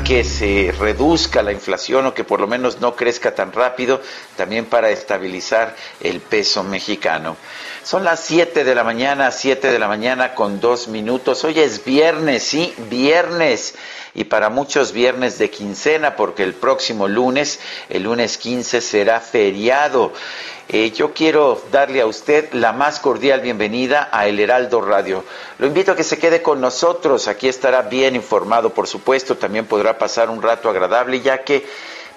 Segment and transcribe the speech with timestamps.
[0.00, 4.00] Que se reduzca la inflación o que por lo menos no crezca tan rápido,
[4.36, 7.36] también para estabilizar el peso mexicano.
[7.84, 11.44] Son las 7 de la mañana, 7 de la mañana con dos minutos.
[11.44, 13.74] Hoy es viernes, sí, viernes.
[14.14, 20.12] Y para muchos viernes de quincena, porque el próximo lunes, el lunes 15, será feriado.
[20.68, 25.24] Eh, yo quiero darle a usted la más cordial bienvenida a El Heraldo Radio.
[25.58, 27.26] Lo invito a que se quede con nosotros.
[27.26, 29.36] Aquí estará bien informado, por supuesto.
[29.36, 31.66] También podrá pasar un rato agradable, ya que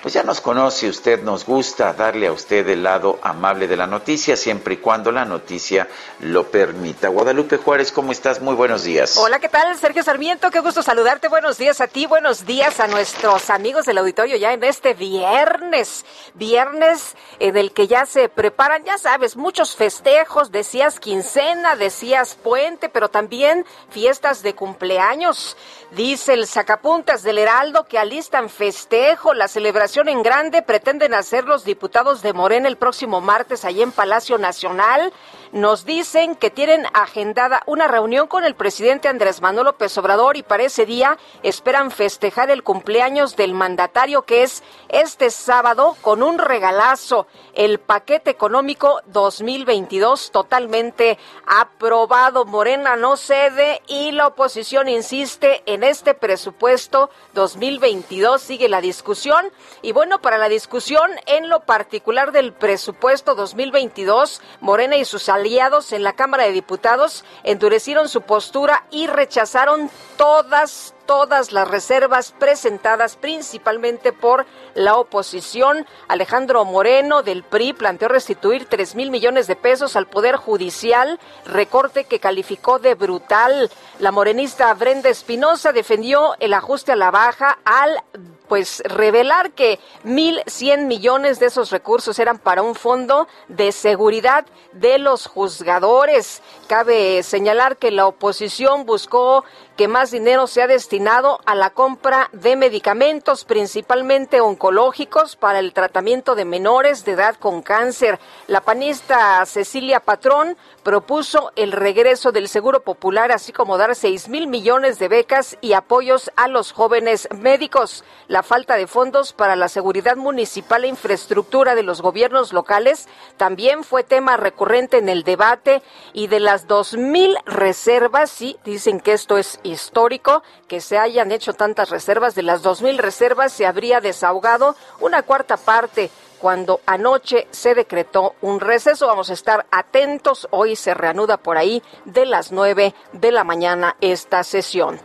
[0.06, 3.88] pues ya nos conoce usted, nos gusta darle a usted el lado amable de la
[3.88, 5.88] noticia, siempre y cuando la noticia
[6.20, 7.08] lo permita.
[7.08, 8.40] Guadalupe Juárez, ¿cómo estás?
[8.40, 9.18] Muy buenos días.
[9.18, 9.76] Hola, ¿qué tal?
[9.76, 11.28] Sergio Sarmiento, qué gusto saludarte.
[11.28, 16.06] Buenos días a ti, buenos días a nuestros amigos del auditorio ya en este viernes,
[16.36, 22.90] viernes en el que ya se preparan, ya sabes, muchos festejos, decías quincena, decías puente,
[22.90, 25.58] pero también fiestas de cumpleaños.
[25.90, 31.64] Dice el sacapuntas del Heraldo que alistan festejo, la celebración en grande pretenden hacer los
[31.64, 35.14] diputados de Morena el próximo martes allí en Palacio Nacional.
[35.56, 40.44] Nos dicen que tienen agendada una reunión con el presidente Andrés Manuel López Obrador y
[40.44, 46.40] para ese día esperan festejar el cumpleaños del mandatario que es este sábado con un
[46.40, 52.44] regalazo, el paquete económico 2022 totalmente aprobado.
[52.44, 58.42] Morena no cede y la oposición insiste en este presupuesto 2022.
[58.42, 59.46] Sigue la discusión
[59.82, 65.45] y bueno, para la discusión en lo particular del presupuesto 2022, Morena y sus aliados
[65.46, 73.16] en la Cámara de Diputados endurecieron su postura y rechazaron todas, todas las reservas presentadas
[73.16, 75.86] principalmente por la oposición.
[76.08, 82.06] Alejandro Moreno del PRI planteó restituir tres mil millones de pesos al Poder Judicial, recorte
[82.06, 83.70] que calificó de brutal.
[84.00, 88.04] La morenista Brenda Espinosa defendió el ajuste a la baja al
[88.48, 94.98] pues revelar que 1.100 millones de esos recursos eran para un fondo de seguridad de
[94.98, 96.42] los juzgadores.
[96.68, 99.44] Cabe señalar que la oposición buscó
[99.76, 106.36] que más dinero sea destinado a la compra de medicamentos, principalmente oncológicos, para el tratamiento
[106.36, 108.20] de menores de edad con cáncer.
[108.48, 114.48] La panista Cecilia Patrón propuso el regreso del Seguro Popular, así como dar seis mil
[114.48, 118.04] millones de becas y apoyos a los jóvenes médicos.
[118.28, 123.84] La falta de fondos para la seguridad municipal e infraestructura de los gobiernos locales también
[123.84, 125.82] fue tema recurrente en el debate
[126.14, 131.32] y de las dos mil reservas, sí, dicen que esto es histórico que se hayan
[131.32, 132.36] hecho tantas reservas.
[132.36, 136.10] De las dos mil reservas se habría desahogado una cuarta parte
[136.40, 139.08] cuando anoche se decretó un receso.
[139.08, 140.48] Vamos a estar atentos.
[140.52, 145.00] Hoy se reanuda por ahí de las nueve de la mañana esta sesión.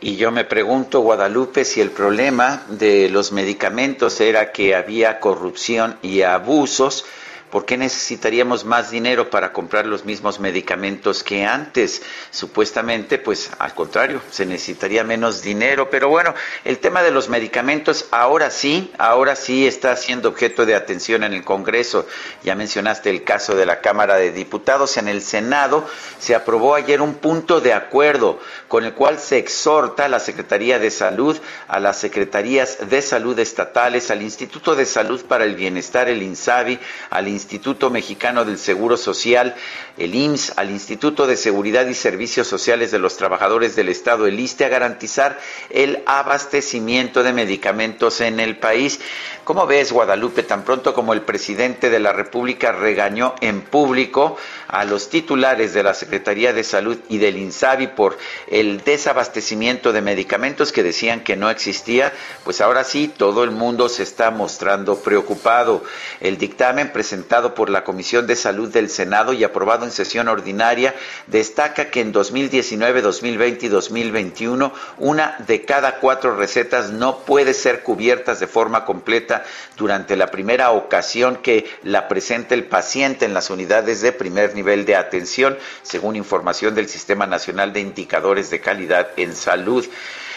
[0.00, 5.98] Y yo me pregunto, Guadalupe, si el problema de los medicamentos era que había corrupción
[6.02, 7.04] y abusos
[7.52, 12.00] ¿Por qué necesitaríamos más dinero para comprar los mismos medicamentos que antes?
[12.30, 15.90] Supuestamente, pues al contrario, se necesitaría menos dinero.
[15.90, 20.74] Pero bueno, el tema de los medicamentos ahora sí, ahora sí está siendo objeto de
[20.74, 22.06] atención en el Congreso.
[22.42, 24.96] Ya mencionaste el caso de la Cámara de Diputados.
[24.96, 25.86] En el Senado
[26.18, 30.78] se aprobó ayer un punto de acuerdo con el cual se exhorta a la Secretaría
[30.78, 31.38] de Salud,
[31.68, 36.80] a las Secretarías de Salud estatales, al Instituto de Salud para el Bienestar, el INSABI,
[37.10, 37.41] al Instituto
[37.90, 39.54] Mexicano del Seguro Social,
[39.98, 44.38] el IMSS, al Instituto de Seguridad y Servicios Sociales de los Trabajadores del Estado, el
[44.40, 45.38] ISTE, a garantizar
[45.70, 49.00] el abastecimiento de medicamentos en el país.
[49.44, 54.36] ¿Cómo ves, Guadalupe, tan pronto como el presidente de la República regañó en público
[54.68, 58.16] a los titulares de la Secretaría de Salud y del INSABI por
[58.48, 62.12] el desabastecimiento de medicamentos que decían que no existía?
[62.44, 65.82] Pues ahora sí, todo el mundo se está mostrando preocupado.
[66.20, 70.28] El dictamen presentado presentado por la Comisión de Salud del Senado y aprobado en sesión
[70.28, 70.94] ordinaria,
[71.28, 77.82] destaca que en 2019, 2020 y 2021, una de cada cuatro recetas no puede ser
[77.82, 79.44] cubiertas de forma completa
[79.78, 84.84] durante la primera ocasión que la presenta el paciente en las unidades de primer nivel
[84.84, 89.86] de atención, según información del Sistema Nacional de Indicadores de Calidad en Salud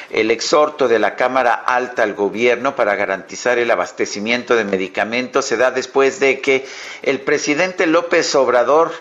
[0.10, 5.58] el exhorto de la Cámara Alta al gobierno para garantizar el abastecimiento de medicamentos se
[5.58, 6.66] da después de que
[7.02, 8.92] el presidente López Obrador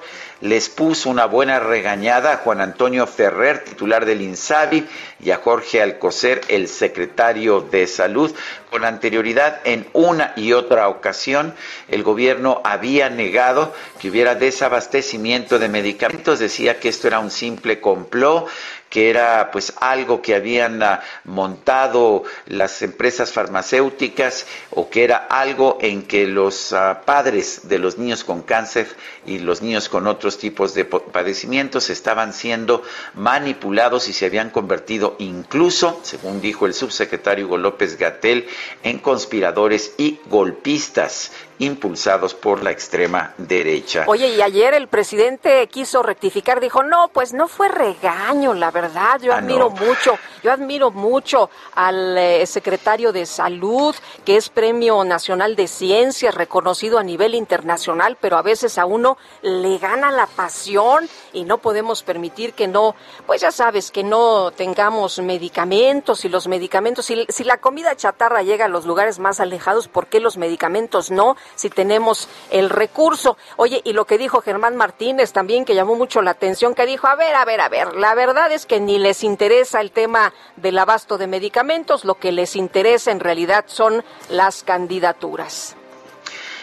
[0.41, 4.87] les puso una buena regañada a Juan Antonio Ferrer, titular del INSABI,
[5.21, 8.31] y a Jorge Alcocer, el secretario de Salud.
[8.71, 11.55] Con anterioridad, en una y otra ocasión,
[11.89, 17.81] el gobierno había negado que hubiera desabastecimiento de medicamentos, decía que esto era un simple
[17.81, 18.49] complot,
[18.95, 25.79] que era pues algo que habían ah, montado las empresas farmacéuticas o que era algo
[25.81, 28.87] en que los ah, padres de los niños con cáncer
[29.27, 35.17] y los niños con otros tipos de padecimientos estaban siendo manipulados y se habían convertido
[35.19, 38.47] incluso, según dijo el subsecretario Hugo López Gatel,
[38.85, 44.05] en conspiradores y golpistas impulsados por la extrema derecha.
[44.07, 49.21] Oye, y ayer el presidente quiso rectificar, dijo, no, pues no fue regaño, la verdad,
[49.21, 55.05] yo ah, admiro mucho, yo admiro mucho al eh, secretario de Salud, que es Premio
[55.05, 60.27] Nacional de Ciencias, reconocido a nivel internacional, pero a veces a uno le gana la
[60.27, 62.95] pasión y no podemos permitir que no,
[63.27, 68.43] pues ya sabes, que no tengamos medicamentos y los medicamentos, si, si la comida chatarra
[68.43, 71.37] llega a los lugares más alejados, ¿por qué los medicamentos no?
[71.55, 73.37] Si tenemos el recurso.
[73.57, 77.07] Oye, y lo que dijo Germán Martínez también, que llamó mucho la atención, que dijo,
[77.07, 80.33] a ver, a ver, a ver, la verdad es que ni les interesa el tema
[80.57, 85.77] del abasto de medicamentos, lo que les interesa en realidad son las candidaturas.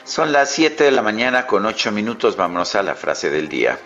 [0.03, 3.79] Son las 7 de la mañana con 8 minutos, vámonos a la frase del día.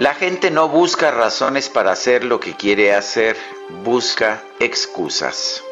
[0.00, 3.36] La gente no busca razones para hacer lo que quiere hacer,
[3.84, 5.62] busca excusas.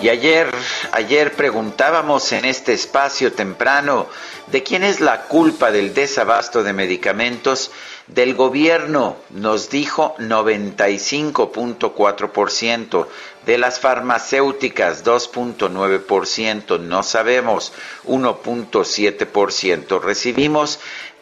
[0.00, 0.54] Y ayer,
[0.92, 4.06] ayer preguntábamos en este espacio temprano
[4.46, 7.72] de quién es la culpa del desabasto de medicamentos
[8.06, 13.06] del gobierno, nos dijo 95.4%,
[13.46, 17.72] de las farmacéuticas 2.9%, no sabemos
[18.04, 20.78] 1.7%, recibimos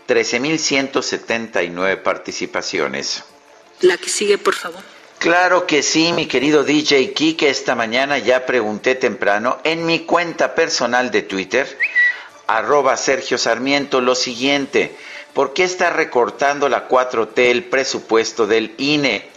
[0.09, 3.25] 13.179 participaciones.
[3.81, 4.83] La que sigue, por favor.
[5.19, 7.51] Claro que sí, mi querido DJ Kike.
[7.51, 11.79] Esta mañana ya pregunté temprano en mi cuenta personal de Twitter,
[12.47, 14.97] arroba Sergio Sarmiento, lo siguiente.
[15.35, 19.29] ¿Por qué está recortando la 4T el presupuesto del INE?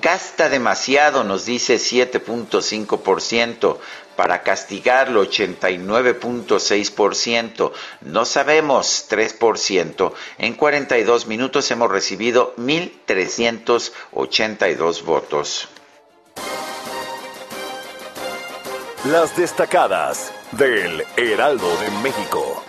[0.00, 3.78] Gasta demasiado, nos dice 7.5%,
[4.14, 7.72] para castigarlo 89.6%,
[8.02, 10.12] no sabemos 3%.
[10.38, 15.68] En 42 minutos hemos recibido 1.382 votos.
[19.06, 22.62] Las destacadas del Heraldo de México.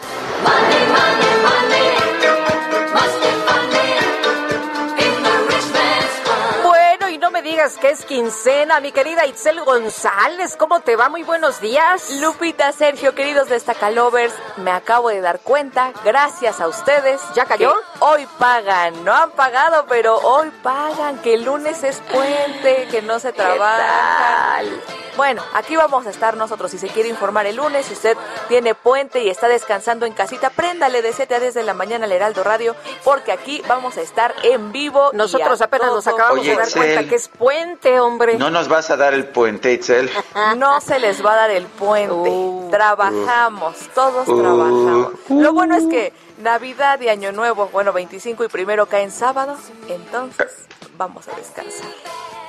[7.62, 10.56] Digas que es quincena, mi querida Itzel González.
[10.58, 11.10] ¿Cómo te va?
[11.10, 12.10] Muy buenos días.
[12.20, 17.22] Lupita, Sergio, queridos destacalovers, me acabo de dar cuenta, gracias a ustedes.
[17.36, 17.76] ¿Ya cayó?
[18.00, 23.20] Hoy pagan, no han pagado, pero hoy pagan, que el lunes es puente, que no
[23.20, 24.64] se trabaja.
[25.18, 26.72] Bueno, aquí vamos a estar nosotros.
[26.72, 30.50] Si se quiere informar el lunes, si usted tiene puente y está descansando en casita,
[30.50, 34.02] préndale de 7 a 10 de la mañana al Heraldo Radio, porque aquí vamos a
[34.02, 35.12] estar en vivo.
[35.14, 37.51] Nosotros apenas nos acabamos de dar cuenta que es puente,
[38.00, 38.38] hombre.
[38.38, 40.10] ¿No nos vas a dar el puente, Itzel?
[40.58, 42.30] no se les va a dar el puente.
[42.30, 42.70] Uh.
[42.72, 44.42] trabajamos, todos uh.
[44.42, 45.14] trabajamos.
[45.30, 50.68] Lo bueno es que Navidad y Año Nuevo, bueno, 25 y primero caen sábado, entonces
[51.02, 51.90] vamos a descansar.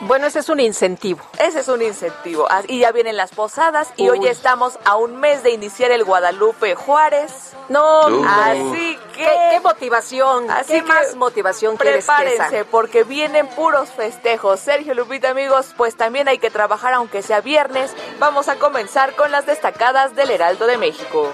[0.01, 1.21] Bueno, ese es un incentivo.
[1.39, 2.47] Ese es un incentivo.
[2.67, 6.75] Y ya vienen las posadas y hoy estamos a un mes de iniciar el Guadalupe
[6.75, 7.55] Juárez.
[7.71, 9.25] No, así que...
[9.25, 10.51] ¿Qué, motivación?
[10.51, 14.61] Así ¿Qué más motivación Prepárense porque vienen puros festejos.
[14.61, 17.95] Sergio Lupita, amigos, pues también hay que trabajar aunque sea viernes.
[18.19, 21.33] Vamos a comenzar con las destacadas del Heraldo de México.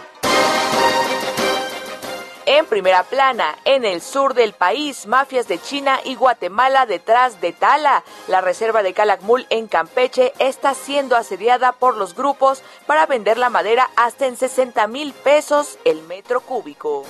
[2.50, 7.52] En primera plana, en el sur del país, mafias de China y Guatemala detrás de
[7.52, 8.04] Tala.
[8.26, 13.50] La reserva de Calakmul en Campeche está siendo asediada por los grupos para vender la
[13.50, 17.04] madera hasta en 60 mil pesos el metro cúbico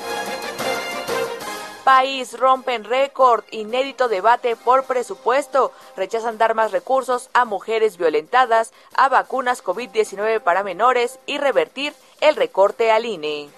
[1.85, 9.09] país rompen récord, inédito debate por presupuesto, rechazan dar más recursos a mujeres violentadas, a
[9.09, 13.49] vacunas COVID-19 para menores y revertir el recorte al INE.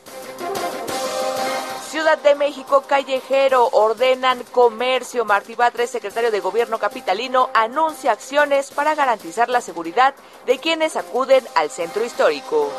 [1.91, 5.25] Ciudad de México Callejero ordenan comercio.
[5.25, 10.15] Martí Batres, secretario de Gobierno capitalino, anuncia acciones para garantizar la seguridad
[10.47, 12.71] de quienes acuden al centro histórico.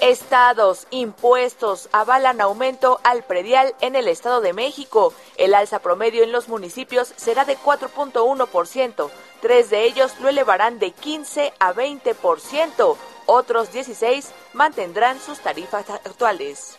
[0.00, 5.12] Estados, impuestos avalan aumento al predial en el Estado de México.
[5.36, 9.10] El alza promedio en los municipios será de 4.1%.
[9.42, 12.96] Tres de ellos lo elevarán de 15 a 20%.
[13.26, 16.78] Otros 16 mantendrán sus tarifas actuales.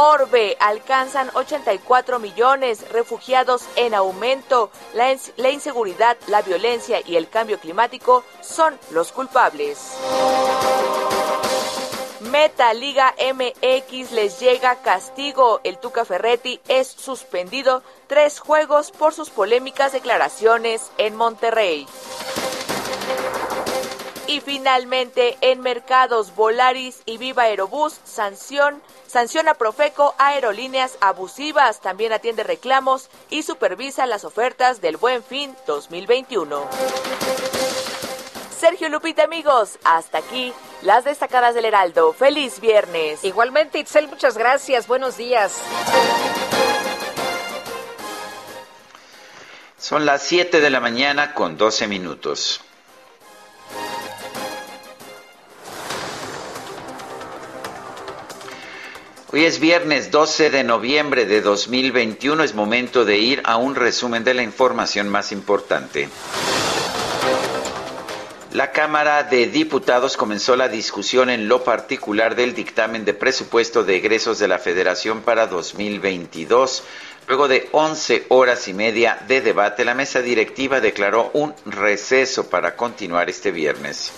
[0.00, 4.70] Orbe alcanzan 84 millones, refugiados en aumento.
[4.94, 5.10] La,
[5.50, 9.96] inseguridad, la violencia y el cambio climático son los culpables.
[12.20, 15.60] Meta Liga MX les llega castigo.
[15.64, 21.88] El Tuca Ferretti es suspendido tres juegos por sus polémicas declaraciones en Monterrey.
[24.28, 32.12] Y finalmente, en mercados, Volaris y Viva Aerobús sanción, sanciona Profeco a aerolíneas abusivas, también
[32.12, 36.68] atiende reclamos y supervisa las ofertas del Buen Fin 2021.
[38.60, 42.12] Sergio Lupita, amigos, hasta aquí las destacadas del Heraldo.
[42.12, 43.24] Feliz viernes.
[43.24, 44.86] Igualmente, Itzel, muchas gracias.
[44.86, 45.54] Buenos días.
[49.78, 52.60] Son las 7 de la mañana con 12 minutos.
[59.30, 62.42] Hoy es viernes 12 de noviembre de 2021.
[62.44, 66.08] Es momento de ir a un resumen de la información más importante.
[68.54, 73.96] La Cámara de Diputados comenzó la discusión en lo particular del dictamen de presupuesto de
[73.96, 76.84] egresos de la Federación para 2022.
[77.26, 82.76] Luego de 11 horas y media de debate, la mesa directiva declaró un receso para
[82.76, 84.10] continuar este viernes.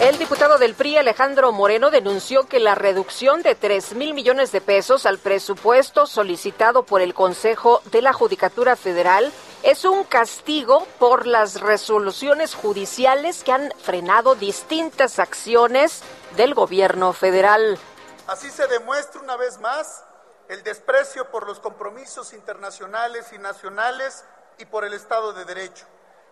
[0.00, 4.60] El diputado del PRI, Alejandro Moreno, denunció que la reducción de 3 mil millones de
[4.60, 9.32] pesos al presupuesto solicitado por el Consejo de la Judicatura Federal
[9.62, 16.02] es un castigo por las resoluciones judiciales que han frenado distintas acciones
[16.36, 17.78] del gobierno federal.
[18.26, 20.04] Así se demuestra una vez más
[20.48, 24.24] el desprecio por los compromisos internacionales y nacionales
[24.58, 25.86] y por el Estado de Derecho.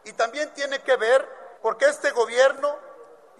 [0.04, 1.26] Y también tiene que ver
[1.62, 2.76] porque este gobierno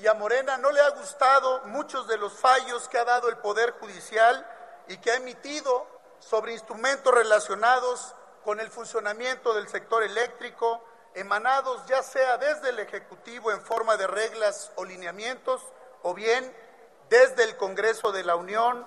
[0.02, 3.37] y a Morena no le ha gustado muchos de los fallos que ha dado el
[3.37, 4.44] Poder Judicial
[4.88, 5.87] y que ha emitido
[6.18, 8.12] sobre instrumentos relacionados
[8.44, 10.82] con el funcionamiento del sector eléctrico,
[11.14, 15.62] emanados ya sea desde el Ejecutivo en forma de reglas o lineamientos,
[16.02, 16.52] o bien
[17.09, 18.85] desde el Congreso de la Unión.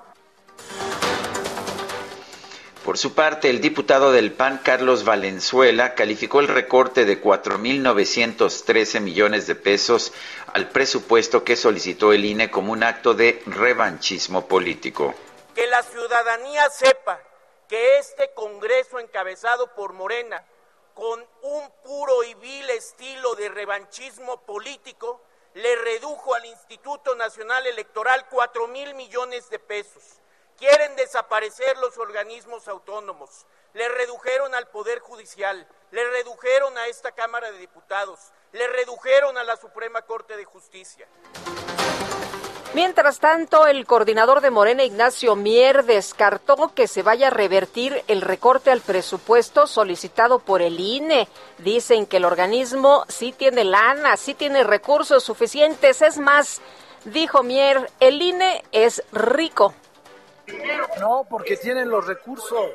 [2.86, 9.48] Por su parte, el diputado del PAN, Carlos Valenzuela, calificó el recorte de 4.913 millones
[9.48, 10.13] de pesos
[10.54, 15.15] al presupuesto que solicitó el INE como un acto de revanchismo político.
[15.56, 17.20] Que la ciudadanía sepa
[17.68, 20.46] que este Congreso encabezado por Morena,
[20.94, 25.24] con un puro y vil estilo de revanchismo político,
[25.56, 30.20] le redujo al Instituto Nacional Electoral cuatro mil millones de pesos
[30.57, 33.45] Quieren desaparecer los organismos autónomos.
[33.74, 38.19] Le redujeron al Poder Judicial, le redujeron a esta Cámara de Diputados,
[38.53, 41.07] le redujeron a la Suprema Corte de Justicia.
[42.74, 48.21] Mientras tanto, el coordinador de Morena, Ignacio Mier, descartó que se vaya a revertir el
[48.21, 51.27] recorte al presupuesto solicitado por el INE.
[51.57, 56.01] Dicen que el organismo sí tiene lana, sí tiene recursos suficientes.
[56.01, 56.62] Es más,
[57.05, 59.74] dijo Mier, el INE es rico
[60.99, 62.71] no, porque tienen los recursos.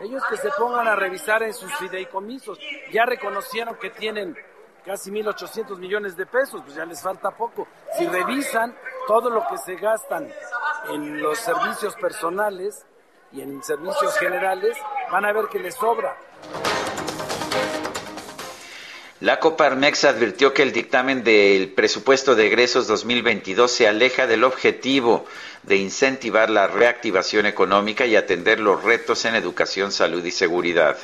[0.00, 2.58] Ellos que se pongan a revisar en sus fideicomisos.
[2.90, 4.36] Ya reconocieron que tienen
[4.84, 7.68] casi 1.800 millones de pesos, pues ya les falta poco.
[7.96, 8.76] Si revisan
[9.06, 10.28] todo lo que se gastan
[10.90, 12.84] en los servicios personales
[13.32, 14.76] y en servicios generales,
[15.10, 16.16] van a ver que les sobra.
[19.22, 25.24] La Coparmex advirtió que el dictamen del presupuesto de egresos 2022 se aleja del objetivo
[25.62, 30.98] de incentivar la reactivación económica y atender los retos en educación, salud y seguridad.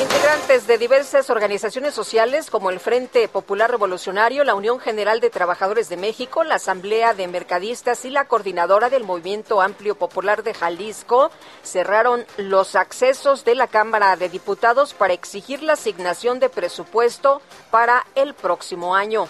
[0.00, 5.90] Integrantes de diversas organizaciones sociales como el Frente Popular Revolucionario, la Unión General de Trabajadores
[5.90, 11.30] de México, la Asamblea de Mercadistas y la Coordinadora del Movimiento Amplio Popular de Jalisco
[11.62, 18.06] cerraron los accesos de la Cámara de Diputados para exigir la asignación de presupuesto para
[18.14, 19.28] el próximo año.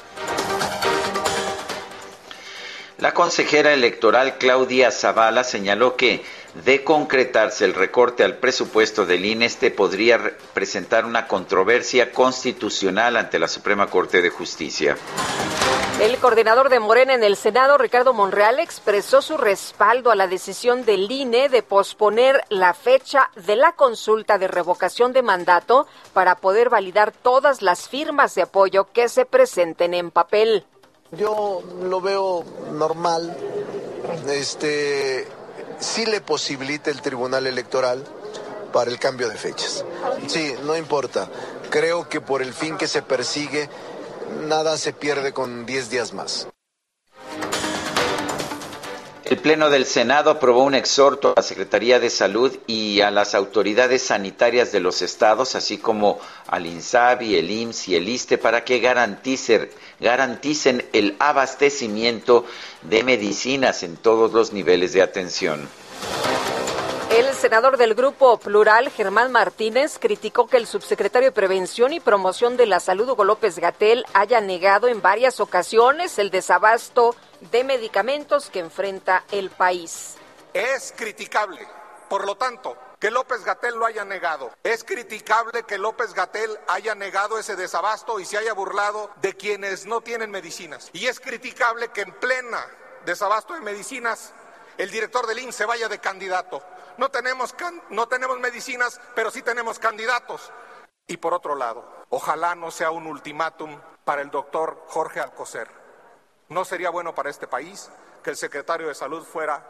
[3.00, 6.23] La consejera electoral Claudia Zavala señaló que
[6.66, 13.38] de concretarse el recorte al presupuesto del INE, este podría presentar una controversia constitucional ante
[13.38, 14.99] la Suprema Corte de Justicia.
[15.99, 20.85] El coordinador de Morena en el Senado, Ricardo Monreal, expresó su respaldo a la decisión
[20.85, 26.69] del INE de posponer la fecha de la consulta de revocación de mandato para poder
[26.69, 30.66] validar todas las firmas de apoyo que se presenten en papel.
[31.12, 33.37] Yo lo veo normal.
[34.29, 35.26] Este,
[35.79, 38.05] sí le posibilita el Tribunal Electoral
[38.73, 39.85] para el cambio de fechas.
[40.29, 41.29] Sí, no importa.
[41.71, 43.69] Creo que por el fin que se persigue,
[44.47, 46.49] nada se pierde con 10 días más.
[49.30, 53.37] El Pleno del Senado aprobó un exhorto a la Secretaría de Salud y a las
[53.37, 56.18] autoridades sanitarias de los estados, así como
[56.49, 59.70] al INSABI, el IMSS y el ISTE, para que garanticen,
[60.00, 62.44] garanticen el abastecimiento
[62.82, 65.68] de medicinas en todos los niveles de atención.
[67.16, 72.56] El senador del Grupo Plural, Germán Martínez, criticó que el subsecretario de Prevención y Promoción
[72.56, 78.50] de la Salud, Hugo López Gatel, haya negado en varias ocasiones el desabasto de medicamentos
[78.50, 80.16] que enfrenta el país.
[80.52, 81.66] Es criticable,
[82.09, 84.52] por lo tanto, que López Gatel lo haya negado.
[84.62, 89.87] Es criticable que López Gatel haya negado ese desabasto y se haya burlado de quienes
[89.87, 90.90] no tienen medicinas.
[90.92, 92.64] Y es criticable que en plena
[93.06, 94.35] desabasto de medicinas
[94.76, 96.62] el director del INSS se vaya de candidato.
[96.99, 97.54] No tenemos,
[97.88, 100.52] no tenemos medicinas, pero sí tenemos candidatos.
[101.06, 105.79] Y por otro lado, ojalá no sea un ultimátum para el doctor Jorge Alcocer.
[106.50, 107.88] No sería bueno para este país
[108.25, 109.64] que el secretario de Salud fuera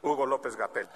[0.00, 0.88] Hugo López Gatel.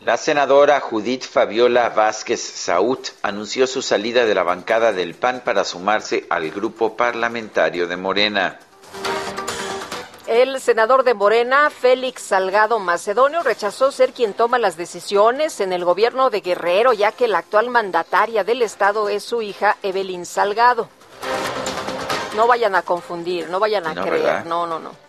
[0.00, 5.62] La senadora Judith Fabiola Vázquez Saúd anunció su salida de la bancada del PAN para
[5.62, 8.58] sumarse al grupo parlamentario de Morena.
[10.26, 15.84] El senador de Morena, Félix Salgado Macedonio, rechazó ser quien toma las decisiones en el
[15.84, 20.88] gobierno de Guerrero, ya que la actual mandataria del estado es su hija Evelyn Salgado.
[22.36, 25.06] No vayan a confundir, no vayan a creer, no, no, no.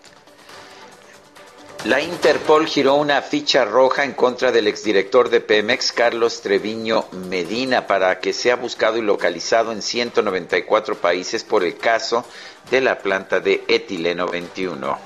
[1.83, 7.85] La Interpol giró una ficha roja en contra del exdirector de Pemex, Carlos Treviño Medina,
[7.85, 12.25] para que sea buscado y localizado en 194 países por el caso
[12.71, 14.97] de la planta de etileno 21.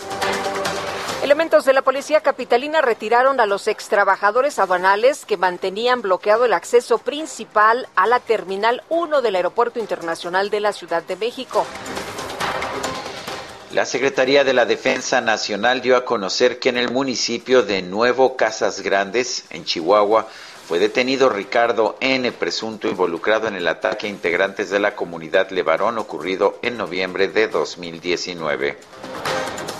[1.21, 6.97] Elementos de la policía capitalina retiraron a los extrabajadores aduanales que mantenían bloqueado el acceso
[6.97, 11.67] principal a la Terminal 1 del Aeropuerto Internacional de la Ciudad de México.
[13.71, 18.35] La Secretaría de la Defensa Nacional dio a conocer que en el municipio de Nuevo
[18.35, 20.27] Casas Grandes, en Chihuahua,
[20.71, 25.97] fue detenido Ricardo N., presunto involucrado en el ataque a integrantes de la comunidad Levarón
[25.97, 28.77] ocurrido en noviembre de 2019.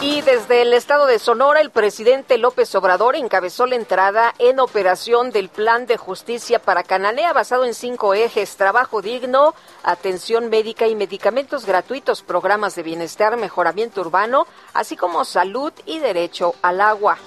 [0.01, 5.31] Y desde el estado de Sonora, el presidente López Obrador encabezó la entrada en operación
[5.31, 10.95] del Plan de Justicia para Cananea, basado en cinco ejes, trabajo digno, atención médica y
[10.95, 17.17] medicamentos gratuitos, programas de bienestar, mejoramiento urbano, así como salud y derecho al agua.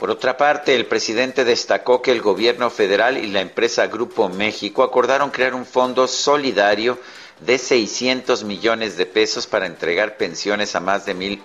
[0.00, 4.82] Por otra parte, el presidente destacó que el gobierno federal y la empresa Grupo México
[4.82, 6.98] acordaron crear un fondo solidario
[7.44, 11.42] de 600 millones de pesos para entregar pensiones a más de mil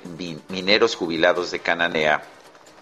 [0.47, 2.23] mineros jubilados de Cananea.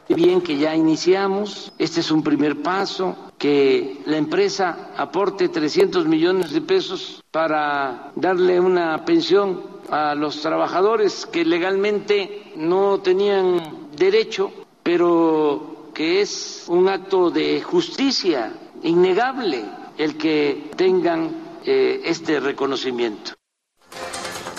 [0.09, 6.51] Bien que ya iniciamos, este es un primer paso, que la empresa aporte 300 millones
[6.53, 14.51] de pesos para darle una pensión a los trabajadores que legalmente no tenían derecho
[14.83, 19.63] pero que es un acto de justicia innegable
[19.97, 23.33] el que tengan eh, este reconocimiento.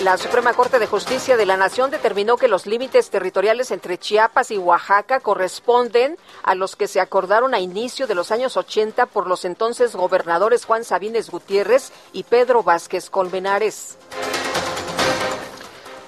[0.01, 4.51] La Suprema Corte de Justicia de la Nación determinó que los límites territoriales entre Chiapas
[4.51, 9.29] y Oaxaca corresponden a los que se acordaron a inicio de los años 80 por
[9.29, 13.97] los entonces gobernadores Juan Sabines Gutiérrez y Pedro Vázquez Colmenares.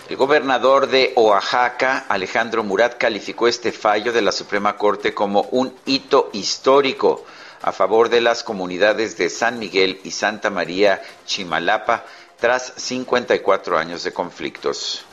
[0.08, 5.74] El gobernador de Oaxaca, Alejandro Murat, calificó este fallo de la Suprema Corte como un
[5.84, 7.24] hito histórico
[7.60, 12.04] a favor de las comunidades de San Miguel y Santa María Chimalapa
[12.38, 15.04] tras 54 años de conflictos.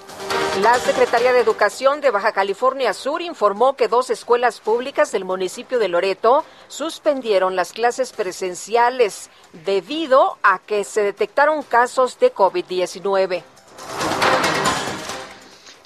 [0.62, 5.80] La Secretaría de Educación de Baja California Sur informó que dos escuelas públicas del municipio
[5.80, 9.32] de Loreto suspendieron las clases presenciales
[9.66, 13.42] debido a que se detectaron casos de COVID-19.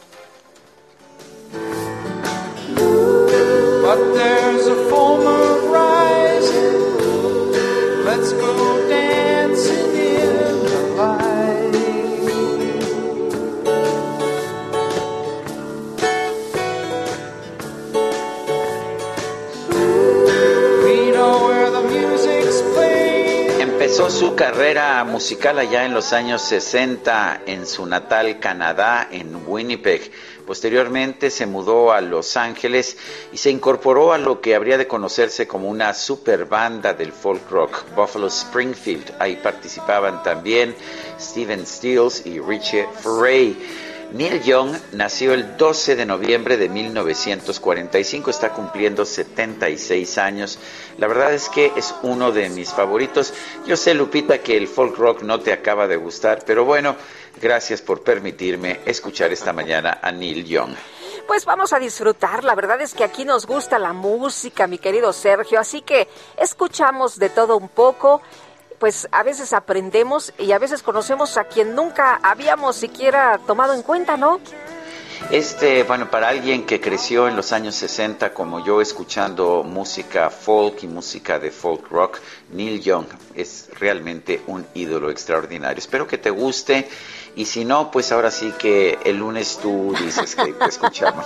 [3.85, 5.52] Let's go dancing
[24.13, 30.11] su carrera musical allá en los años 60 en su natal Canadá, en Winnipeg.
[30.53, 32.95] Posteriormente se mudó a Los Ángeles
[33.31, 37.49] y se incorporó a lo que habría de conocerse como una super banda del folk
[37.49, 39.15] rock, Buffalo Springfield.
[39.17, 40.75] Ahí participaban también
[41.19, 43.57] Steven Stills y Richie Frey.
[44.13, 50.59] Neil Young nació el 12 de noviembre de 1945, está cumpliendo 76 años.
[50.99, 53.33] La verdad es que es uno de mis favoritos.
[53.65, 56.95] Yo sé, Lupita, que el folk rock no te acaba de gustar, pero bueno,
[57.41, 60.75] gracias por permitirme escuchar esta mañana a Neil Young.
[61.27, 65.13] Pues vamos a disfrutar, la verdad es que aquí nos gusta la música, mi querido
[65.13, 68.21] Sergio, así que escuchamos de todo un poco
[68.83, 73.81] pues a veces aprendemos y a veces conocemos a quien nunca habíamos siquiera tomado en
[73.81, 74.41] cuenta, ¿no?
[75.31, 80.83] Este, bueno, para alguien que creció en los años 60 como yo escuchando música folk
[80.83, 82.19] y música de folk rock,
[82.51, 85.79] Neil Young es realmente un ídolo extraordinario.
[85.79, 86.87] Espero que te guste
[87.35, 91.25] y si no, pues ahora sí que el lunes tú dices que te escuchamos.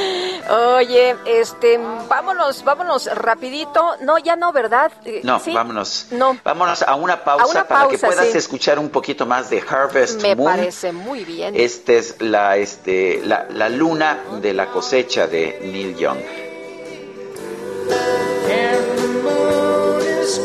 [0.76, 3.96] Oye, este, vámonos, vámonos rapidito.
[4.02, 4.92] No, ya no, ¿verdad?
[5.04, 6.06] Eh, no, vámonos.
[6.12, 6.38] No.
[6.44, 10.52] Vámonos a una pausa, para que puedas escuchar un poquito más de Harvest Me Moon.
[10.52, 11.54] Me parece muy bien.
[11.56, 16.18] Esta es la, este, la, la luna de la cosecha de Neil Young.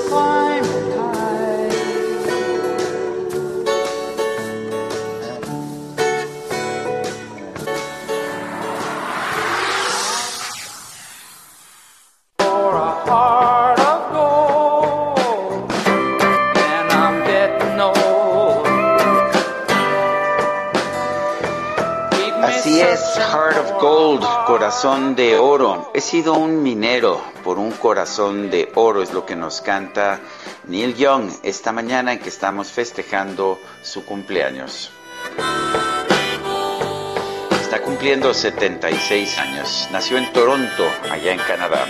[0.10, 0.95] Gold,
[24.46, 25.92] corazón de oro.
[25.94, 30.20] He sido un minero por un corazón de oro, es lo que nos canta
[30.66, 34.92] Neil Young esta mañana en que estamos festejando su cumpleaños.
[37.60, 39.90] Está cumpliendo 76 años.
[39.92, 41.86] Nació en Toronto, allá en Canadá.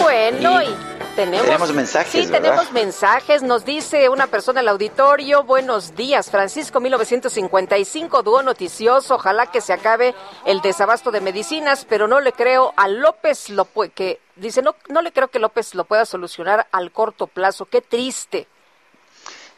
[0.00, 2.26] Bueno, y tenemos, mensajes.
[2.26, 3.42] Sí, tenemos mensajes.
[3.42, 9.72] Nos dice una persona al auditorio, buenos días, Francisco 1955, dúo noticioso, ojalá que se
[9.72, 14.74] acabe el desabasto de medicinas, pero no le creo a López lo que dice, no,
[14.88, 18.48] no le creo que López lo pueda solucionar al corto plazo, qué triste.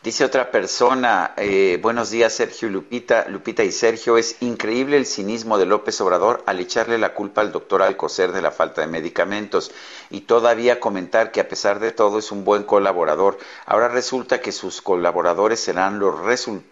[0.06, 5.58] Dice otra persona, eh, buenos días Sergio Lupita, Lupita y Sergio, es increíble el cinismo
[5.58, 9.72] de López Obrador al echarle la culpa al doctor Alcocer de la falta de medicamentos
[10.08, 13.36] y todavía comentar que a pesar de todo es un buen colaborador.
[13.64, 16.14] Ahora resulta que sus colaboradores serán los,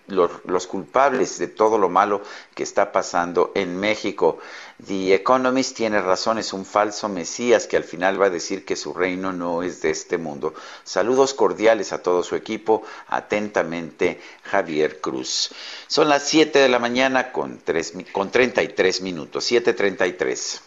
[0.06, 2.22] los, los culpables de todo lo malo
[2.54, 4.38] que está pasando en México.
[4.86, 8.76] The Economist tiene razón, es un falso Mesías que al final va a decir que
[8.76, 10.52] su reino no es de este mundo.
[10.82, 12.82] Saludos cordiales a todo su equipo.
[13.08, 15.50] Atentamente, Javier Cruz.
[15.86, 19.50] Son las 7 de la mañana con, 3, con 33 minutos.
[19.50, 20.60] 7.33.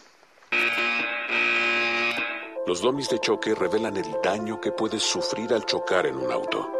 [2.66, 6.70] Los domis de choque revelan el daño que puedes sufrir al chocar en un auto.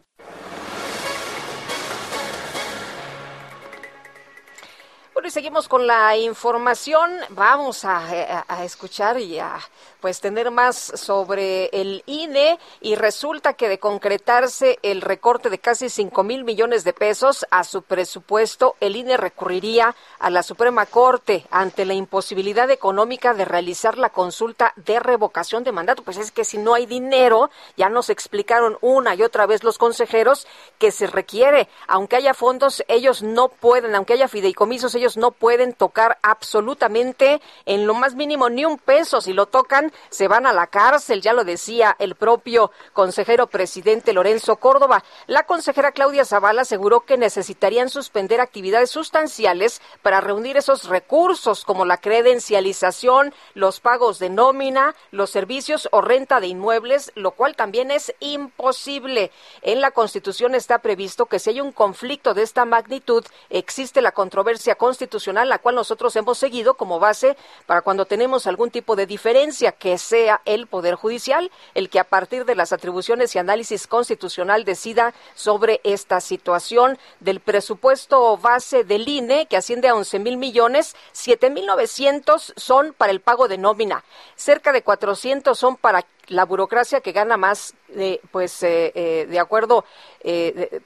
[5.25, 7.13] Y seguimos con la información.
[7.31, 9.57] Vamos a, a, escuchar y a
[10.03, 15.89] pues tener más sobre el INE y resulta que de concretarse el recorte de casi
[15.89, 21.47] 5 mil millones de pesos a su presupuesto, el INE recurriría a la Suprema Corte
[21.53, 26.03] ante la imposibilidad económica de realizar la consulta de revocación de mandato.
[26.03, 29.79] Pues es que si no hay dinero, ya nos explicaron una y otra vez los
[29.79, 35.31] consejeros que se requiere, aunque haya fondos, ellos no pueden, aunque haya fideicomisos, ellos no
[35.31, 39.21] pueden tocar absolutamente en lo más mínimo ni un peso.
[39.21, 44.13] Si lo tocan, se van a la cárcel, ya lo decía el propio consejero presidente
[44.13, 45.05] Lorenzo Córdoba.
[45.27, 51.85] La consejera Claudia Zavala aseguró que necesitarían suspender actividades sustanciales para reunir esos recursos como
[51.85, 57.91] la credencialización, los pagos de nómina, los servicios o renta de inmuebles, lo cual también
[57.91, 59.31] es imposible.
[59.63, 64.13] En la Constitución está previsto que si hay un conflicto de esta magnitud, existe la
[64.13, 69.07] controversia constitucional, la cual nosotros hemos seguido como base para cuando tenemos algún tipo de
[69.07, 73.89] diferencia que sea el Poder Judicial el que a partir de las atribuciones y análisis
[73.89, 76.99] constitucional decida sobre esta situación.
[77.19, 82.95] Del presupuesto base del INE, que asciende a 11 mil millones, 7 mil 900 son
[82.97, 84.05] para el pago de nómina,
[84.37, 89.39] cerca de 400 son para la burocracia que gana más, eh, pues eh, eh, de
[89.39, 89.85] acuerdo,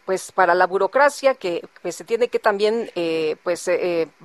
[0.06, 2.90] pues para la burocracia que se tiene que también
[3.42, 3.70] pues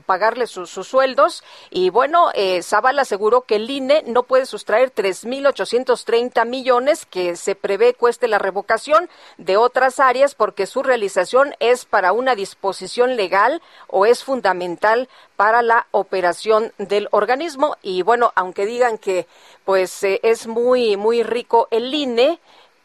[0.05, 1.43] pagarle sus sueldos.
[1.69, 2.29] Y bueno,
[2.61, 8.39] Zavala aseguró que el INE no puede sustraer 3.830 millones que se prevé cueste la
[8.39, 15.09] revocación de otras áreas porque su realización es para una disposición legal o es fundamental
[15.35, 17.75] para la operación del organismo.
[17.81, 19.27] Y bueno, aunque digan que
[19.65, 22.39] pues es muy muy rico el INE,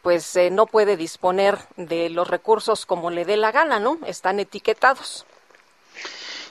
[0.07, 3.99] pues no puede disponer de los recursos como le dé la gana, ¿no?
[4.07, 5.25] Están etiquetados.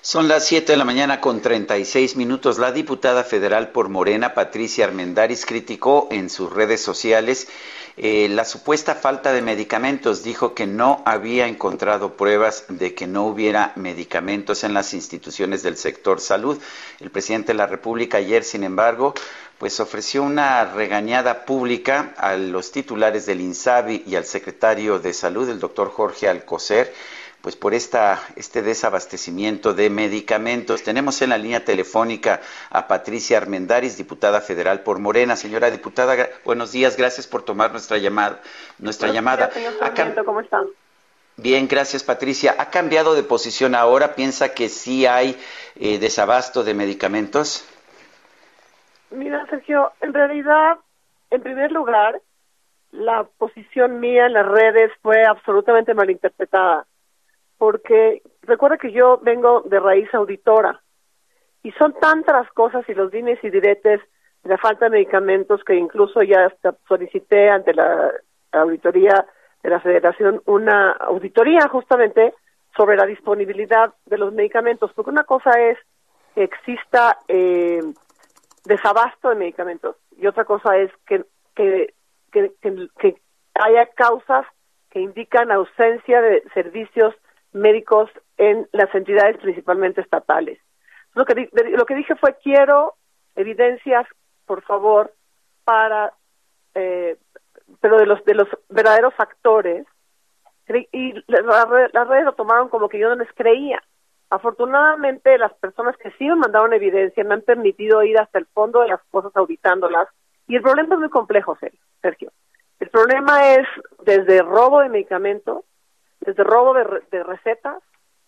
[0.03, 2.59] Son las 7 de la mañana con 36 minutos.
[2.59, 7.49] La diputada federal por Morena, Patricia Armendaris, criticó en sus redes sociales
[7.97, 10.23] eh, la supuesta falta de medicamentos.
[10.23, 15.77] Dijo que no había encontrado pruebas de que no hubiera medicamentos en las instituciones del
[15.77, 16.59] sector salud.
[17.01, 19.15] El presidente de la República ayer, sin embargo,
[19.59, 25.49] pues ofreció una regañada pública a los titulares del INSABI y al secretario de Salud,
[25.49, 26.93] el doctor Jorge Alcocer,
[27.43, 30.83] pues por esta, este desabastecimiento de medicamentos.
[30.83, 35.37] Tenemos en la línea telefónica a Patricia Armendaris, diputada federal por Morena.
[35.37, 38.41] Señora diputada, buenos días, gracias por tomar nuestra llamada.
[38.79, 39.51] Nuestra llamada.
[40.25, 40.67] ¿Cómo están?
[41.37, 42.55] Bien, gracias Patricia.
[42.59, 44.15] ¿Ha cambiado de posición ahora?
[44.15, 45.37] ¿Piensa que sí hay
[45.77, 47.69] eh, desabasto de medicamentos?
[49.11, 50.79] Mira, Sergio, en realidad,
[51.31, 52.21] en primer lugar,
[52.91, 56.87] la posición mía en las redes fue absolutamente malinterpretada
[57.59, 60.81] porque recuerda que yo vengo de raíz auditora
[61.63, 64.01] y son tantas cosas y los dimes y diretes
[64.43, 66.53] de la falta de medicamentos que incluso ya
[66.87, 68.13] solicité ante la
[68.53, 69.27] auditoría
[69.63, 72.35] de la Federación una auditoría justamente
[72.77, 75.79] sobre la disponibilidad de los medicamentos, porque una cosa es
[76.35, 77.81] que exista eh,
[78.65, 81.95] desabasto de medicamentos y otra cosa es que, que,
[82.33, 82.53] que,
[82.99, 83.17] que
[83.55, 84.47] haya causas
[84.91, 87.15] que indican ausencia de servicios
[87.57, 90.59] médicos en las entidades principalmente estatales.
[91.15, 92.95] Lo que, lo que dije fue quiero
[93.35, 94.07] evidencias,
[94.45, 95.13] por favor,
[95.65, 96.13] para
[96.75, 97.17] eh,
[97.81, 99.87] pero de los de los verdaderos factores
[100.93, 103.81] y las redes lo tomaron como que yo no les creía.
[104.31, 108.81] Afortunadamente, las personas que sí me mandaron evidencia me han permitido ir hasta el fondo
[108.81, 110.09] de las cosas auditándolas.
[110.49, 111.57] Y el problema es muy complejo,
[112.03, 112.33] Sergio.
[112.81, 113.67] El problema es
[114.05, 115.65] desde robo de medicamentos,
[116.27, 117.83] desde robo de, recetas,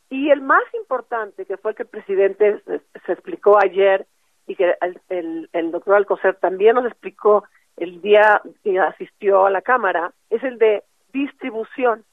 [0.09, 4.07] y el más importante, que fue el que el presidente se, explicó ayer
[4.47, 4.75] y que
[5.11, 7.45] el, el doctor Alcocer también nos explicó
[7.77, 10.83] el día que asistió a la Cámara, es el de
[11.13, 12.05] distribución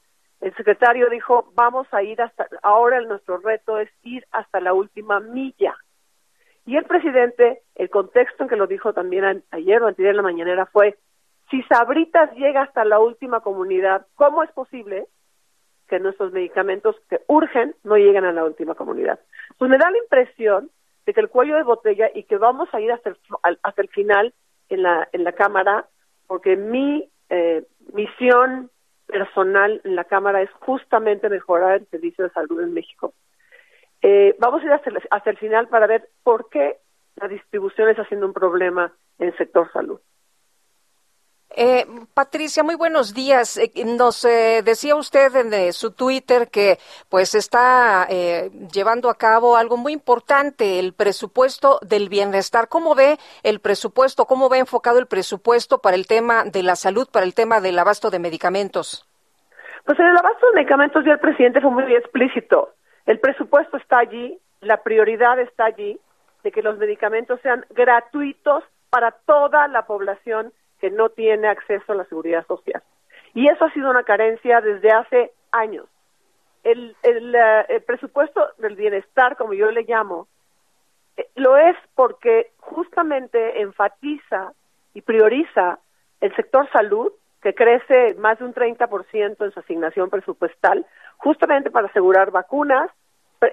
[0.42, 5.20] el secretario dijo, vamos a ir hasta, ahora nuestro reto es ir hasta la última
[5.20, 5.76] milla.
[6.66, 10.22] Y el presidente, el contexto en que lo dijo también ayer o antes de la
[10.22, 10.98] mañanera fue,
[11.50, 15.08] si Sabritas llega hasta la última comunidad, ¿cómo es posible
[15.88, 19.20] que nuestros medicamentos que urgen no lleguen a la última comunidad?
[19.58, 20.70] Pues me da la impresión
[21.06, 23.18] de que el cuello de botella y que vamos a ir hasta el,
[23.62, 24.34] hasta el final
[24.70, 25.86] en la, en la Cámara,
[26.28, 28.70] porque mi eh, misión
[29.06, 33.14] personal en la Cámara es justamente mejorar el servicio de salud en México.
[34.02, 36.78] Eh, vamos a ir hasta el, final para ver por qué
[37.16, 40.00] la distribución está siendo un problema en el sector salud.
[41.58, 43.58] Eh, Patricia, muy buenos días.
[43.58, 46.78] Eh, nos decía usted en su Twitter que
[47.10, 52.68] pues está llevando a cabo algo muy importante, el presupuesto del bienestar.
[52.68, 54.26] ¿Cómo ve el presupuesto?
[54.26, 57.80] ¿Cómo ve enfocado el presupuesto para el tema de la salud, para el tema del
[57.80, 59.08] abasto de medicamentos?
[59.86, 62.74] Pues en el abasto de medicamentos ya el presidente fue muy explícito.
[63.06, 66.00] El presupuesto está allí, la prioridad está allí
[66.44, 71.96] de que los medicamentos sean gratuitos para toda la población que no tiene acceso a
[71.96, 72.82] la seguridad social.
[73.34, 75.86] Y eso ha sido una carencia desde hace años.
[76.64, 80.28] El, el, eh, presupuesto del bienestar, como yo le llamo,
[81.18, 84.54] eh, lo es porque justamente enfatiza
[84.94, 85.80] y prioriza
[86.22, 87.12] el sector salud
[87.42, 90.84] que crece más de un 30% en su asignación presupuestal,
[91.18, 92.90] justamente para asegurar vacunas,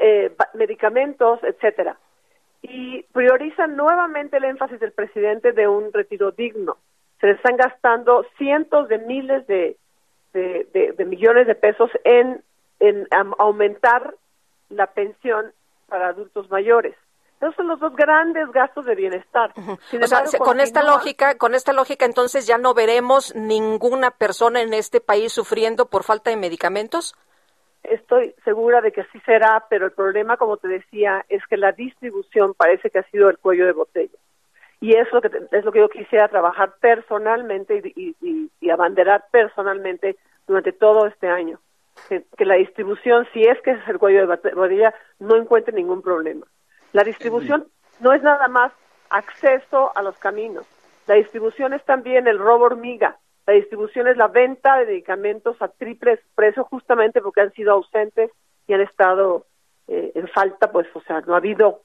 [0.01, 1.99] eh, medicamentos, etcétera.
[2.63, 6.79] Y prioriza nuevamente el énfasis del presidente de un retiro digno.
[7.23, 9.77] Se le están gastando cientos de miles de,
[10.33, 12.43] de, millones de pesos en,
[12.81, 13.07] en
[13.39, 14.17] aumentar
[14.71, 15.53] la pensión
[15.87, 16.97] para adultos mayores.
[17.41, 19.53] Esos son los dos grandes gastos de bienestar.
[19.57, 24.75] o sea, con esta lógica, con esta lógica, entonces ya no veremos ninguna persona en
[24.75, 27.15] este país sufriendo por falta de medicamentos.
[27.85, 31.71] Estoy segura de que así será, pero el problema, como te decía, es que la
[31.71, 34.19] distribución parece que ha sido el cuello de botella.
[34.83, 35.21] Y eso
[35.53, 40.16] es lo que yo quisiera trabajar personalmente y, abanderar personalmente
[40.49, 41.61] durante todo este año.
[42.09, 46.03] Que, que la distribución, si es que es el cuello de botella, no encuentre ningún
[46.03, 46.47] problema.
[46.92, 47.68] La distribución
[48.01, 48.73] no es nada más
[49.09, 50.66] acceso a los caminos.
[51.07, 53.18] La distribución es también el robo hormiga.
[53.47, 58.33] La distribución es la venta de medicamentos a triple precio justamente porque han sido ausentes
[58.66, 59.47] y han estado
[59.87, 61.83] eh, en falta, pues, o sea, no ha habido.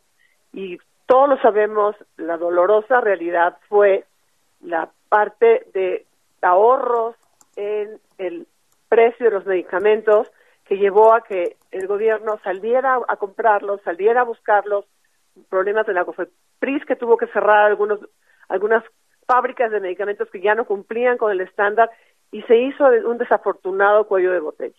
[0.52, 4.06] Y todos lo sabemos, la dolorosa realidad fue
[4.62, 6.06] la parte de
[6.42, 7.16] ahorros
[7.56, 8.46] en el
[8.90, 10.30] precio de los medicamentos
[10.66, 14.86] que llevó a que el gobierno saliera a comprarlos, saliera a buscarlos
[15.50, 18.00] problemas de la COFEPRIS que tuvo que cerrar algunos,
[18.50, 18.84] algunas
[19.26, 21.90] fábricas de medicamentos que ya no cumplían con el estándar
[22.32, 24.76] y se hizo un desafortunado cuello de botella.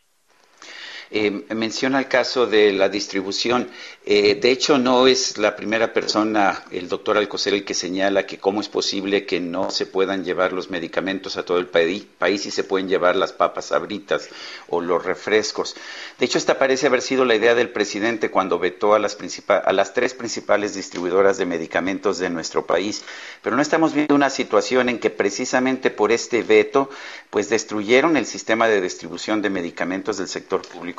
[1.11, 3.71] Eh, menciona el caso de la distribución.
[4.05, 8.38] Eh, de hecho, no es la primera persona, el doctor Alcocer, el que señala que
[8.38, 12.07] cómo es posible que no se puedan llevar los medicamentos a todo el país
[12.44, 14.29] y se pueden llevar las papas abritas
[14.68, 15.77] o los refrescos.
[16.18, 19.16] De hecho, esta parece haber sido la idea del presidente cuando vetó a las,
[19.49, 23.03] a las tres principales distribuidoras de medicamentos de nuestro país.
[23.42, 26.90] Pero no estamos viendo una situación en que precisamente por este veto,
[27.31, 30.97] pues destruyeron el sistema de distribución de medicamentos del sector público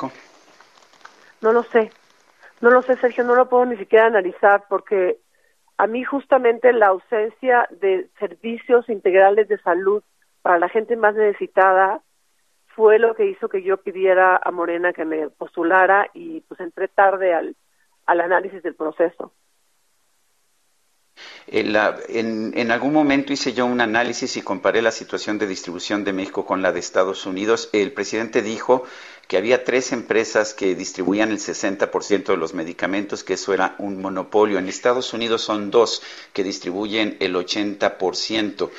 [1.40, 1.90] no lo sé.
[2.60, 5.18] No lo sé, Sergio, no lo puedo ni siquiera analizar porque
[5.78, 10.02] a mí justamente la ausencia de servicios integrales de salud
[10.42, 12.02] para la gente más necesitada
[12.66, 16.88] fue lo que hizo que yo pidiera a Morena que me postulara y pues entré
[16.88, 17.56] tarde al,
[18.06, 19.32] al análisis del proceso.
[21.46, 26.12] En, en, algún momento hice yo un análisis y comparé la situación de distribución de
[26.12, 27.70] México con la de Estados Unidos.
[27.72, 28.84] El presidente dijo
[29.30, 34.02] que había tres empresas que distribuían el 60% de los medicamentos, que eso era un
[34.02, 34.58] monopolio.
[34.58, 38.70] En Estados Unidos son dos que distribuyen el 80%.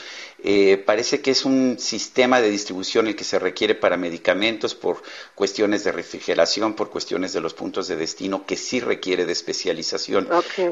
[0.44, 5.02] Eh, parece que es un sistema de distribución el que se requiere para medicamentos por
[5.36, 10.28] cuestiones de refrigeración, por cuestiones de los puntos de destino, que sí requiere de especialización.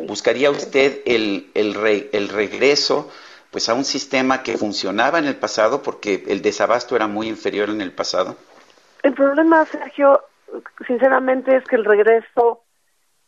[0.06, 3.10] ¿Buscaría usted el, el, el regreso
[3.50, 7.70] pues a un sistema que funcionaba en el pasado porque el desabasto era muy inferior
[7.70, 8.36] en el pasado?
[9.04, 10.22] El problema, Sergio,
[10.86, 12.64] sinceramente es que el regreso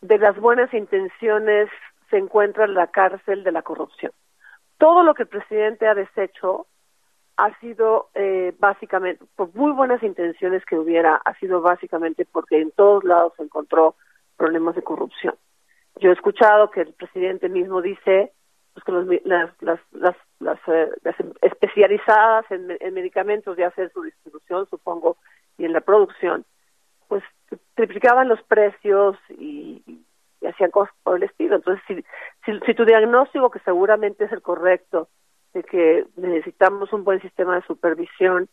[0.01, 1.69] de las buenas intenciones
[2.09, 4.11] se encuentra en la cárcel de la corrupción.
[4.77, 6.67] Todo lo que el presidente ha deshecho
[7.37, 12.71] ha sido eh, básicamente, por muy buenas intenciones que hubiera, ha sido básicamente porque en
[12.71, 13.95] todos lados se encontró
[14.37, 15.35] problemas de corrupción.
[15.97, 18.31] Yo he escuchado que el presidente mismo dice
[18.73, 20.89] pues, que las, las, las, las, eh,
[21.41, 25.17] especializadas en, medicamentos, ya sea en su distribución, supongo,
[25.57, 26.45] y en la producción,
[27.07, 27.23] pues
[27.75, 29.83] triplicaban los precios y,
[30.47, 31.57] hacían cosas por el estilo.
[31.57, 35.07] Entonces, si, si, tu diagnóstico, que seguramente es el correcto,
[35.53, 38.49] de que necesitamos un buen sistema de supervisión,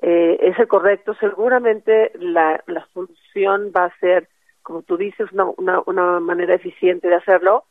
[0.00, 4.28] eh, es el correcto, seguramente la, la solución va a ser,
[4.62, 7.64] como tú dices, una, una, una manera eficiente de hacerlo,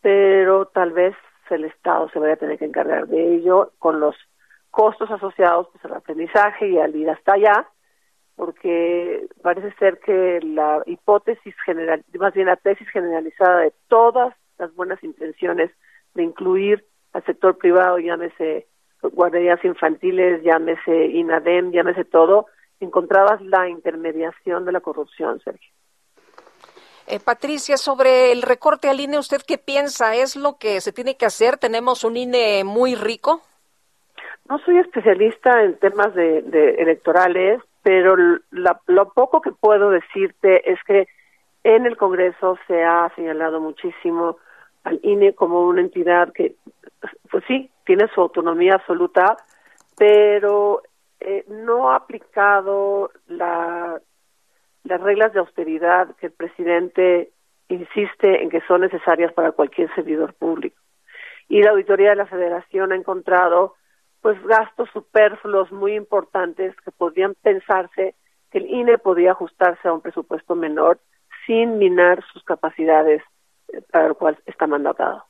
[0.00, 1.14] pero tal vez
[1.50, 4.16] el Estado se vaya a tener que encargar de ello con los
[4.70, 7.68] costos asociados pues, al aprendizaje y al ir hasta allá,
[8.36, 14.74] porque parece ser que la hipótesis general, más bien la tesis generalizada de todas las
[14.74, 15.70] buenas intenciones
[16.14, 18.66] de incluir al sector privado, llámese
[19.02, 22.46] guarderías infantiles, llámese INADEM, llámese todo,
[22.80, 25.70] encontrabas la intermediación de la corrupción, Sergio.
[27.08, 30.16] Eh, Patricia, sobre el recorte al INE, ¿usted qué piensa?
[30.16, 31.56] ¿Es lo que se tiene que hacer?
[31.56, 33.42] ¿Tenemos un INE muy rico?
[34.48, 36.38] No soy especialista en temas de,
[36.78, 41.06] electorales, pero lo poco que puedo decirte es que
[41.62, 44.38] en el Congreso se ha señalado muchísimo
[44.82, 46.56] al INE como una entidad que
[47.30, 49.36] pues sí, tiene su autonomía absoluta,
[49.96, 50.82] pero
[51.20, 54.00] eh, no ha aplicado la,
[54.82, 57.30] las reglas de austeridad que el presidente
[57.68, 60.76] insiste en que son necesarias para cualquier servidor público.
[61.48, 63.76] Y la auditoría de la Federación ha encontrado
[64.26, 68.16] pues gastos superfluos muy importantes que podrían pensarse
[68.50, 70.98] que el INE podía ajustarse a un presupuesto menor
[71.46, 73.22] sin minar sus capacidades
[73.72, 75.24] eh, para lo cual está mandatado.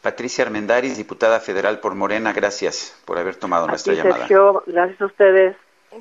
[0.00, 4.26] Patricia Armendaris, diputada federal por Morena, gracias por haber tomado nuestra llamada.
[4.26, 5.56] Sergio, gracias a ustedes.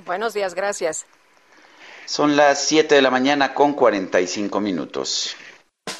[0.07, 1.05] Buenos días, gracias.
[2.05, 5.37] Son las 7 de la mañana con 45 minutos.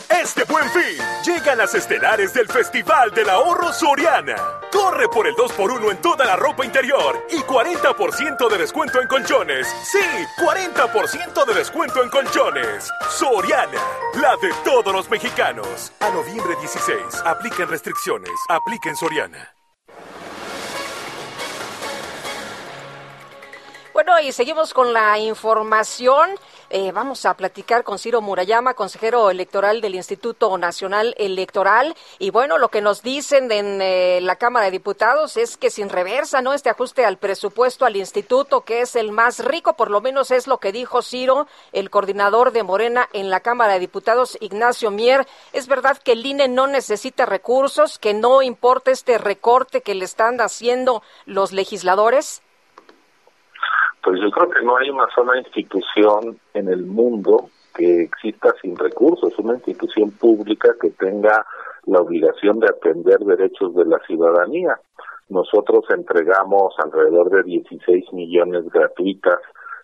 [0.10, 4.36] Este buen fin, llegan las estelares del Festival del Ahorro Soriana.
[4.72, 9.68] Corre por el 2x1 en toda la ropa interior y 40% de descuento en colchones.
[9.84, 10.00] Sí,
[10.38, 12.90] 40% de descuento en colchones.
[13.10, 13.82] Soriana,
[14.16, 15.92] la de todos los mexicanos.
[16.00, 19.56] A noviembre 16, apliquen restricciones, apliquen Soriana.
[23.94, 26.32] Bueno, y seguimos con la información.
[26.74, 31.94] Eh, vamos a platicar con Ciro Murayama, consejero electoral del Instituto Nacional Electoral.
[32.18, 35.90] Y bueno, lo que nos dicen en eh, la Cámara de Diputados es que sin
[35.90, 36.54] reversa, ¿no?
[36.54, 40.48] Este ajuste al presupuesto al instituto, que es el más rico, por lo menos es
[40.48, 45.28] lo que dijo Ciro, el coordinador de Morena en la Cámara de Diputados, Ignacio Mier.
[45.52, 50.06] Es verdad que el INE no necesita recursos, que no importa este recorte que le
[50.06, 52.42] están haciendo los legisladores.
[54.04, 58.76] Pues yo creo que no hay una sola institución en el mundo que exista sin
[58.76, 61.46] recursos, una institución pública que tenga
[61.86, 64.80] la obligación de atender derechos de la ciudadanía.
[65.30, 69.40] Nosotros entregamos alrededor de 16 millones gratuitas,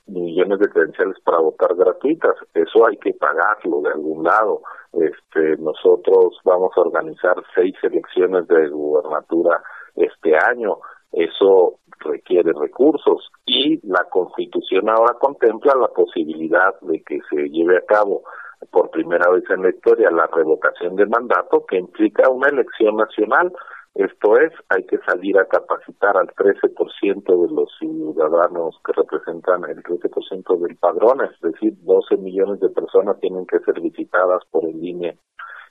[0.08, 2.36] millones de credenciales para votar gratuitas.
[2.54, 4.62] Eso hay que pagarlo de algún lado.
[4.94, 9.62] Este, nosotros vamos a organizar seis elecciones de gubernatura
[9.96, 10.80] este año.
[11.12, 17.86] Eso requiere recursos y la Constitución ahora contempla la posibilidad de que se lleve a
[17.86, 18.24] cabo
[18.72, 23.54] por primera vez en la historia la revocación de mandato que implica una elección nacional.
[23.96, 29.82] Esto es, hay que salir a capacitar al 13% de los ciudadanos que representan el
[29.82, 34.84] 13% del padrón, es decir, 12 millones de personas tienen que ser visitadas por el
[34.84, 35.18] INE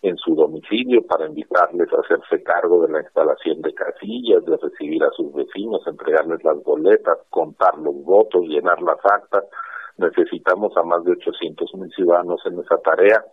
[0.03, 5.03] en su domicilio para invitarles a hacerse cargo de la instalación de casillas, de recibir
[5.05, 9.44] a sus vecinos, entregarles las boletas, contar los votos, llenar las actas.
[9.97, 13.24] Necesitamos a más de 800 mil ciudadanos en esa tarea.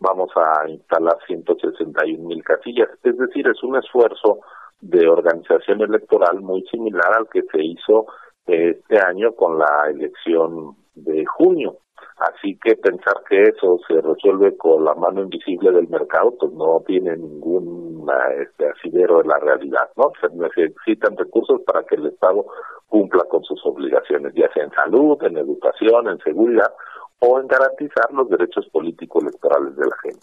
[0.00, 2.88] Vamos a instalar 161 mil casillas.
[3.02, 4.40] Es decir, es un esfuerzo
[4.80, 8.06] de organización electoral muy similar al que se hizo
[8.46, 11.78] este año con la elección de junio.
[12.18, 16.82] Así que pensar que eso se resuelve con la mano invisible del mercado, pues no
[16.86, 18.08] tiene ningún
[18.40, 20.12] este, asidero en la realidad, ¿no?
[20.20, 22.46] Se necesitan recursos para que el Estado
[22.88, 26.72] cumpla con sus obligaciones, ya sea en salud, en educación, en seguridad
[27.20, 30.20] o en garantizar los derechos políticos electorales de la gente.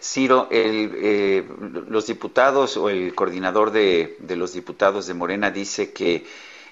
[0.00, 1.46] Ciro, el,
[1.88, 6.24] los diputados o el coordinador de, de los diputados de Morena dice que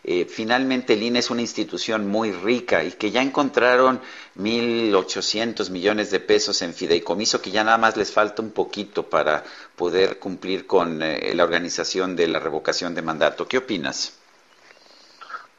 [0.07, 4.01] eh, finalmente el INE es una institución muy rica y que ya encontraron
[4.37, 9.43] 1.800 millones de pesos en fideicomiso, que ya nada más les falta un poquito para
[9.77, 13.49] poder cumplir con eh, la organización de la revocación de mandato.
[13.49, 14.21] ¿Qué opinas?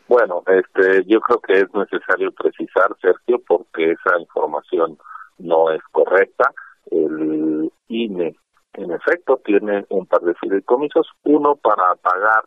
[0.08, 5.00] Bueno, este, yo creo que es necesario precisar, Sergio, porque esa información
[5.40, 6.52] no es correcta.
[6.92, 8.36] El INE,
[8.74, 12.44] en efecto, tiene un par de fideicomisos, uno para pagar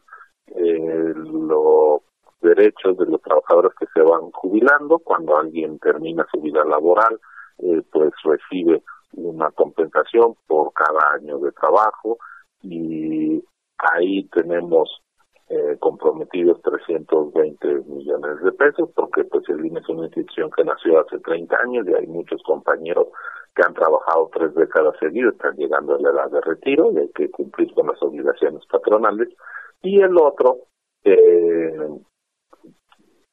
[0.56, 2.02] eh, los
[2.40, 4.98] derechos de los trabajadores que se van jubilando.
[4.98, 7.20] Cuando alguien termina su vida laboral,
[7.58, 8.82] eh, pues recibe
[9.14, 12.18] una compensación por cada año de trabajo
[12.62, 13.42] y
[13.78, 15.02] ahí tenemos
[15.48, 21.00] eh, comprometidos 320 millones de pesos porque pues el INE es una institución que nació
[21.00, 23.08] hace 30 años y hay muchos compañeros
[23.54, 27.08] que han trabajado tres décadas seguidas, están llegando a la edad de retiro y hay
[27.08, 29.28] que cumplir con las obligaciones patronales
[29.82, 30.58] y el otro,
[31.04, 31.88] eh,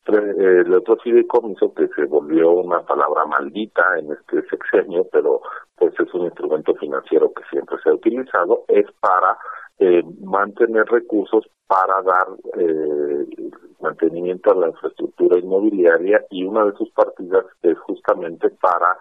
[0.08, 5.41] el otro fideicomiso que se volvió una palabra maldita en este sexenio, pero
[5.76, 9.38] pues es un instrumento financiero que siempre se ha utilizado, es para
[9.80, 12.28] eh, mantener recursos para dar
[12.58, 13.26] eh,
[13.82, 18.98] mantenimiento a la infraestructura inmobiliaria y una de sus partidas es justamente para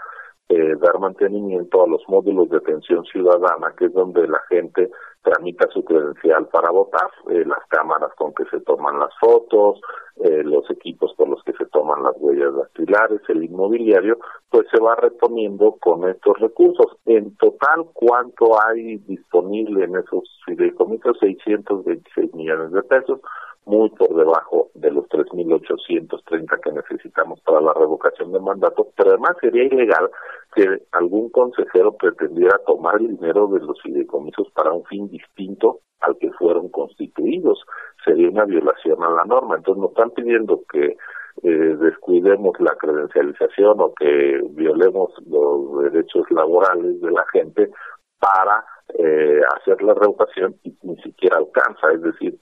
[0.48, 4.90] eh, dar mantenimiento a los módulos de atención ciudadana, que es donde la gente
[5.24, 9.80] tramita su credencial para votar, eh, las cámaras con que se toman las fotos,
[10.22, 14.18] eh, los equipos con los que se toman las huellas dactilares, el inmobiliario,
[14.50, 16.96] pues se va reponiendo con estos recursos.
[17.06, 21.18] En total, ¿cuánto hay disponible en esos fideicomisos?
[21.18, 23.20] 626 millones de pesos
[23.66, 29.36] muy por debajo de los 3.830 que necesitamos para la revocación de mandato, pero además
[29.40, 30.10] sería ilegal
[30.54, 36.16] que algún consejero pretendiera tomar el dinero de los fideicomisos para un fin distinto al
[36.18, 37.64] que fueron constituidos.
[38.04, 39.56] Sería una violación a la norma.
[39.56, 40.96] Entonces nos están pidiendo que
[41.42, 47.70] eh, descuidemos la credencialización o que violemos los derechos laborales de la gente
[48.18, 48.64] para
[48.98, 51.92] eh, hacer la revocación y ni siquiera alcanza.
[51.92, 52.38] Es decir,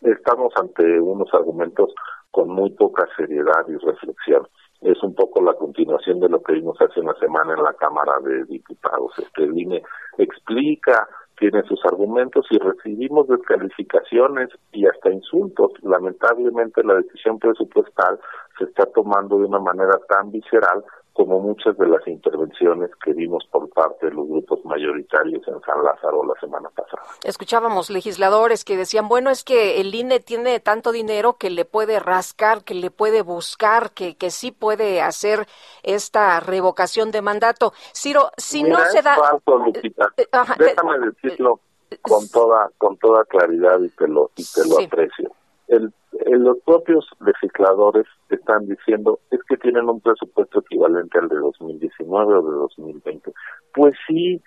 [0.00, 1.94] estamos ante unos argumentos
[2.30, 4.48] con muy poca seriedad y reflexión.
[4.82, 8.14] Es un poco la continuación de lo que vimos hace una semana en la Cámara
[8.24, 9.12] de Diputados.
[9.18, 9.82] Este INE
[10.18, 11.08] explica,
[11.38, 15.72] tiene sus argumentos y recibimos descalificaciones y hasta insultos.
[15.82, 18.18] Lamentablemente la decisión presupuestal
[18.58, 23.44] se está tomando de una manera tan visceral como muchas de las intervenciones que vimos
[23.50, 27.02] por parte de los grupos mayoritarios en San Lázaro la semana pasada.
[27.24, 31.98] Escuchábamos legisladores que decían, bueno, es que el INE tiene tanto dinero que le puede
[32.00, 35.46] rascar, que le puede buscar, que, que sí puede hacer
[35.82, 37.72] esta revocación de mandato.
[37.94, 39.16] Ciro, si no se da...
[39.46, 40.12] Lupita.
[40.16, 40.26] Eh,
[40.58, 41.60] Déjame decirlo
[42.00, 45.30] con toda, con toda claridad y te lo, y te lo aprecio.
[45.68, 45.92] El
[46.26, 52.42] los propios legisladores están diciendo es que tienen un presupuesto equivalente al de 2019 o
[52.42, 53.32] de 2020.
[53.74, 54.40] Pues sí,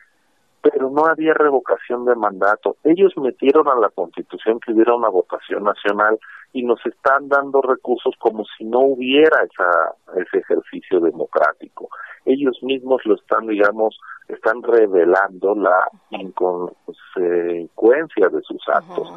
[0.61, 2.77] pero no había revocación de mandato.
[2.83, 6.17] Ellos metieron a la Constitución que hubiera una votación nacional
[6.53, 11.89] y nos están dando recursos como si no hubiera esa, ese ejercicio democrático.
[12.25, 19.13] Ellos mismos lo están, digamos, están revelando la inconsecuencia de sus actos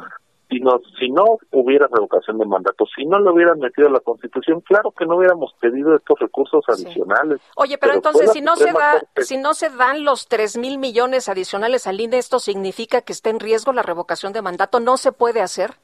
[0.49, 3.99] si no, si no hubiera revocación de mandato, si no lo hubieran metido a la
[3.99, 7.39] Constitución, claro que no hubiéramos pedido estos recursos adicionales.
[7.55, 11.29] Oye, pero, entonces si no se da, si no se dan los tres mil millones
[11.29, 15.11] adicionales al INE, esto significa que está en riesgo la revocación de mandato, no se
[15.11, 15.75] puede hacer.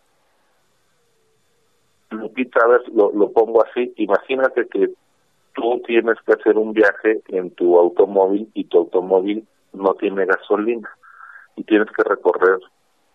[2.10, 3.94] Lupita, a ver, lo, lo pongo así.
[3.98, 4.90] Imagínate que
[5.54, 10.90] tú tienes que hacer un viaje en tu automóvil y tu automóvil no tiene gasolina
[11.56, 12.60] y tienes que recorrer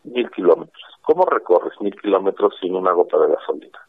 [0.04, 3.80] mil kilómetros ¿Cómo recorres mil kilómetros sin una gota de gasolina?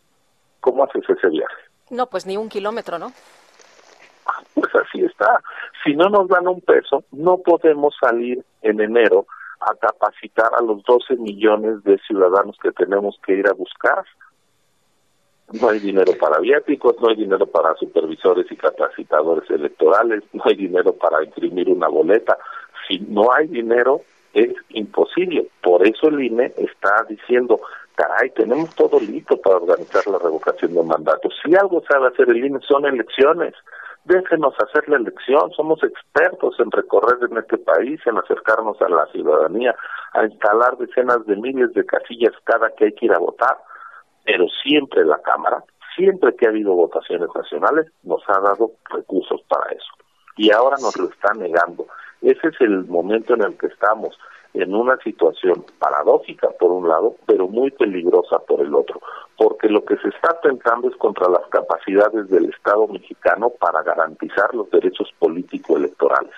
[0.59, 1.61] ¿Cómo haces ese viaje?
[1.91, 3.11] No, pues ni un kilómetro, ¿no?
[4.55, 5.39] Pues así está.
[5.83, 9.27] Si no nos dan un peso, no podemos salir en enero
[9.59, 14.03] a capacitar a los 12 millones de ciudadanos que tenemos que ir a buscar.
[15.51, 20.55] No hay dinero para viáticos, no hay dinero para supervisores y capacitadores electorales, no hay
[20.55, 22.37] dinero para imprimir una boleta.
[22.87, 24.01] Si no hay dinero,
[24.33, 25.47] es imposible.
[25.61, 27.59] Por eso el INE está diciendo,
[27.95, 31.29] caray, tenemos todo listo para organizar la revocación de mandato.
[31.43, 33.53] Si algo sabe hacer el INE son elecciones.
[34.03, 39.05] Déjenos hacer la elección, somos expertos en recorrer en este país, en acercarnos a la
[39.07, 39.75] ciudadanía,
[40.13, 43.57] a instalar decenas de miles de casillas cada que hay que ir a votar,
[44.25, 45.63] pero siempre la Cámara,
[45.95, 49.91] siempre que ha habido votaciones nacionales, nos ha dado recursos para eso.
[50.35, 51.85] Y ahora nos lo está negando
[52.21, 54.17] Ese es el momento en el que estamos
[54.53, 59.01] en una situación paradójica por un lado, pero muy peligrosa por el otro,
[59.37, 64.53] porque lo que se está pensando es contra las capacidades del Estado mexicano para garantizar
[64.53, 66.33] los derechos político-electorales.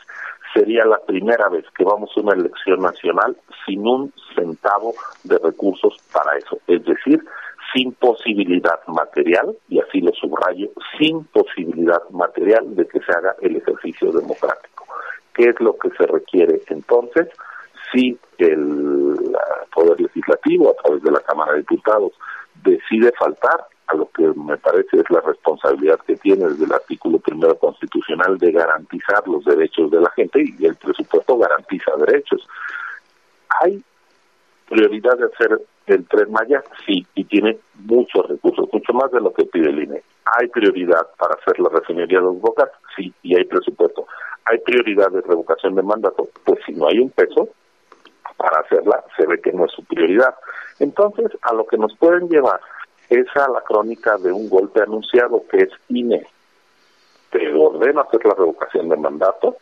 [0.54, 5.98] Sería la primera vez que vamos a una elección nacional sin un centavo de recursos
[6.14, 7.24] para eso, es decir,
[7.74, 10.70] sin posibilidad material, y así lo subrayo,
[11.00, 14.73] sin posibilidad material de que se haga el ejercicio democrático.
[15.34, 17.28] ¿Qué es lo que se requiere entonces?
[17.94, 19.16] si el
[19.74, 22.12] Poder Legislativo, a través de la Cámara de Diputados,
[22.64, 27.20] decide faltar a lo que me parece es la responsabilidad que tiene desde el artículo
[27.20, 32.48] primero constitucional de garantizar los derechos de la gente y el presupuesto garantiza derechos.
[33.62, 33.84] ¿Hay
[34.70, 36.64] prioridad de hacer el tren Maya?
[36.86, 40.02] Sí, y tiene muchos recursos, mucho más de lo que pide el INE.
[40.26, 42.70] ¿Hay prioridad para hacer la refinería de los Bocas?
[42.96, 44.08] Sí, y hay presupuesto.
[44.46, 46.28] ¿Hay prioridad de revocación de mandato?
[46.44, 47.50] Pues si no hay un peso,
[48.38, 50.36] para hacerla, se ve que no es su prioridad.
[50.80, 52.60] Entonces, a lo que nos pueden llevar
[53.10, 56.26] es a la crónica de un golpe anunciado que es INE.
[57.30, 59.58] Te ordeno hacer la revocación de mandato.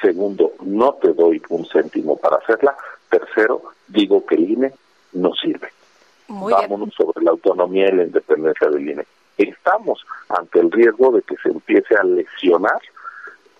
[0.00, 2.76] Segundo, no te doy un céntimo para hacerla.
[3.08, 4.72] Tercero, digo que el INE
[5.12, 5.68] no sirve.
[6.28, 9.06] Vámonos sobre la autonomía y la independencia del INE.
[9.38, 12.80] Estamos ante el riesgo de que se empiece a lesionar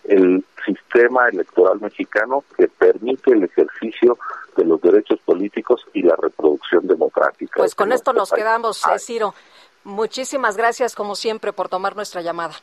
[0.05, 4.18] el sistema electoral mexicano que permite el ejercicio
[4.57, 7.55] de los derechos políticos y la reproducción democrática.
[7.57, 9.35] Pues con esto nos quedamos, eh, Ciro.
[9.85, 12.55] Muchísimas gracias, como siempre, por tomar nuestra llamada.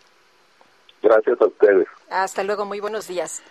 [1.01, 1.87] Gracias a ustedes.
[2.09, 3.43] Hasta luego, muy buenos días.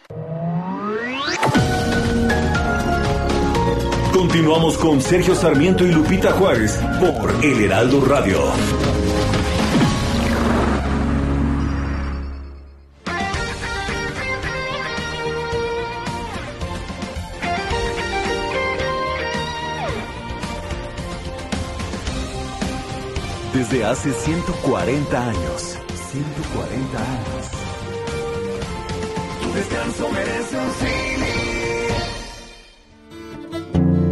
[4.12, 8.38] Continuamos con Sergio Sarmiento y Lupita Juárez por El Heraldo Radio.
[23.62, 25.78] Desde hace 140 años.
[26.10, 27.50] 140 años.
[29.40, 30.72] Tu descanso merece un.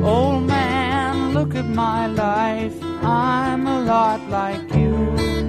[0.05, 2.77] Old man, look at my life.
[3.03, 4.95] I'm a lot like you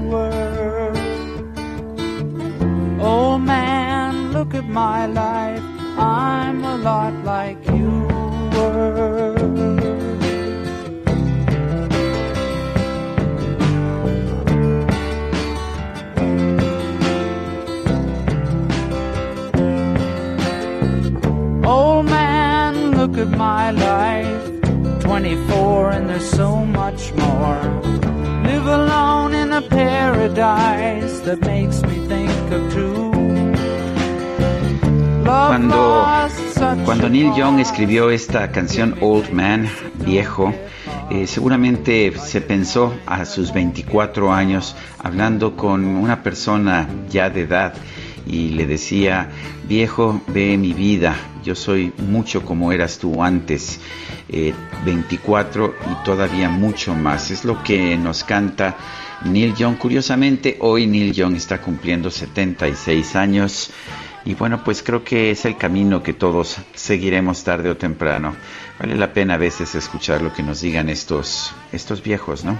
[0.09, 0.91] were.
[2.99, 5.63] Old man, look at my life.
[5.97, 8.10] I'm a lot like you
[23.21, 24.61] at my life.
[25.01, 27.61] 24 and there's so much more.
[28.43, 33.11] Live alone in a paradise that makes me think of two.
[35.23, 36.05] Cuando,
[36.83, 40.53] cuando Neil Young escribió esta canción Old Man, viejo,
[41.09, 47.73] eh, seguramente se pensó a sus 24 años hablando con una persona ya de edad
[48.25, 49.29] y le decía,
[49.67, 53.79] viejo de mi vida, yo soy mucho como eras tú antes,
[54.85, 57.31] 24 eh, y todavía mucho más.
[57.31, 58.77] Es lo que nos canta
[59.25, 59.77] Neil Young.
[59.77, 63.71] Curiosamente, hoy Neil Young está cumpliendo 76 años.
[64.23, 68.35] Y bueno, pues creo que es el camino que todos seguiremos tarde o temprano.
[68.79, 72.59] Vale la pena a veces escuchar lo que nos digan estos, estos viejos, ¿no?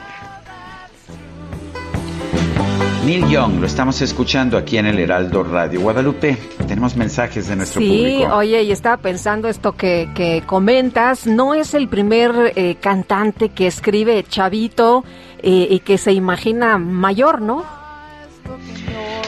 [3.05, 5.81] Neil Young, lo estamos escuchando aquí en el Heraldo Radio.
[5.81, 6.37] Guadalupe,
[6.67, 8.25] tenemos mensajes de nuestro público.
[8.25, 13.65] Sí, oye, y estaba pensando esto que, comentas, no es el primer eh, cantante que
[13.65, 15.03] escribe chavito
[15.39, 17.65] eh, y que se imagina mayor, ¿no?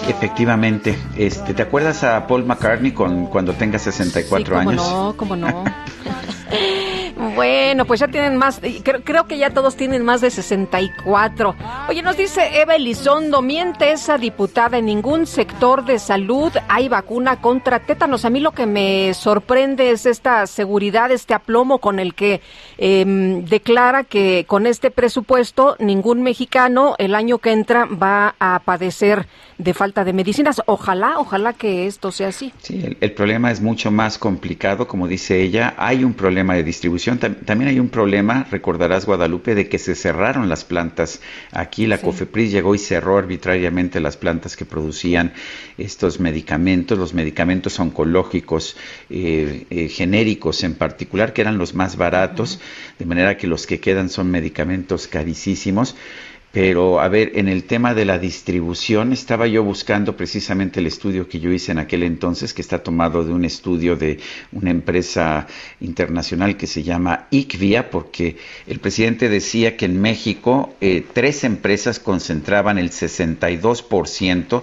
[0.08, 4.76] Efectivamente, este, ¿te acuerdas a Paul McCartney con cuando tenga 64 sí, años?
[4.76, 5.64] No, cómo no.
[7.36, 8.60] Bueno, pues ya tienen más,
[9.04, 11.56] creo, que ya todos tienen más de 64.
[11.88, 17.40] Oye, nos dice Eva Elizondo, miente esa diputada, en ningún sector de salud hay vacuna
[17.40, 18.26] contra tétanos.
[18.26, 22.42] A mí lo que me sorprende es esta seguridad, este aplomo con el que
[22.78, 29.28] em, declara que con este presupuesto ningún mexicano el año que entra va a padecer
[29.58, 30.62] de falta de medicinas.
[30.66, 32.52] Ojalá, ojalá que esto sea así.
[32.62, 35.74] Sí, el problema es mucho más complicado, como dice ella.
[35.78, 40.50] Hay un problema de distribución también hay un problema, recordarás Guadalupe, de que se cerraron
[40.50, 41.22] las plantas.
[41.52, 45.34] Aquí la COFEPRIS llegó y cerró arbitrariamente las plantas que producían
[45.78, 48.76] estos medicamentos, los medicamentos oncológicos
[49.10, 52.60] eh, eh, genéricos en particular, que eran los más baratos,
[53.00, 55.96] de manera que los que quedan son medicamentos carísimos
[56.54, 61.28] Pero a ver, en el tema de la distribución, estaba yo buscando precisamente el estudio
[61.28, 64.20] que yo hice en aquel entonces, que está tomado de un estudio de
[64.52, 65.48] una empresa
[65.82, 68.38] internacional que se llama ICVIA, porque
[68.68, 74.62] el presidente decía que en México eh, tres empresas concentraban el 62%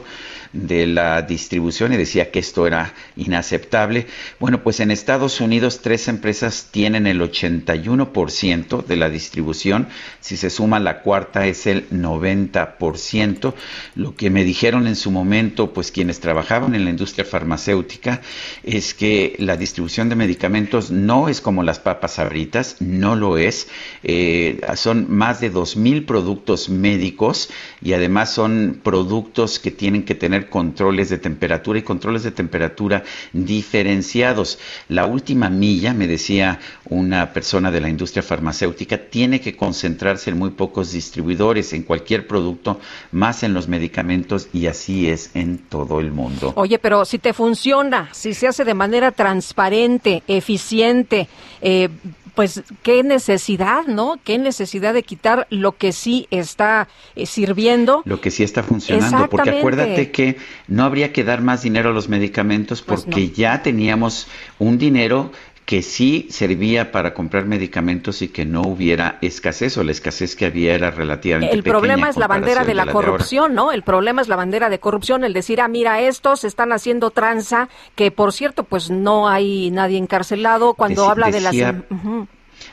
[0.52, 4.06] de la distribución y decía que esto era inaceptable.
[4.38, 9.88] Bueno, pues en Estados Unidos tres empresas tienen el 81% de la distribución,
[10.20, 13.54] si se suma la cuarta es el 90%.
[13.94, 18.20] Lo que me dijeron en su momento, pues quienes trabajaban en la industria farmacéutica,
[18.62, 23.68] es que la distribución de medicamentos no es como las papas abritas, no lo es.
[24.02, 27.50] Eh, son más de 2.000 productos médicos
[27.82, 33.04] y además son productos que tienen que tener controles de temperatura y controles de temperatura
[33.32, 34.58] diferenciados.
[34.88, 40.38] La última milla, me decía una persona de la industria farmacéutica, tiene que concentrarse en
[40.38, 42.80] muy pocos distribuidores, en cualquier producto,
[43.12, 46.52] más en los medicamentos y así es en todo el mundo.
[46.56, 51.28] Oye, pero si te funciona, si se hace de manera transparente, eficiente,
[51.60, 51.88] eh,
[52.34, 54.18] pues qué necesidad, ¿no?
[54.24, 58.02] Qué necesidad de quitar lo que sí está eh, sirviendo.
[58.04, 60.36] Lo que sí está funcionando, porque acuérdate que
[60.68, 64.28] no habría que dar más dinero a los medicamentos pues porque ya teníamos
[64.58, 65.32] un dinero
[65.70, 70.46] que sí servía para comprar medicamentos y que no hubiera escasez o la escasez que
[70.46, 73.70] había era relativamente El problema es la bandera de la, corrupción, ¿no?
[73.70, 77.68] El problema es la bandera de corrupción, el decir, ah, mira, estos están haciendo tranza,
[77.94, 81.54] que por cierto, pues no hay nadie encarcelado cuando habla de las...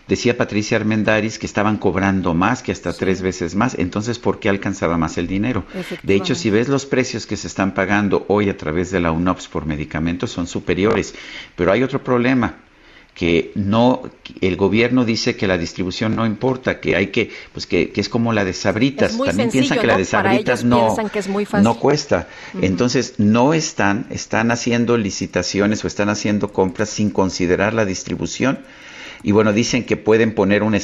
[0.07, 3.75] Decía Patricia Armendaris que estaban cobrando más, que hasta tres veces más.
[3.77, 5.65] Entonces, ¿por qué alcanzaba más el dinero?
[6.01, 9.11] De hecho, si ves los precios que se están pagando hoy a través de la
[9.11, 11.13] UNOPS por medicamentos, son superiores.
[11.55, 12.55] Pero hay otro problema
[13.17, 14.03] que no
[14.41, 18.31] el gobierno dice que la distribución no importa, que hay que pues que, es como
[18.31, 20.95] la de Sabritas, también piensan que la de Sabritas no
[21.59, 22.27] no cuesta.
[22.61, 28.59] Entonces, no están están haciendo licitaciones o están haciendo compras sin considerar la distribución.
[29.23, 30.77] Y bueno, dicen que pueden poner una,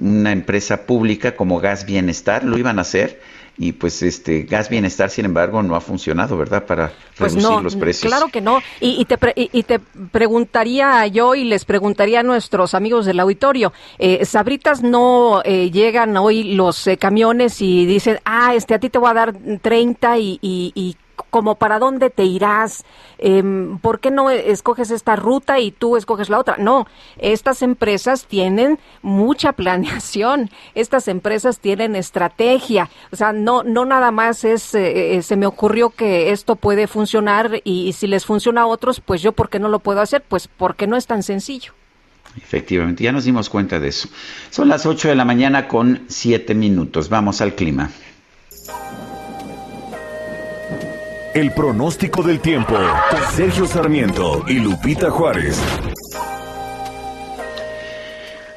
[0.00, 3.22] una empresa pública como Gas Bienestar, lo iban a hacer,
[3.58, 7.76] y pues este gas bienestar sin embargo no ha funcionado verdad para pues reducir los
[7.76, 8.10] precios.
[8.10, 8.60] claro que no.
[8.80, 14.24] Y, te y, te preguntaría yo y les preguntaría a nuestros amigos del auditorio eh,
[14.24, 18.98] sabritas no eh, llegan hoy los eh, camiones y dicen ah este a ti te
[18.98, 20.96] voy a dar 30 y, y
[21.30, 22.84] como para dónde te irás,
[23.18, 26.56] em, ¿por qué no escoges esta ruta y tú escoges la otra?
[26.58, 26.86] No,
[27.18, 34.44] estas empresas tienen mucha planeación, estas empresas tienen estrategia, o sea, no, no nada más
[34.44, 38.66] es, eh, eh, se me ocurrió que esto puede funcionar y, si les funciona a
[38.66, 40.22] otros, pues yo, ¿por qué no lo puedo hacer?
[40.26, 41.72] Pues porque no es tan sencillo.
[42.36, 44.08] Efectivamente, ya nos dimos cuenta de eso.
[44.50, 47.08] Son las 8 de la mañana con 7 minutos.
[47.08, 47.90] Vamos al clima.
[51.32, 52.74] El pronóstico del tiempo.
[53.30, 55.62] Sergio Sarmiento y Lupita Juárez.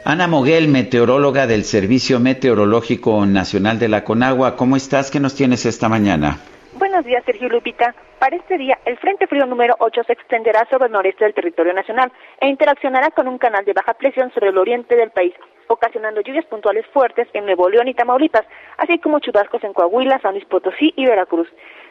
[0.04, 4.56] Ana Moguel, meteoróloga del Servicio Meteorológico Nacional de la Conagua.
[4.56, 5.12] ¿Cómo estás?
[5.12, 6.40] ¿Qué nos tienes esta mañana?
[6.74, 7.94] Buenos días, Sergio Lupita.
[8.18, 11.74] Para este día, el Frente Frío número 8 se extenderá sobre el noreste del territorio
[11.74, 12.12] nacional
[12.42, 15.34] e interaccionará con un canal de baja presión sobre el oriente del país,
[15.68, 18.46] ocasionando lluvias puntuales fuertes en Nuevo León y Tamaulipas,
[18.78, 21.48] así como chubascos en Coahuila, San Luis Potosí y Veracruz.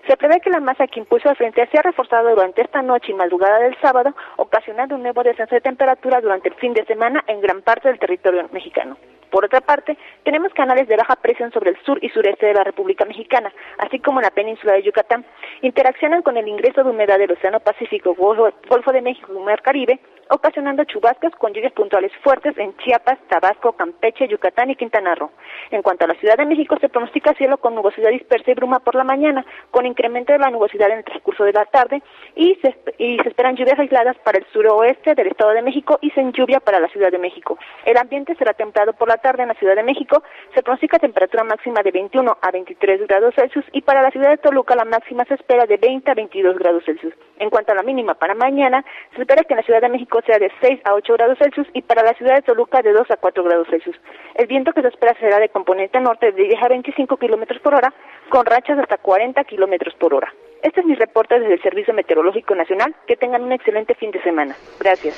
[0.07, 3.15] Se prevé que la masa que impuso al frente sea reforzada durante esta noche y
[3.15, 7.41] madrugada del sábado, ocasionando un nuevo descenso de temperatura durante el fin de semana en
[7.41, 8.97] gran parte del territorio mexicano.
[9.31, 12.65] Por otra parte, tenemos canales de baja presión sobre el sur y sureste de la
[12.65, 15.25] República Mexicana, así como en la península de Yucatán.
[15.63, 20.01] Interaccionan con el ingreso de humedad del Océano Pacífico, Golfo, de México y Mar Caribe,
[20.33, 25.31] ocasionando chubascos con lluvias puntuales fuertes en Chiapas, Tabasco, Campeche, Yucatán y Quintana Roo.
[25.71, 28.81] En cuanto a la Ciudad de México, se pronostica cielo con nubosidad dispersa y bruma
[28.81, 32.03] por la mañana, con incremento de la nubosidad en el transcurso de la tarde
[32.35, 36.11] y se, y se esperan lluvias aisladas para el suroeste del Estado de México y
[36.11, 37.59] sin lluvia para la Ciudad de México.
[37.85, 40.23] El ambiente será templado por la tarde en la Ciudad de México,
[40.55, 44.39] se pronostica temperatura máxima de 21 a 23 grados Celsius y para la ciudad de
[44.39, 47.15] Toluca la máxima se espera de 20 a 22 grados Celsius.
[47.39, 50.22] En cuanto a la mínima para mañana, se espera que en la Ciudad de México
[50.27, 53.11] sea de 6 a 8 grados Celsius y para la ciudad de Toluca de 2
[53.11, 53.97] a 4 grados Celsius.
[54.35, 57.75] El viento que se espera será de componente norte de 10 a 25 kilómetros por
[57.75, 57.93] hora,
[58.29, 60.33] con rachas hasta 40 kilómetros por hora.
[60.63, 62.95] Este es mi reporte desde el Servicio Meteorológico Nacional.
[63.07, 64.57] Que tengan un excelente fin de semana.
[64.79, 65.17] Gracias.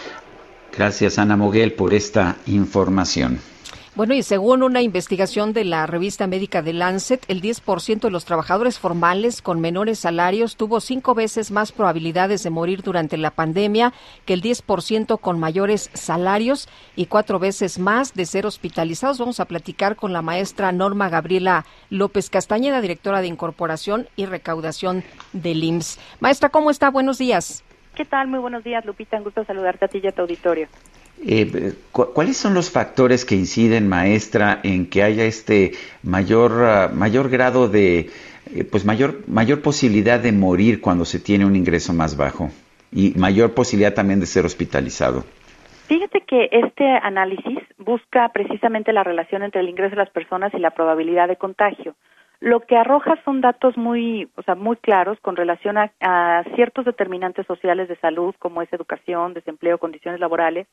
[0.77, 3.39] Gracias, Ana Moguel, por esta información.
[3.97, 8.25] Bueno, y según una investigación de la revista médica de Lancet, el 10% de los
[8.25, 13.93] trabajadores formales con menores salarios tuvo cinco veces más probabilidades de morir durante la pandemia
[14.25, 19.21] que el 10% con mayores salarios y cuatro veces más de ser hospitalizados.
[19.21, 25.05] Vamos a platicar con la maestra Norma Gabriela López Castañeda, directora de Incorporación y Recaudación
[25.33, 26.01] del IMSS.
[26.19, 26.91] Maestra, ¿cómo está?
[26.91, 27.63] Buenos días.
[27.95, 28.27] ¿Qué tal?
[28.27, 29.19] Muy buenos días, Lupita.
[29.19, 30.67] Un gusto saludarte a ti y a tu auditorio.
[31.27, 35.73] Eh, ¿Cuáles son los factores que inciden, maestra, en que haya este
[36.03, 38.11] mayor, ah, mayor grado de,
[38.55, 42.51] eh, pues mayor, mayor posibilidad de morir cuando se tiene un ingreso más bajo
[42.93, 45.25] y mayor posibilidad también de ser hospitalizado?
[45.87, 50.59] Fíjate que este análisis busca precisamente la relación entre el ingreso de las personas y
[50.59, 51.95] la probabilidad de contagio.
[52.41, 57.47] Lo que arroja son datos muy, o sea, muy claros con relación a ciertos determinantes
[57.47, 60.67] sociales de salud, como es educación, desempleo, condiciones laborales,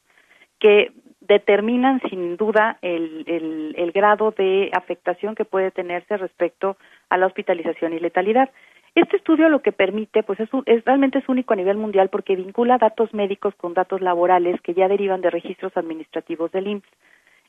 [0.62, 6.78] que determinan sin duda el, el, grado de afectación que puede tenerse respecto
[7.10, 8.50] a la hospitalización y letalidad.
[8.96, 12.36] Este estudio lo que permite, pues es, es, realmente es único a nivel mundial porque
[12.36, 16.90] vincula datos médicos con datos laborales que ya derivan de registros administrativos del IMSS.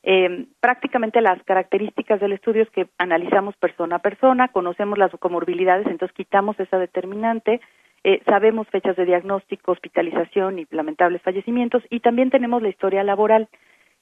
[0.04, 5.86] Eh, prácticamente las características del estudio es que analizamos persona a persona, conocemos las comorbilidades,
[5.86, 7.60] entonces quitamos esa determinante,
[8.04, 13.48] eh, sabemos fechas de diagnóstico, hospitalización y lamentables fallecimientos y también tenemos la historia laboral.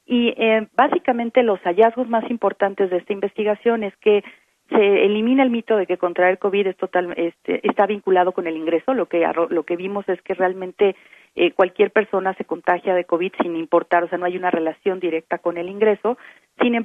[0.07, 4.25] Y eh, básicamente los hallazgos más importantes de esta investigación es que
[4.71, 8.57] se elimina el mito de que contraer COVID es total, este, está vinculado con el
[8.57, 8.95] ingreso.
[8.95, 10.97] Lo que, lo que vimos es que realmente
[11.35, 15.01] eh, cualquier persona se contagia de COVID sin importar, o sea, no hay una relación
[15.01, 16.19] directa con el ingreso.
[16.61, 16.85] Sin, em,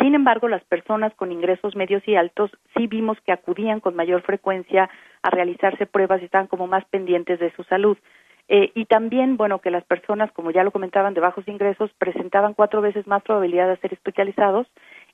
[0.00, 4.22] sin embargo, las personas con ingresos medios y altos sí vimos que acudían con mayor
[4.22, 4.88] frecuencia
[5.22, 7.98] a realizarse pruebas y estaban como más pendientes de su salud.
[8.48, 12.54] Eh, y también, bueno, que las personas, como ya lo comentaban, de bajos ingresos presentaban
[12.54, 14.66] cuatro veces más probabilidad de ser hospitalizados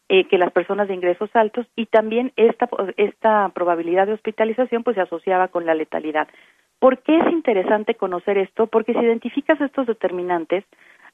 [0.08, 4.94] eh, que las personas de ingresos altos y también esta, esta probabilidad de hospitalización pues
[4.94, 6.28] se asociaba con la letalidad.
[6.78, 8.68] ¿Por qué es interesante conocer esto?
[8.68, 10.64] Porque si identificas estos determinantes,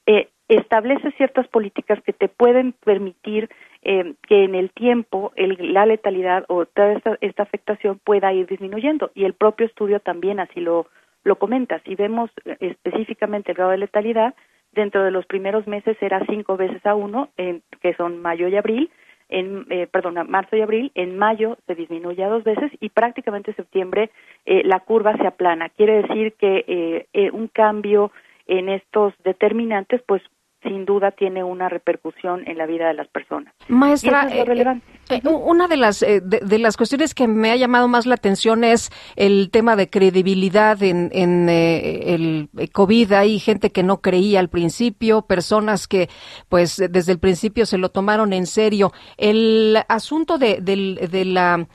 [0.06, 3.48] eh, establece ciertas políticas que te pueden permitir
[3.82, 9.10] eh, que en el tiempo la letalidad o toda esta, esta, afectación pueda ir disminuyendo.
[9.14, 10.86] Y el propio estudio también así lo,
[11.22, 11.80] lo comenta.
[11.80, 14.34] Si vemos eh, específicamente el grado de letalidad,
[14.72, 18.56] dentro de los primeros meses era cinco veces a uno, en, que son mayo y
[18.56, 18.90] abril,
[19.28, 23.52] en, eh, perdón, marzo y abril, en mayo se disminuye a dos veces y prácticamente
[23.52, 24.10] en septiembre
[24.44, 25.70] eh, la curva se aplana.
[25.70, 28.12] Quiere decir que eh un cambio
[28.46, 30.22] en estos determinantes, pues
[30.64, 33.54] sin duda tiene una repercusión en la vida de las personas.
[33.68, 34.84] Maestra, es relevante.
[35.10, 38.64] Eh, una de las eh, de, las cuestiones que me ha llamado más la atención
[38.64, 43.12] es el tema de credibilidad en, en eh, el COVID.
[43.12, 46.08] Hay gente que no creía al principio, personas que
[46.48, 48.92] pues desde el principio se lo tomaron en serio.
[49.18, 51.66] El asunto de, de, la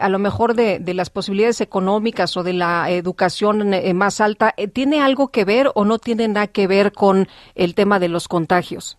[0.00, 5.00] a lo mejor de, de, las posibilidades económicas o de la educación más alta, ¿tiene
[5.00, 8.98] algo que ver o no tiene nada que ver con el tema de los contagios?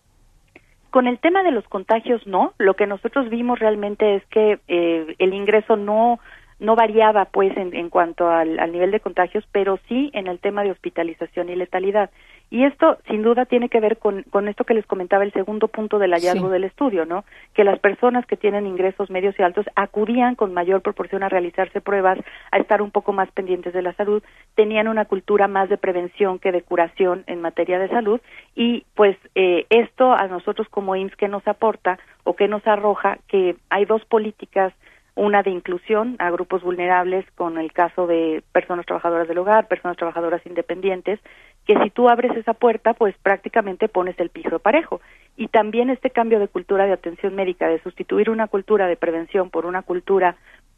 [0.90, 2.52] Con el tema de los contagios, no.
[2.58, 6.20] Lo que nosotros vimos realmente es que eh, el ingreso no
[6.62, 10.38] no variaba pues en, en cuanto al, al, nivel de contagios, pero sí en el
[10.38, 12.10] tema de hospitalización y letalidad.
[12.52, 15.68] Y esto sin duda tiene que ver con, con esto que les comentaba el segundo
[15.68, 17.24] punto del hallazgo del estudio, ¿no?
[17.54, 21.80] Que las personas que tienen ingresos medios y altos acudían con mayor proporción a realizarse
[21.80, 22.18] pruebas,
[22.50, 24.22] a estar un poco más pendientes de la salud,
[24.54, 28.20] tenían una cultura más de prevención que de curación en materia de salud.
[28.54, 33.16] Y pues eh, esto a nosotros como IMSS que nos aporta o que nos arroja
[33.28, 34.74] que hay dos políticas
[35.14, 39.96] una de inclusión a grupos vulnerables con el caso de personas trabajadoras del hogar, personas
[39.96, 41.20] trabajadoras independientes,
[41.66, 45.00] que si tú abres esa puerta, pues prácticamente pones el piso parejo.
[45.36, 49.50] Y también este cambio de cultura de atención médica, de sustituir una cultura de prevención
[49.50, 50.36] por una cultura,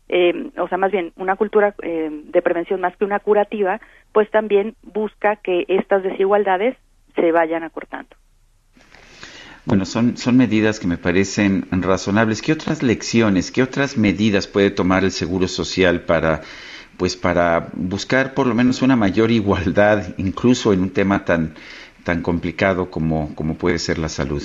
[0.08, 3.80] eh, o sea, más bien una cultura eh, de prevención más que una curativa,
[4.12, 6.76] pues también busca que estas desigualdades
[7.14, 8.14] se vayan acortando.
[9.66, 12.42] Bueno, son, son medidas que me parecen razonables.
[12.42, 16.42] ¿Qué otras lecciones, qué otras medidas puede tomar el Seguro Social para,
[16.96, 21.54] pues, para buscar por lo menos una mayor igualdad, incluso en un tema tan,
[22.04, 24.42] tan complicado como, como puede ser la salud?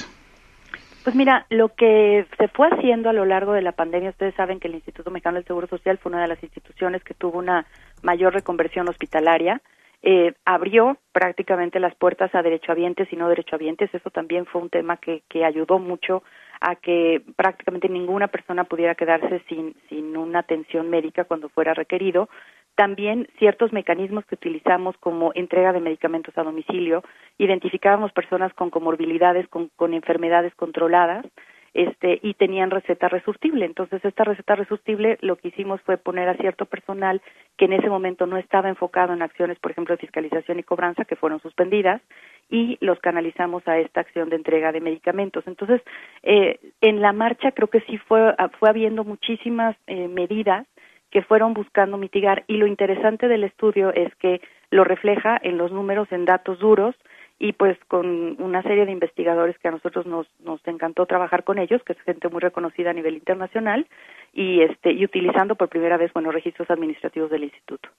[1.04, 4.60] Pues mira, lo que se fue haciendo a lo largo de la pandemia, ustedes saben
[4.60, 7.66] que el Instituto Mexicano del Seguro Social fue una de las instituciones que tuvo una
[8.02, 9.62] mayor reconversión hospitalaria
[10.02, 13.94] eh, abrió prácticamente las puertas a derechohabientes y no derechohabientes.
[13.94, 16.24] Eso también fue un tema que, que ayudó mucho
[16.62, 22.30] a que prácticamente ninguna persona pudiera quedarse sin, sin una atención médica cuando fuera requerido.
[22.76, 27.04] también ciertos mecanismos que utilizamos como entrega de medicamentos a domicilio,
[27.38, 31.26] identificábamos personas con comorbilidades, con, con enfermedades controladas,
[31.74, 33.66] este, y tenían receta resurtible.
[33.66, 37.22] Entonces, esta receta resurtible lo que hicimos fue poner a cierto personal
[37.58, 41.06] que en ese momento no estaba enfocado en acciones, por ejemplo, de fiscalización y cobranza,
[41.06, 42.02] que fueron suspendidas,
[42.50, 45.46] y los canalizamos a esta acción de entrega de medicamentos.
[45.48, 45.82] Entonces,
[46.24, 50.66] eh, en la marcha creo que sí fue, fue habiendo muchísimas eh, medidas
[51.12, 54.42] que fueron buscando mitigar y lo interesante del estudio es que
[54.72, 56.96] lo refleja en los números, en datos duros,
[57.40, 61.58] y pues con una serie de investigadores que a nosotros nos, nos encantó trabajar con
[61.58, 63.88] ellos, que es gente muy reconocida a nivel internacional,
[64.34, 67.90] y, este, y utilizando por primera vez bueno, registros administrativos del instituto.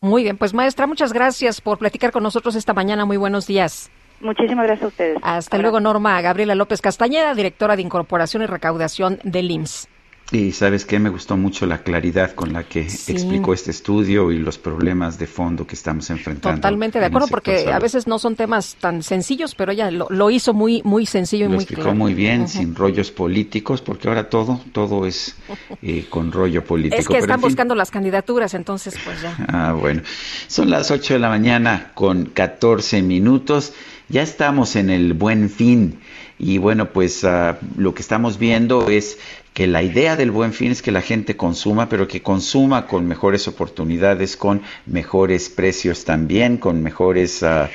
[0.00, 3.04] Muy bien, pues maestra, muchas gracias por platicar con nosotros esta mañana.
[3.04, 3.90] Muy buenos días.
[4.20, 5.18] Muchísimas gracias a ustedes.
[5.22, 9.90] Hasta luego, Norma Gabriela López Castañeda, directora de Incorporación y Recaudación del IMSS.
[10.32, 14.38] Y sabes que me gustó mucho la claridad con la que explicó este estudio y
[14.38, 16.56] los problemas de fondo que estamos enfrentando.
[16.56, 20.52] Totalmente de acuerdo, porque a veces no son temas tan sencillos, pero ella lo, hizo
[20.52, 24.60] muy muy sencillo y lo muy explicó muy bien, sin rollos políticos, porque ahora todo
[24.72, 25.36] todo es
[25.82, 27.00] eh, con rollo político.
[27.00, 29.36] Es que están buscando las candidaturas, entonces pues ya.
[29.48, 30.02] Ah, bueno.
[30.48, 33.72] Son las 8 de la mañana con 14 minutos.
[34.08, 36.00] Ya estamos en el buen fin.
[36.38, 39.18] Y bueno, pues uh, lo que estamos viendo es
[39.54, 43.06] que la idea del buen fin es que la gente consuma, pero que consuma con
[43.06, 47.68] mejores oportunidades, con mejores precios también, con mejores, uh,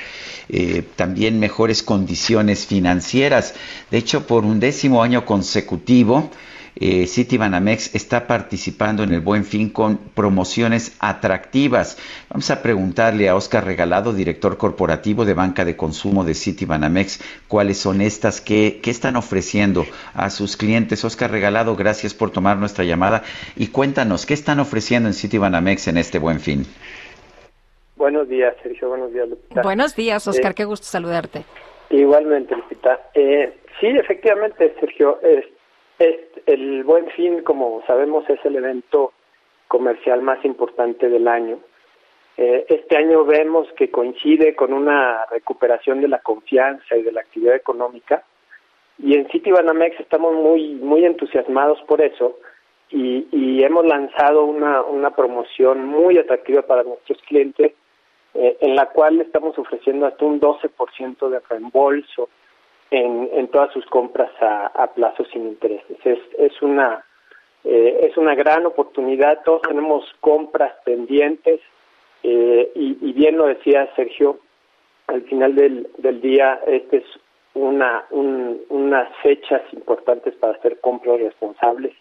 [0.94, 3.54] también mejores condiciones financieras.
[3.90, 6.30] De hecho, por un décimo año consecutivo,
[6.82, 11.96] eh, Citibanamex está participando en el Buen Fin con promociones atractivas.
[12.28, 17.78] Vamos a preguntarle a Oscar Regalado, director corporativo de banca de consumo de Citibanamex, cuáles
[17.78, 21.04] son estas, qué, qué están ofreciendo a sus clientes.
[21.04, 23.22] Oscar Regalado, gracias por tomar nuestra llamada
[23.54, 26.66] y cuéntanos, ¿qué están ofreciendo en Citibanamex en este Buen Fin?
[27.94, 28.88] Buenos días, Sergio.
[28.88, 29.62] Buenos días, Lupita.
[29.62, 30.50] Buenos días, Oscar.
[30.50, 31.44] Eh, qué gusto saludarte.
[31.90, 32.98] Igualmente, Lupita.
[33.14, 35.20] Eh, sí, efectivamente, Sergio.
[36.46, 39.12] El Buen Fin, como sabemos, es el evento
[39.68, 41.58] comercial más importante del año.
[42.36, 47.20] Eh, este año vemos que coincide con una recuperación de la confianza y de la
[47.20, 48.22] actividad económica.
[48.98, 52.38] Y en Citibanamex estamos muy, muy entusiasmados por eso
[52.90, 57.72] y, hemos lanzado una, una promoción muy atractiva para nuestros clientes
[58.34, 62.28] eh, en la cual estamos ofreciendo hasta un 12% de reembolso
[62.92, 65.96] en, en todas sus compras a, plazos sin intereses.
[66.04, 67.04] Es, es una
[67.64, 69.42] eh, es una gran oportunidad.
[69.44, 71.60] Todos tenemos compras pendientes
[72.22, 74.38] eh, y, bien lo decía Sergio.
[75.06, 77.04] Al final del, del día, este es
[77.54, 81.94] una un, unas fechas importantes para hacer compras responsables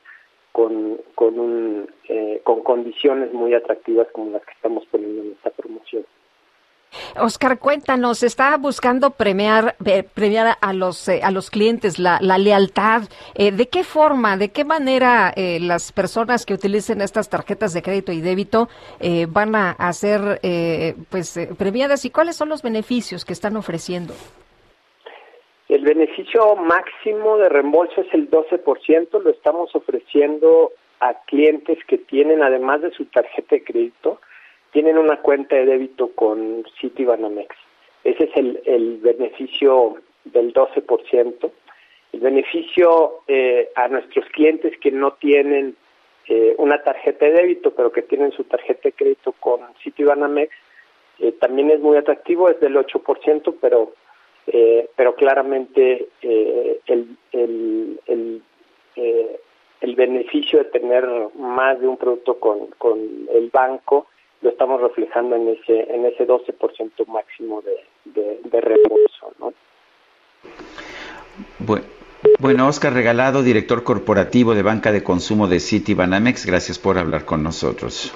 [0.52, 5.52] con con un eh, con condiciones muy atractivas como las que estamos poniendo en esta
[5.52, 6.06] promoción.
[7.18, 12.38] Oscar, cuéntanos, está buscando premiar, eh, premiar a los, eh, a los clientes la, la
[12.38, 13.04] lealtad.
[13.36, 18.12] Eh, ¿De qué forma, de qué manera las personas que utilicen estas tarjetas de crédito
[18.12, 18.70] y débito
[19.30, 20.39] van a, a ser
[21.10, 24.14] pues, premiadas y cuáles son los beneficios que están ofreciendo?
[25.70, 32.44] El beneficio máximo de reembolso es el 12%, lo estamos ofreciendo a clientes que tienen,
[32.44, 34.20] además de su tarjeta de crédito,
[34.72, 37.55] tienen una cuenta de débito con Citibanamex.
[38.03, 39.95] Ese es el, el beneficio
[40.26, 41.51] del 12%.
[42.13, 45.76] El beneficio eh, a nuestros clientes que no tienen
[46.28, 50.53] eh, una tarjeta de débito, pero que tienen su tarjeta de crédito con Citibanamex,
[51.19, 53.93] eh, también es muy atractivo, es del 8%, pero
[54.47, 58.41] eh, pero claramente eh, el, el, el,
[58.95, 59.39] eh,
[59.82, 62.99] el beneficio de tener más de un producto con, con
[63.34, 64.07] el banco
[64.42, 69.54] lo estamos reflejando en ese en ese 12% máximo de, de, de reembolso, ¿no?
[71.60, 71.86] Bueno.
[72.39, 77.26] Bueno, Oscar Regalado, director corporativo de banca de consumo de City Banamex, gracias por hablar
[77.26, 78.14] con nosotros.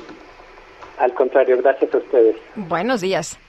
[0.99, 2.35] Al contrario, gracias a ustedes.
[2.55, 3.39] Buenos días.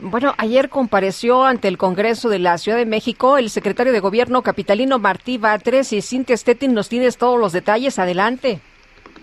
[0.00, 4.42] Bueno, ayer compareció ante el Congreso de la Ciudad de México el secretario de Gobierno
[4.42, 7.98] capitalino Martí Batres y Cintia Stettin nos tienes todos los detalles.
[7.98, 8.60] Adelante.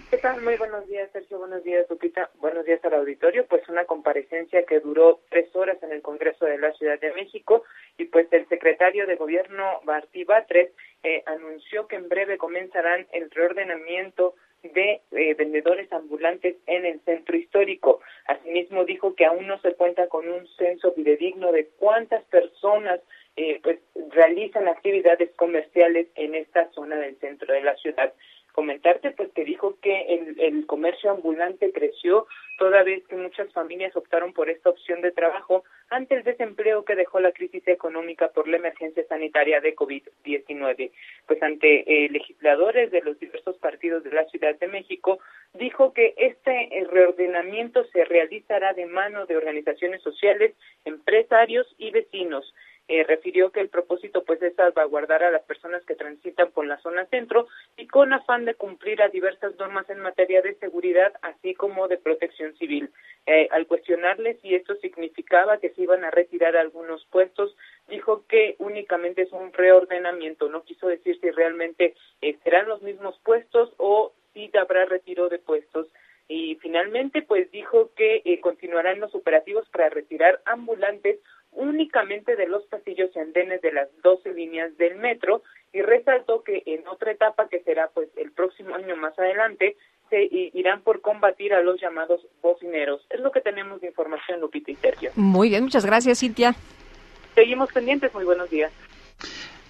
[0.09, 0.41] ¿Qué tal?
[0.41, 1.39] Muy buenos días, Sergio.
[1.39, 2.29] Buenos días, Lupita.
[2.39, 3.45] Buenos días al auditorio.
[3.47, 7.63] Pues una comparecencia que duró tres horas en el Congreso de la Ciudad de México
[7.97, 10.71] y pues el secretario de Gobierno, Martí Batres,
[11.03, 17.35] eh, anunció que en breve comenzarán el reordenamiento de eh, vendedores ambulantes en el centro
[17.35, 18.01] histórico.
[18.27, 22.99] Asimismo, dijo que aún no se cuenta con un censo fidedigno de cuántas personas
[23.37, 23.79] eh, pues
[24.09, 28.13] realizan actividades comerciales en esta zona del centro de la ciudad
[28.53, 32.27] comentarte pues que dijo que el, el comercio ambulante creció
[32.57, 36.95] toda vez que muchas familias optaron por esta opción de trabajo ante el desempleo que
[36.95, 40.91] dejó la crisis económica por la emergencia sanitaria de COVID-19.
[41.25, 45.19] Pues ante eh, legisladores de los diversos partidos de la Ciudad de México,
[45.55, 50.53] dijo que este eh, reordenamiento se realizará de mano de organizaciones sociales,
[50.85, 52.53] empresarios y vecinos
[52.87, 56.77] eh, refirió que el propósito pues es salvaguardar a las personas que transitan por la
[56.81, 61.53] zona centro y con afán de cumplir a diversas normas en materia de seguridad así
[61.53, 62.89] como de protección civil.
[63.27, 67.55] Eh, al cuestionarle si esto significaba que se iban a retirar algunos puestos,
[67.87, 73.19] dijo que únicamente es un reordenamiento, no quiso decir si realmente eh, serán los mismos
[73.23, 75.87] puestos o si habrá retiro de puestos
[76.27, 81.19] y finalmente pues dijo que eh, continuarán los operativos para retirar ambulantes
[81.51, 85.43] únicamente de los pasillos y andenes de las 12 líneas del metro
[85.73, 89.75] y resaltó que en otra etapa que será pues el próximo año más adelante
[90.09, 93.05] se irán por combatir a los llamados bocineros.
[93.09, 95.11] Es lo que tenemos de información, Lupita y Sergio.
[95.15, 96.53] Muy bien, muchas gracias, Cintia.
[97.33, 98.73] Seguimos pendientes, muy buenos días.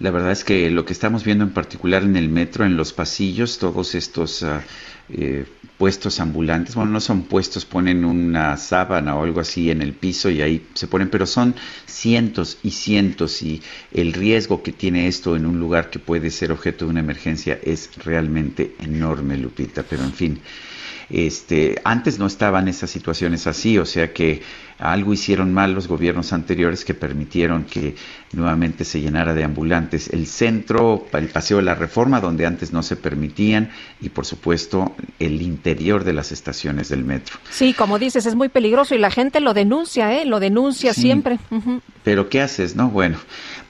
[0.00, 2.92] La verdad es que lo que estamos viendo en particular en el metro, en los
[2.92, 4.60] pasillos, todos estos uh,
[5.12, 5.44] eh,
[5.78, 10.30] puestos ambulantes, bueno, no son puestos, ponen una sábana o algo así en el piso
[10.30, 11.54] y ahí se ponen, pero son
[11.86, 13.60] cientos y cientos y
[13.92, 17.58] el riesgo que tiene esto en un lugar que puede ser objeto de una emergencia
[17.62, 20.40] es realmente enorme, Lupita, pero en fin.
[21.12, 24.40] Este, antes no estaban esas situaciones así, o sea que
[24.78, 27.94] algo hicieron mal los gobiernos anteriores que permitieron que
[28.32, 30.08] nuevamente se llenara de ambulantes.
[30.08, 34.96] El centro, el Paseo de la Reforma, donde antes no se permitían, y por supuesto
[35.18, 37.36] el interior de las estaciones del metro.
[37.50, 40.24] Sí, como dices, es muy peligroso y la gente lo denuncia, ¿eh?
[40.24, 41.38] Lo denuncia siempre.
[42.02, 42.88] Pero ¿qué haces, no?
[42.88, 43.18] Bueno,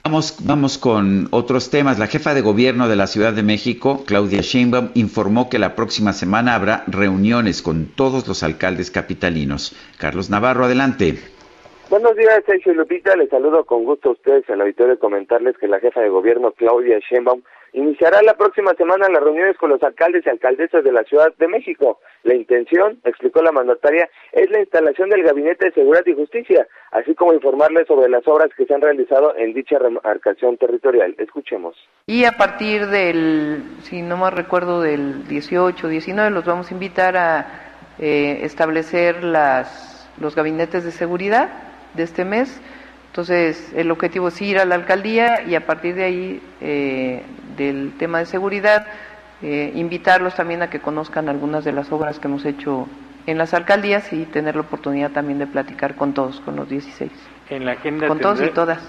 [0.05, 2.00] Vamos, vamos con otros temas.
[2.00, 6.12] La jefa de gobierno de la Ciudad de México, Claudia Sheinbaum, informó que la próxima
[6.12, 9.76] semana habrá reuniones con todos los alcaldes capitalinos.
[9.98, 11.31] Carlos Navarro, adelante.
[11.90, 13.14] Buenos días, Sergio Lupita.
[13.16, 16.98] Les saludo con gusto a ustedes la auditorio comentarles que la jefa de gobierno, Claudia
[16.98, 17.42] Sheinbaum,
[17.74, 21.48] Iniciará la próxima semana las reuniones con los alcaldes y alcaldesas de la Ciudad de
[21.48, 22.00] México.
[22.22, 27.14] La intención, explicó la mandataria, es la instalación del Gabinete de Seguridad y Justicia, así
[27.14, 31.14] como informarles sobre las obras que se han realizado en dicha remarcación territorial.
[31.16, 31.74] Escuchemos.
[32.06, 37.16] Y a partir del, si no me recuerdo, del 18, 19, los vamos a invitar
[37.16, 37.46] a
[37.98, 42.61] eh, establecer las, los gabinetes de seguridad de este mes
[43.12, 47.22] entonces, el objetivo es ir a la alcaldía y a partir de ahí, eh,
[47.59, 48.86] del tema de seguridad,
[49.43, 52.88] eh, invitarlos también a que conozcan algunas de las obras que hemos hecho
[53.26, 57.12] en las alcaldías y tener la oportunidad también de platicar con todos, con los 16.
[57.51, 58.80] En la agenda con todos y todas.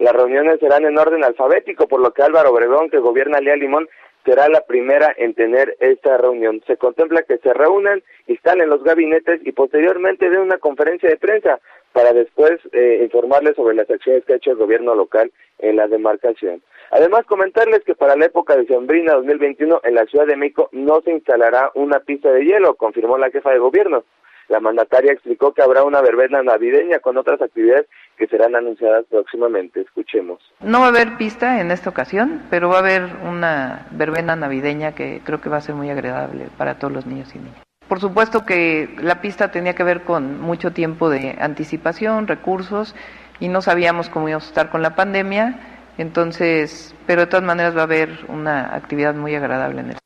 [0.00, 3.88] Las reuniones serán en orden alfabético, por lo que Álvaro Obregón, que gobierna Lea Limón,
[4.24, 6.60] será la primera en tener esta reunión.
[6.66, 11.60] Se contempla que se reúnan, instalen los gabinetes y posteriormente den una conferencia de prensa
[11.94, 15.30] para después eh, informarles sobre las acciones que ha hecho el gobierno local
[15.60, 16.60] en la demarcación.
[16.90, 21.00] Además, comentarles que para la época de Sembrina 2021 en la Ciudad de México no
[21.02, 24.02] se instalará una pista de hielo, confirmó la jefa de gobierno.
[24.48, 27.86] La mandataria explicó que habrá una verbena navideña con otras actividades
[28.18, 29.80] que serán anunciadas próximamente.
[29.80, 30.40] Escuchemos.
[30.60, 34.96] No va a haber pista en esta ocasión, pero va a haber una verbena navideña
[34.96, 37.64] que creo que va a ser muy agradable para todos los niños y niñas.
[37.88, 42.94] Por supuesto que la pista tenía que ver con mucho tiempo de anticipación, recursos,
[43.40, 47.76] y no sabíamos cómo íbamos a estar con la pandemia, entonces, pero de todas maneras
[47.76, 49.96] va a haber una actividad muy agradable en el.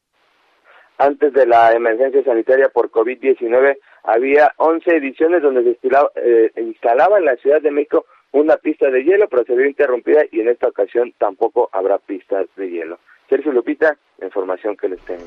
[0.98, 5.78] Antes de la emergencia sanitaria por COVID-19, había 11 ediciones donde se
[6.16, 10.22] eh, instalaba en la Ciudad de México una pista de hielo, pero se vio interrumpida
[10.32, 12.98] y en esta ocasión tampoco habrá pistas de hielo.
[13.28, 15.26] Sergio Lupita, información que les tengo.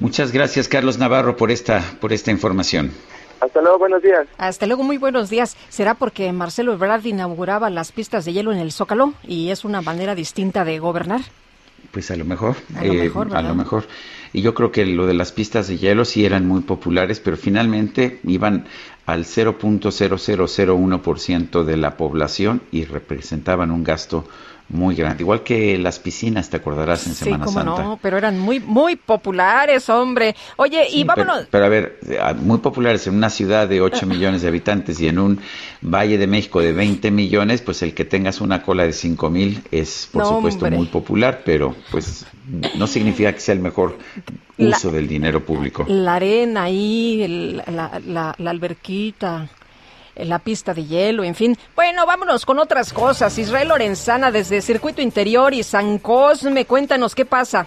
[0.00, 2.92] Muchas gracias, Carlos Navarro, por esta, por esta información.
[3.40, 4.26] Hasta luego, buenos días.
[4.36, 5.56] Hasta luego, muy buenos días.
[5.68, 9.80] ¿Será porque Marcelo Ebrard inauguraba las pistas de hielo en el Zócalo y es una
[9.80, 11.20] manera distinta de gobernar?
[11.92, 13.84] Pues a lo mejor, a lo, eh, a lo mejor.
[14.32, 17.36] Y yo creo que lo de las pistas de hielo sí eran muy populares, pero
[17.36, 18.66] finalmente iban
[19.06, 24.24] al 0.0001% de la población y representaban un gasto
[24.68, 28.60] muy grande, igual que las piscinas, te acordarás en Semana cómo no, pero eran muy
[28.60, 30.36] muy populares, hombre.
[30.56, 31.46] Oye, y vámonos.
[31.50, 31.98] Pero, a ver,
[32.40, 35.40] muy populares en una ciudad de 8 millones de habitantes y en un
[35.80, 39.62] Valle de México de 20 millones, pues el que tengas una cola de 5 mil
[39.70, 42.26] es por supuesto muy popular, pero pues
[42.74, 43.96] no significa que sea el mejor
[44.58, 45.86] uso del dinero público.
[45.88, 49.48] La arena ahí, la, la, la alberquita
[50.18, 51.56] la pista de hielo, en fin.
[51.74, 53.38] Bueno, vámonos con otras cosas.
[53.38, 57.66] Israel Lorenzana desde Circuito Interior y San Cosme, cuéntanos qué pasa.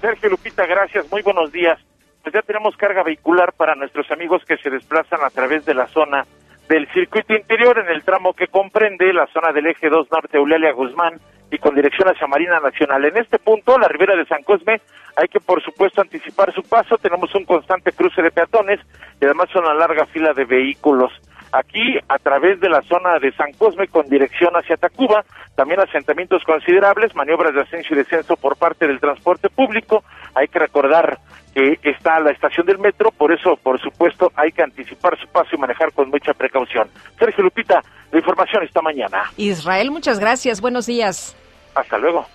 [0.00, 1.78] Sergio Lupita, gracias, muy buenos días.
[2.22, 5.86] pues ya tenemos carga vehicular para nuestros amigos que se desplazan a través de la
[5.88, 6.24] zona
[6.68, 10.72] del circuito interior en el tramo que comprende la zona del eje 2 norte Eulalia
[10.72, 11.20] Guzmán
[11.50, 13.04] y con dirección hacia Marina Nacional.
[13.04, 14.80] En este punto, la ribera de San Cosme,
[15.16, 18.80] hay que por supuesto anticipar su paso, tenemos un constante cruce de peatones
[19.20, 21.12] y además una larga fila de vehículos.
[21.52, 25.22] Aquí, a través de la zona de San Cosme con dirección hacia Tacuba,
[25.54, 30.02] también asentamientos considerables, maniobras de ascenso y descenso por parte del transporte público.
[30.34, 31.18] Hay que recordar
[31.54, 35.50] que está la estación del metro, por eso, por supuesto, hay que anticipar su paso
[35.52, 36.88] y manejar con mucha precaución.
[37.18, 39.24] Sergio Lupita, la información esta mañana.
[39.36, 40.60] Israel, muchas gracias.
[40.62, 41.36] Buenos días.
[41.74, 42.26] Hasta luego.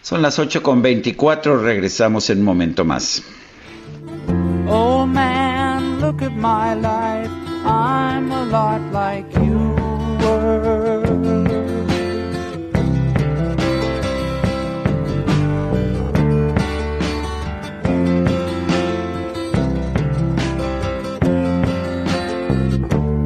[0.00, 3.22] Son las 8 con 24, regresamos en un momento más.
[4.66, 7.41] Oh man, look at my life.
[7.64, 9.58] I'm a lot like you
[10.20, 11.02] were.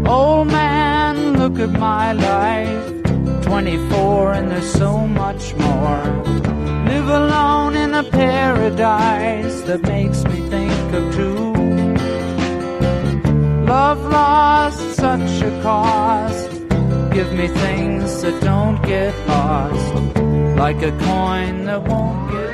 [0.06, 2.92] Old man, look at my life.
[3.42, 6.04] 24 and there's so much more.
[6.88, 11.35] Live alone in a paradise that makes me think of two.
[13.66, 16.50] Love lost such a cost.
[17.12, 19.94] Give me things that don't get lost.
[20.56, 22.46] Like a coin that won't get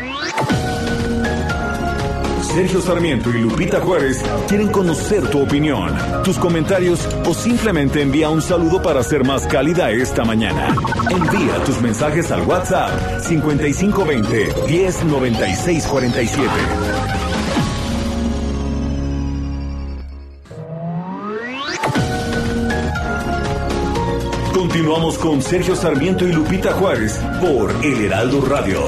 [2.55, 5.91] Sergio Sarmiento y Lupita Juárez quieren conocer tu opinión,
[6.23, 10.77] tus comentarios o simplemente envía un saludo para ser más cálida esta mañana.
[11.11, 12.91] Envía tus mensajes al WhatsApp
[13.23, 17.12] 5520 109647.
[24.63, 28.81] Continuamos con Sergio Sarmiento y Lupita Juárez por El Heraldo Radio.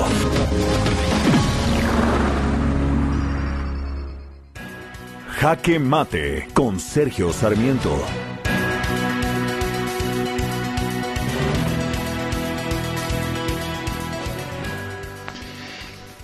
[5.30, 7.90] Jaque Mate con Sergio Sarmiento.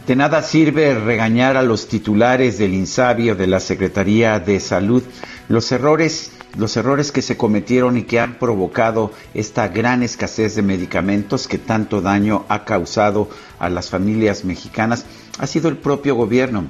[0.07, 5.03] De nada sirve regañar a los titulares del INSABI o de la Secretaría de Salud.
[5.49, 10.63] Los errores, los errores que se cometieron y que han provocado esta gran escasez de
[10.63, 13.29] medicamentos que tanto daño ha causado
[13.59, 15.05] a las familias mexicanas
[15.39, 16.65] ha sido el propio gobierno.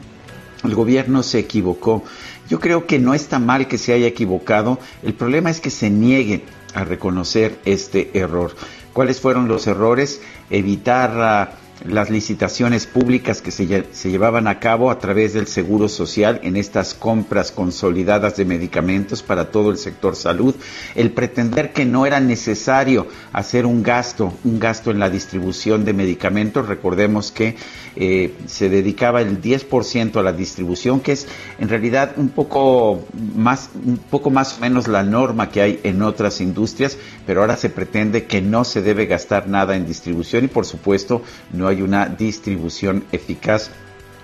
[0.62, 2.05] El gobierno se equivocó.
[2.48, 4.78] Yo creo que no está mal que se haya equivocado.
[5.02, 6.44] El problema es que se niegue
[6.74, 8.55] a reconocer este error.
[8.93, 10.20] ¿Cuáles fueron los errores?
[10.51, 16.40] Evitar las licitaciones públicas que se, se, llevaban a cabo a través del Seguro Social
[16.43, 20.55] en estas compras consolidadas de medicamentos para todo el sector salud,
[20.94, 25.93] el pretender que no era necesario hacer un gasto, un gasto en la distribución de
[25.93, 27.57] medicamentos, recordemos que
[27.97, 31.27] eh, se dedicaba el 10% a la distribución, que es
[31.59, 33.05] en realidad un poco
[33.35, 37.57] más, un poco más o menos la norma que hay en otras industrias, pero ahora
[37.57, 41.83] se pretende que no se debe gastar nada en distribución y por supuesto no hay
[41.83, 43.71] una distribución eficaz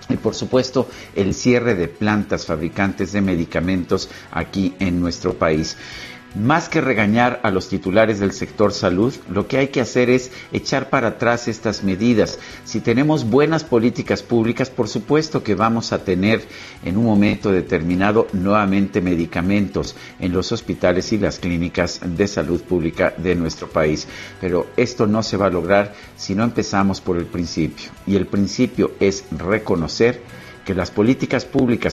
[0.09, 5.77] y por supuesto el cierre de plantas fabricantes de medicamentos aquí en nuestro país.
[6.34, 10.30] Más que regañar a los titulares del sector salud, lo que hay que hacer es
[10.52, 12.38] echar para atrás estas medidas.
[12.64, 16.42] Si tenemos buenas políticas públicas, por supuesto que vamos a tener
[16.84, 23.14] en un momento determinado nuevamente medicamentos en los hospitales y las clínicas de salud pública
[23.16, 24.06] de nuestro país.
[24.38, 27.90] Pero esto no se va a lograr si no empezamos por el principio.
[28.06, 30.20] Y el principio es reconocer
[30.66, 31.92] que las políticas públicas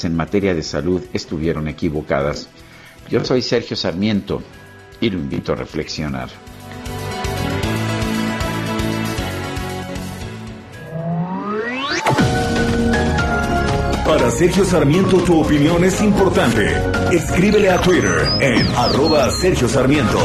[0.00, 2.48] En materia de salud estuvieron equivocadas.
[3.10, 4.42] Yo soy Sergio Sarmiento
[5.00, 6.30] y lo invito a reflexionar.
[14.06, 16.74] Para Sergio Sarmiento tu opinión es importante.
[17.12, 20.18] Escríbele a Twitter en arroba Sergio Sarmiento.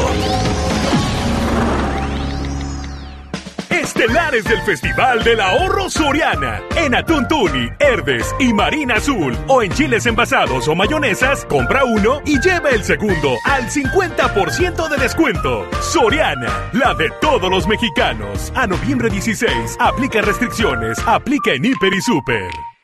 [3.98, 6.62] Estelares del Festival del Ahorro Soriana.
[6.76, 9.36] En Atún Tuni, Herdes y Marina Azul.
[9.48, 14.96] O en chiles envasados o mayonesas, compra uno y lleva el segundo al 50% de
[14.98, 15.68] descuento.
[15.80, 18.52] Soriana, la de todos los mexicanos.
[18.54, 22.77] A noviembre 16, aplica restricciones, aplica en Hiper y Super.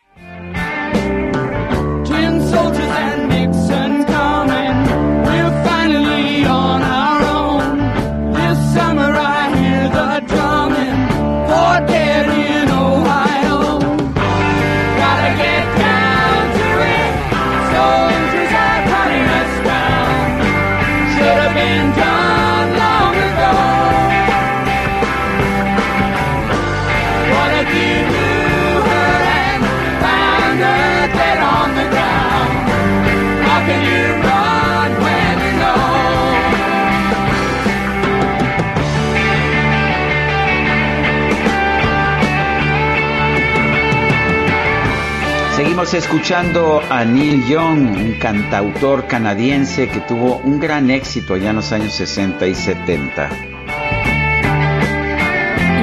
[45.85, 51.56] Seguimos escuchando a Neil Young, un cantautor canadiense que tuvo un gran éxito allá en
[51.56, 53.28] los años 60 y 70.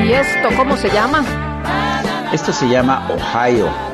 [0.03, 1.23] ¿Y esto cómo se llama?
[2.34, 3.91] Esto se llama Ohio.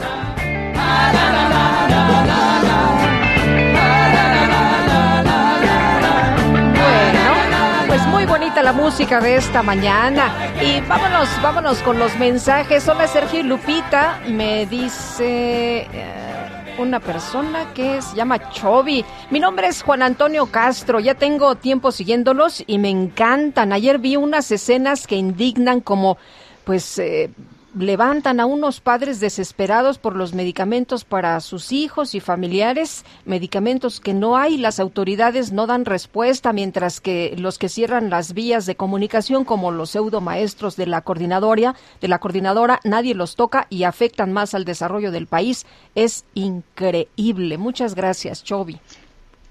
[8.67, 10.51] La música de esta mañana.
[10.61, 12.85] Y vámonos, vámonos con los mensajes.
[12.89, 19.05] Hola Sergio y Lupita, me dice eh, una persona que se llama Chovi.
[19.31, 23.71] Mi nombre es Juan Antonio Castro, ya tengo tiempo siguiéndolos y me encantan.
[23.71, 26.17] Ayer vi unas escenas que indignan como
[26.65, 27.29] pues eh,
[27.77, 34.13] levantan a unos padres desesperados por los medicamentos para sus hijos y familiares, medicamentos que
[34.13, 38.75] no hay, las autoridades no dan respuesta, mientras que los que cierran las vías de
[38.75, 43.83] comunicación, como los pseudo maestros de la coordinadora, de la coordinadora, nadie los toca y
[43.83, 45.65] afectan más al desarrollo del país.
[45.95, 47.57] Es increíble.
[47.57, 48.79] Muchas gracias, Chovi.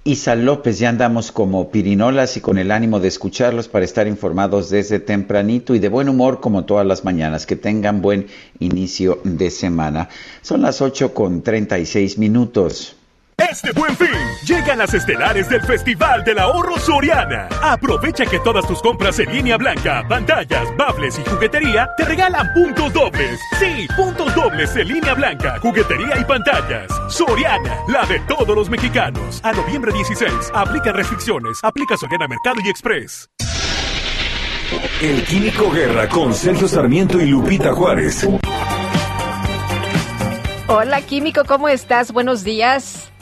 [0.06, 4.70] Isa López, ya andamos como pirinolas y con el ánimo de escucharlos para estar informados
[4.70, 7.44] desde tempranito y de buen humor como todas las mañanas.
[7.44, 8.28] Que tengan buen
[8.60, 10.08] inicio de semana.
[10.42, 12.95] Son las 8 con 36 minutos.
[13.38, 14.08] Este buen fin,
[14.46, 17.48] llegan las estelares del Festival del Ahorro Soriana.
[17.62, 22.92] Aprovecha que todas tus compras en línea blanca, pantallas, bables y juguetería te regalan puntos
[22.94, 23.38] dobles.
[23.58, 26.90] Sí, puntos dobles en línea blanca, juguetería y pantallas.
[27.10, 29.40] Soriana, la de todos los mexicanos.
[29.44, 33.28] A noviembre 16, aplica restricciones, aplica Soriana Mercado y Express.
[35.02, 38.26] El Químico Guerra con Sergio Sarmiento y Lupita Juárez.
[40.68, 42.12] Hola, Químico, ¿cómo estás?
[42.12, 43.12] Buenos días.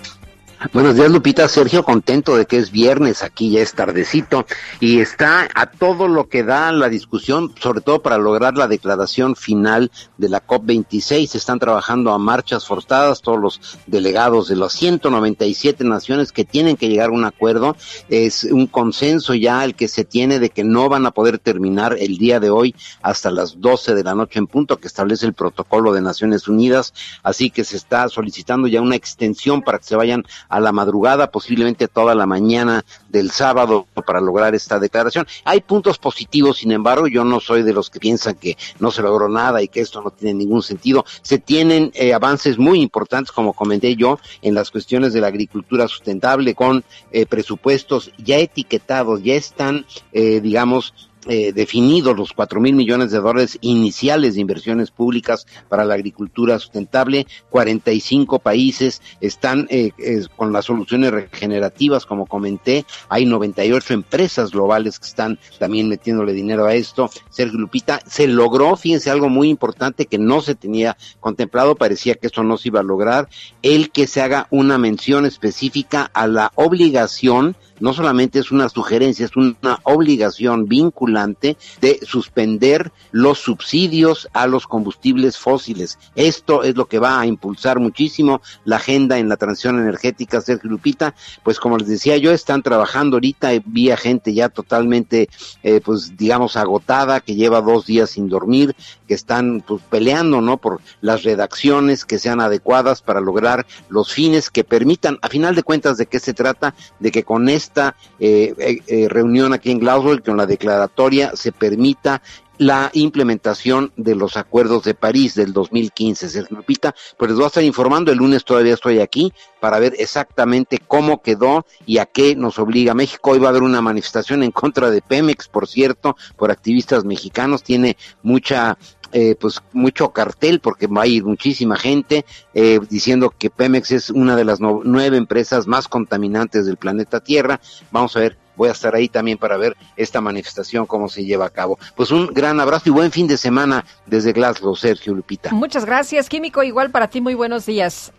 [0.72, 1.46] Buenos días, Lupita.
[1.46, 4.46] Sergio, contento de que es viernes, aquí ya es tardecito,
[4.80, 9.36] y está a todo lo que da la discusión, sobre todo para lograr la declaración
[9.36, 11.34] final de la COP26.
[11.34, 16.88] Están trabajando a marchas forzadas todos los delegados de las 197 naciones que tienen que
[16.88, 17.76] llegar a un acuerdo.
[18.08, 21.96] Es un consenso ya el que se tiene de que no van a poder terminar
[22.00, 25.34] el día de hoy hasta las 12 de la noche en punto, que establece el
[25.34, 26.94] protocolo de Naciones Unidas.
[27.22, 31.30] Así que se está solicitando ya una extensión para que se vayan a la madrugada,
[31.30, 35.26] posiblemente toda la mañana del sábado para lograr esta declaración.
[35.44, 39.02] Hay puntos positivos, sin embargo, yo no soy de los que piensan que no se
[39.02, 41.04] logró nada y que esto no tiene ningún sentido.
[41.22, 45.88] Se tienen eh, avances muy importantes, como comenté yo, en las cuestiones de la agricultura
[45.88, 50.94] sustentable con eh, presupuestos ya etiquetados, ya están, eh, digamos,
[51.26, 56.58] eh, definidos los cuatro mil millones de dólares iniciales de inversiones públicas para la agricultura
[56.58, 57.26] sustentable.
[57.50, 62.84] 45 países están eh, eh, con las soluciones regenerativas, como comenté.
[63.08, 67.10] Hay 98 empresas globales que están también metiéndole dinero a esto.
[67.30, 72.26] Sergio Lupita, se logró, fíjense, algo muy importante que no se tenía contemplado, parecía que
[72.26, 73.28] esto no se iba a lograr,
[73.62, 79.26] el que se haga una mención específica a la obligación no solamente es una sugerencia,
[79.26, 85.98] es una obligación vinculante de suspender los subsidios a los combustibles fósiles.
[86.14, 90.70] Esto es lo que va a impulsar muchísimo la agenda en la transición energética, Sergio
[90.70, 91.14] Lupita.
[91.42, 95.28] Pues como les decía yo, están trabajando ahorita, vi a gente ya totalmente,
[95.62, 98.74] eh, pues digamos, agotada, que lleva dos días sin dormir,
[99.06, 100.58] que están pues peleando, ¿no?
[100.58, 105.62] Por las redacciones que sean adecuadas para lograr los fines que permitan, a final de
[105.62, 109.80] cuentas, de qué se trata, de que con esta eh, eh, eh, reunión aquí en
[109.80, 112.22] Glasgow, con la declaratoria, se permita
[112.58, 116.28] la implementación de los acuerdos de París del 2015.
[116.28, 119.94] Sergio Lupita, pues les voy a estar informando, el lunes todavía estoy aquí para ver
[119.98, 123.30] exactamente cómo quedó y a qué nos obliga México.
[123.30, 127.62] Hoy va a haber una manifestación en contra de Pemex, por cierto, por activistas mexicanos,
[127.62, 128.78] tiene mucha
[129.16, 134.10] eh, pues mucho cartel porque va a ir muchísima gente eh, diciendo que Pemex es
[134.10, 137.60] una de las nueve empresas más contaminantes del planeta Tierra.
[137.92, 141.46] Vamos a ver voy a estar ahí también para ver esta manifestación, cómo se lleva
[141.46, 141.78] a cabo.
[141.96, 145.52] Pues un gran abrazo y buen fin de semana desde Glasgow, Sergio Lupita.
[145.52, 146.62] Muchas gracias, Químico.
[146.62, 148.12] Igual para ti, muy buenos días.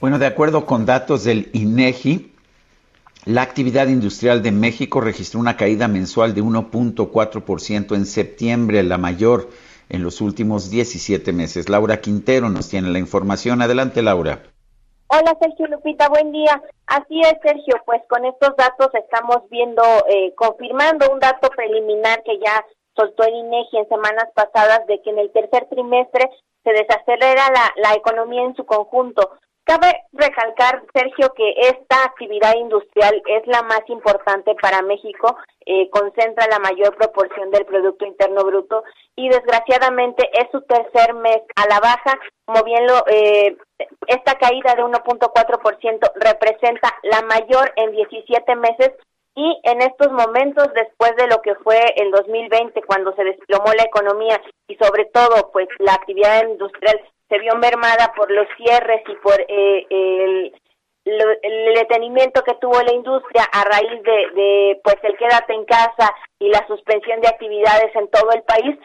[0.00, 2.31] Bueno, de acuerdo con datos del INEGI,
[3.24, 9.48] la actividad industrial de México registró una caída mensual de 1.4% en septiembre, la mayor
[9.88, 11.68] en los últimos 17 meses.
[11.68, 13.62] Laura Quintero nos tiene la información.
[13.62, 14.42] Adelante, Laura.
[15.06, 16.62] Hola Sergio Lupita, buen día.
[16.86, 22.38] Así es Sergio, pues con estos datos estamos viendo, eh, confirmando un dato preliminar que
[22.38, 22.64] ya
[22.96, 26.30] soltó el INEGI en semanas pasadas de que en el tercer trimestre
[26.64, 29.32] se desacelera la, la economía en su conjunto.
[29.64, 36.48] Cabe recalcar, Sergio, que esta actividad industrial es la más importante para México, eh, concentra
[36.48, 38.82] la mayor proporción del Producto Interno Bruto
[39.14, 43.56] y desgraciadamente es su tercer mes a la baja, como bien lo, eh,
[44.08, 48.90] esta caída de 1.4% representa la mayor en 17 meses
[49.34, 53.84] y en estos momentos, después de lo que fue el 2020, cuando se desplomó la
[53.84, 59.14] economía y sobre todo, pues la actividad industrial se vio mermada por los cierres y
[59.16, 60.52] por eh, el,
[61.04, 66.14] el, detenimiento que tuvo la industria a raíz de, de pues el quédate en casa
[66.38, 68.78] y la suspensión de actividades en todo el país,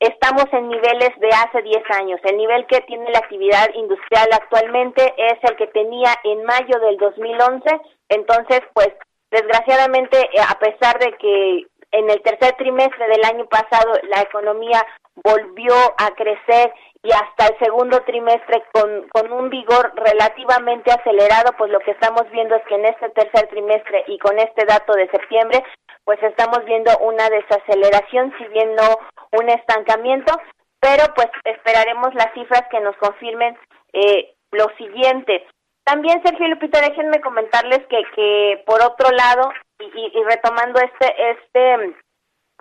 [0.00, 2.20] estamos en niveles de hace 10 años.
[2.24, 6.96] El nivel que tiene la actividad industrial actualmente es el que tenía en mayo del
[6.96, 7.62] 2011.
[8.08, 8.88] Entonces, pues,
[9.32, 14.86] desgraciadamente, eh, a pesar de que en el tercer trimestre del año pasado la economía
[15.16, 16.72] volvió a crecer
[17.02, 22.22] y hasta el segundo trimestre con, con un vigor relativamente acelerado, pues lo que estamos
[22.30, 25.64] viendo es que en este tercer trimestre y con este dato de septiembre,
[26.04, 28.98] pues estamos viendo una desaceleración, si bien no
[29.32, 30.32] un estancamiento,
[30.80, 33.58] pero pues esperaremos las cifras que nos confirmen
[33.92, 35.46] eh, lo siguiente.
[35.84, 41.96] También, Sergio Lupita, déjenme comentarles que, que por otro lado, y, y retomando este, este,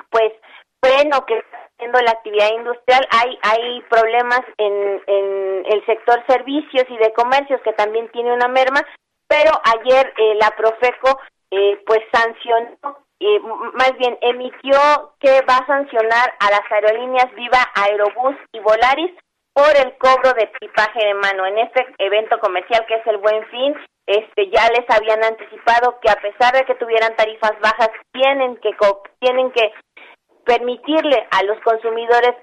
[0.10, 0.34] pues,
[0.81, 6.85] freno que está haciendo la actividad industrial, hay, hay problemas en, en el sector servicios
[6.89, 8.81] y de comercios que también tiene una merma,
[9.27, 11.19] pero ayer eh, la Profeco
[11.52, 13.39] eh, pues sancionó, eh,
[13.73, 19.11] más bien emitió que va a sancionar a las aerolíneas Viva, Aerobús y Volaris
[19.61, 21.45] por el cobro de equipaje de mano.
[21.45, 23.75] En este evento comercial que es el Buen Fin,
[24.07, 28.71] este ya les habían anticipado que a pesar de que tuvieran tarifas bajas, tienen que
[29.19, 29.71] tienen que
[30.45, 32.33] permitirle a los consumidores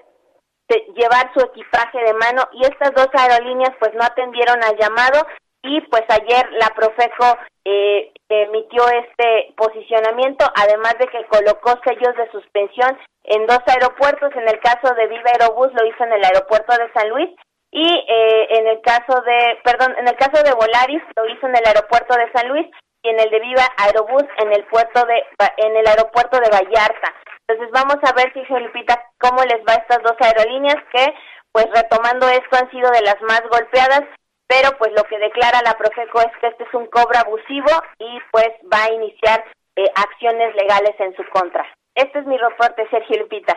[0.95, 5.27] llevar su equipaje de mano y estas dos aerolíneas pues no atendieron al llamado
[5.63, 7.37] y pues ayer la Profeco
[7.69, 14.47] eh, emitió este posicionamiento, además de que colocó sellos de suspensión en dos aeropuertos, en
[14.47, 17.29] el caso de Viva Aerobús lo hizo en el aeropuerto de San Luis
[17.71, 21.55] y eh, en el caso de, perdón, en el caso de Volaris lo hizo en
[21.55, 22.67] el aeropuerto de San Luis
[23.03, 25.23] y en el de Viva Aerobús en el puerto de
[25.57, 27.13] en el aeropuerto de Vallarta.
[27.47, 31.13] Entonces vamos a ver si Felipita cómo les va a estas dos aerolíneas que
[31.51, 34.03] pues retomando esto han sido de las más golpeadas,
[34.49, 37.69] pero pues lo que declara la Profeco es que este es un cobro abusivo
[37.99, 39.45] y pues va a iniciar
[39.75, 41.63] eh, acciones legales en su contra.
[41.93, 43.55] Este es mi reporte, Sergio Lupita.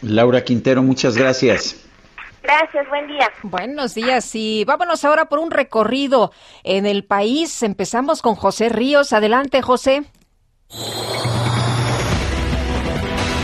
[0.00, 1.86] Laura Quintero, muchas gracias.
[2.42, 3.30] Gracias, buen día.
[3.42, 6.32] Buenos días y vámonos ahora por un recorrido
[6.64, 7.62] en el país.
[7.62, 9.12] Empezamos con José Ríos.
[9.12, 10.04] Adelante, José.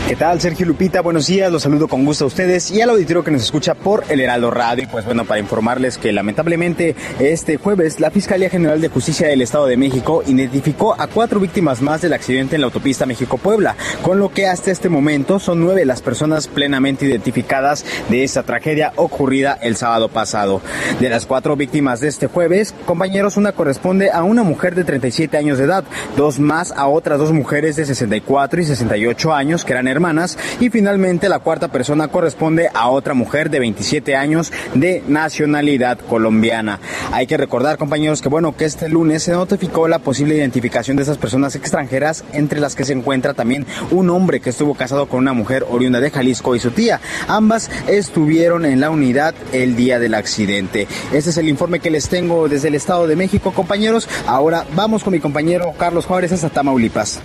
[0.07, 1.01] ¿Qué tal, Sergio Lupita?
[1.01, 4.05] Buenos días, los saludo con gusto a ustedes y al auditorio que nos escucha por
[4.07, 4.85] el Heraldo Radio.
[4.85, 9.41] Y pues bueno, para informarles que lamentablemente este jueves la Fiscalía General de Justicia del
[9.41, 14.17] Estado de México identificó a cuatro víctimas más del accidente en la autopista México-Puebla, con
[14.17, 19.59] lo que hasta este momento son nueve las personas plenamente identificadas de esta tragedia ocurrida
[19.61, 20.61] el sábado pasado.
[21.01, 25.35] De las cuatro víctimas de este jueves, compañeros, una corresponde a una mujer de 37
[25.35, 25.83] años de edad,
[26.15, 30.69] dos más a otras dos mujeres de 64 y 68 años que eran hermanas y
[30.69, 36.79] finalmente la cuarta persona corresponde a otra mujer de 27 años de nacionalidad colombiana.
[37.11, 41.03] Hay que recordar compañeros que bueno que este lunes se notificó la posible identificación de
[41.03, 45.19] esas personas extranjeras entre las que se encuentra también un hombre que estuvo casado con
[45.19, 47.01] una mujer oriunda de Jalisco y su tía.
[47.27, 50.87] Ambas estuvieron en la unidad el día del accidente.
[51.11, 54.07] Este es el informe que les tengo desde el Estado de México compañeros.
[54.27, 57.19] Ahora vamos con mi compañero Carlos Juárez hasta Tamaulipas.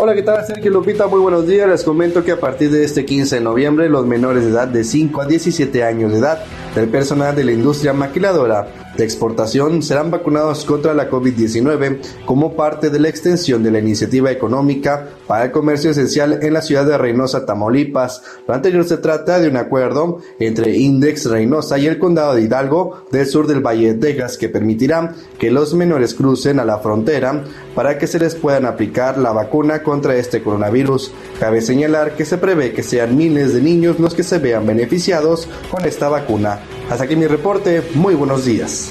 [0.00, 0.46] Hola, ¿qué tal?
[0.46, 1.68] Sergio Lupita, muy buenos días.
[1.68, 4.84] Les comento que a partir de este 15 de noviembre, los menores de edad de
[4.84, 6.44] 5 a 17 años de edad
[6.78, 12.90] del personal de la industria maquiladora de exportación serán vacunados contra la COVID-19 como parte
[12.90, 16.98] de la extensión de la iniciativa económica para el comercio esencial en la ciudad de
[16.98, 18.22] Reynosa, Tamaulipas.
[18.46, 23.04] Lo anterior se trata de un acuerdo entre Index Reynosa y el condado de Hidalgo
[23.10, 27.44] del sur del Valle de Texas que permitirá que los menores crucen a la frontera
[27.74, 31.12] para que se les puedan aplicar la vacuna contra este coronavirus.
[31.38, 35.48] Cabe señalar que se prevé que sean miles de niños los que se vean beneficiados
[35.70, 36.58] con esta vacuna.
[36.90, 38.90] Hasta aquí mi reporte, muy buenos días.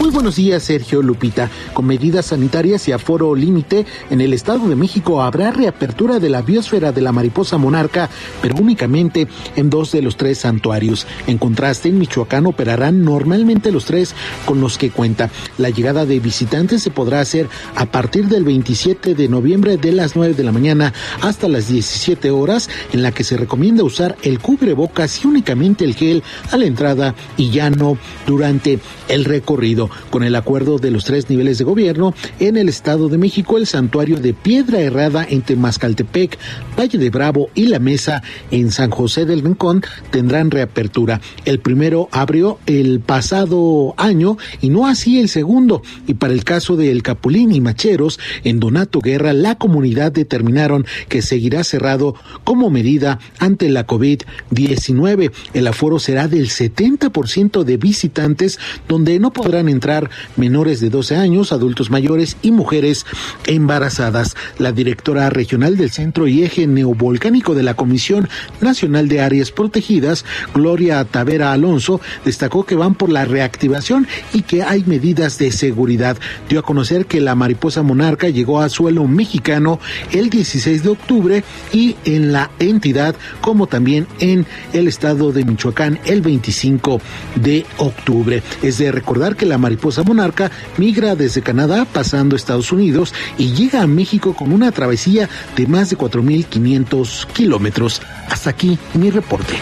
[0.00, 1.48] Muy buenos días, Sergio Lupita.
[1.72, 6.42] Con medidas sanitarias y aforo límite, en el Estado de México habrá reapertura de la
[6.42, 8.10] biosfera de la mariposa monarca,
[8.42, 11.06] pero únicamente en dos de los tres santuarios.
[11.28, 15.30] En contraste, en Michoacán operarán normalmente los tres con los que cuenta.
[15.58, 20.16] La llegada de visitantes se podrá hacer a partir del 27 de noviembre de las
[20.16, 24.40] 9 de la mañana hasta las 17 horas, en la que se recomienda usar el
[24.40, 27.96] cubrebocas y únicamente el gel a la entrada y ya no
[28.26, 33.08] durante el recorrido con el acuerdo de los tres niveles de gobierno en el Estado
[33.08, 36.38] de México, el santuario de Piedra Herrada en Temascaltepec,
[36.78, 41.20] Valle de Bravo y La Mesa en San José del Rincón tendrán reapertura.
[41.44, 45.82] El primero abrió el pasado año y no así el segundo.
[46.06, 50.86] Y para el caso de El Capulín y Macheros, en Donato Guerra, la comunidad determinaron
[51.08, 55.32] que seguirá cerrado como medida ante la COVID-19.
[55.54, 58.58] El aforo será del 70% de visitantes,
[58.88, 63.04] donde no podrán entrar menores de 12 años, adultos mayores y mujeres
[63.46, 64.36] embarazadas.
[64.58, 68.28] La directora regional del Centro y Eje Neovolcánico de la Comisión
[68.60, 70.24] Nacional de Áreas Protegidas,
[70.54, 76.16] Gloria Tavera Alonso, destacó que van por la reactivación y que hay medidas de seguridad.
[76.48, 79.80] Dio a conocer que la mariposa monarca llegó a suelo mexicano
[80.12, 85.98] el 16 de octubre y en la entidad como también en el estado de Michoacán
[86.04, 87.00] el 25
[87.36, 88.42] de octubre.
[88.62, 93.80] Es de recordar que la mariposa monarca migra desde Canadá pasando Estados Unidos y llega
[93.80, 98.02] a México con una travesía de más de 4.500 kilómetros.
[98.28, 99.54] Hasta aquí mi reporte.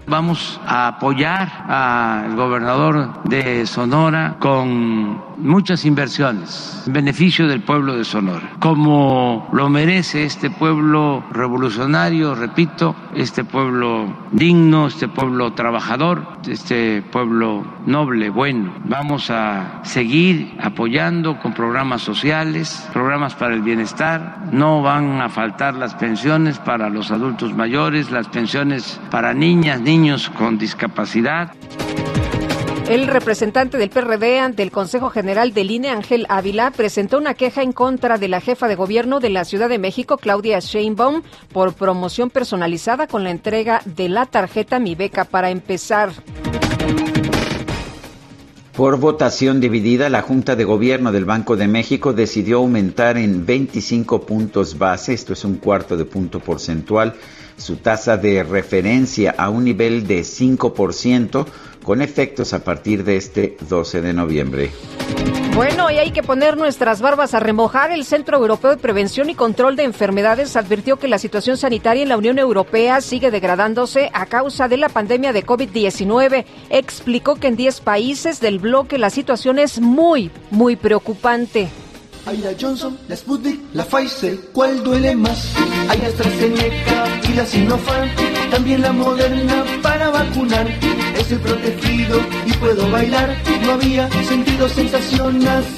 [0.08, 8.04] Vamos a apoyar al gobernador de Sonora con muchas inversiones en beneficio del pueblo de
[8.04, 17.02] Sonora, como lo merece este pueblo revolucionario, repito, este pueblo digno, este pueblo trabajador, este
[17.02, 18.74] pueblo noble, bueno.
[18.86, 24.48] Vamos a seguir apoyando con programas sociales, programas para el bienestar.
[24.52, 30.30] No van a faltar las pensiones para los adultos mayores, las pensiones para niñas, niños
[30.30, 31.52] con discapacidad.
[32.88, 37.64] El representante del PRD ante el Consejo General del INE, Ángel Ávila, presentó una queja
[37.64, 41.74] en contra de la jefa de gobierno de la Ciudad de México, Claudia Sheinbaum, por
[41.74, 46.12] promoción personalizada con la entrega de la tarjeta Mi Beca para empezar.
[48.76, 54.22] Por votación dividida, la Junta de Gobierno del Banco de México decidió aumentar en 25
[54.28, 57.16] puntos base, esto es un cuarto de punto porcentual,
[57.58, 61.46] su tasa de referencia a un nivel de 5%,
[61.86, 64.72] con efectos a partir de este 12 de noviembre.
[65.56, 67.92] Bueno, y hay que poner nuestras barbas a remojar.
[67.92, 72.10] El Centro Europeo de Prevención y Control de Enfermedades advirtió que la situación sanitaria en
[72.10, 76.44] la Unión Europea sigue degradándose a causa de la pandemia de COVID-19.
[76.70, 81.70] Explicó que en 10 países del bloque la situación es muy, muy preocupante.
[82.26, 85.54] Hay la Johnson, la Sputnik, la Pfizer, ¿cuál duele más?
[85.88, 88.10] Hay AstraZeneca y la Sinopharm,
[88.50, 90.68] también la Moderna para vacunar.
[91.26, 94.68] Protegido y puedo bailar, no había sentido.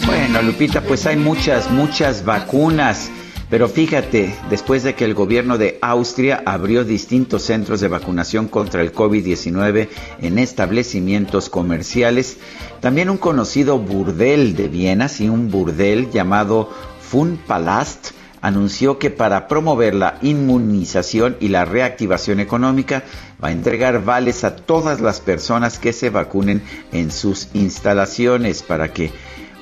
[0.05, 3.09] Bueno, Lupita, pues hay muchas, muchas vacunas.
[3.49, 8.81] Pero fíjate, después de que el gobierno de Austria abrió distintos centros de vacunación contra
[8.81, 9.87] el COVID-19
[10.21, 12.39] en establecimientos comerciales,
[12.81, 16.69] también un conocido burdel de Viena, sí, un burdel llamado
[16.99, 18.11] Funpalast,
[18.41, 23.03] anunció que para promover la inmunización y la reactivación económica
[23.43, 26.61] va a entregar vales a todas las personas que se vacunen
[26.91, 29.11] en sus instalaciones para que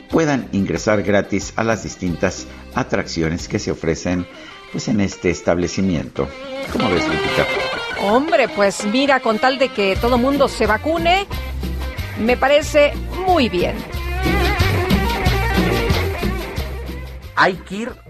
[0.09, 4.27] puedan ingresar gratis a las distintas atracciones que se ofrecen
[4.71, 6.27] pues en este establecimiento.
[6.71, 7.45] ¿Cómo ves, Lupita?
[8.01, 11.25] Hombre, pues mira, con tal de que todo mundo se vacune,
[12.19, 12.93] me parece
[13.25, 13.75] muy bien.
[17.35, 18.04] Hay que ir.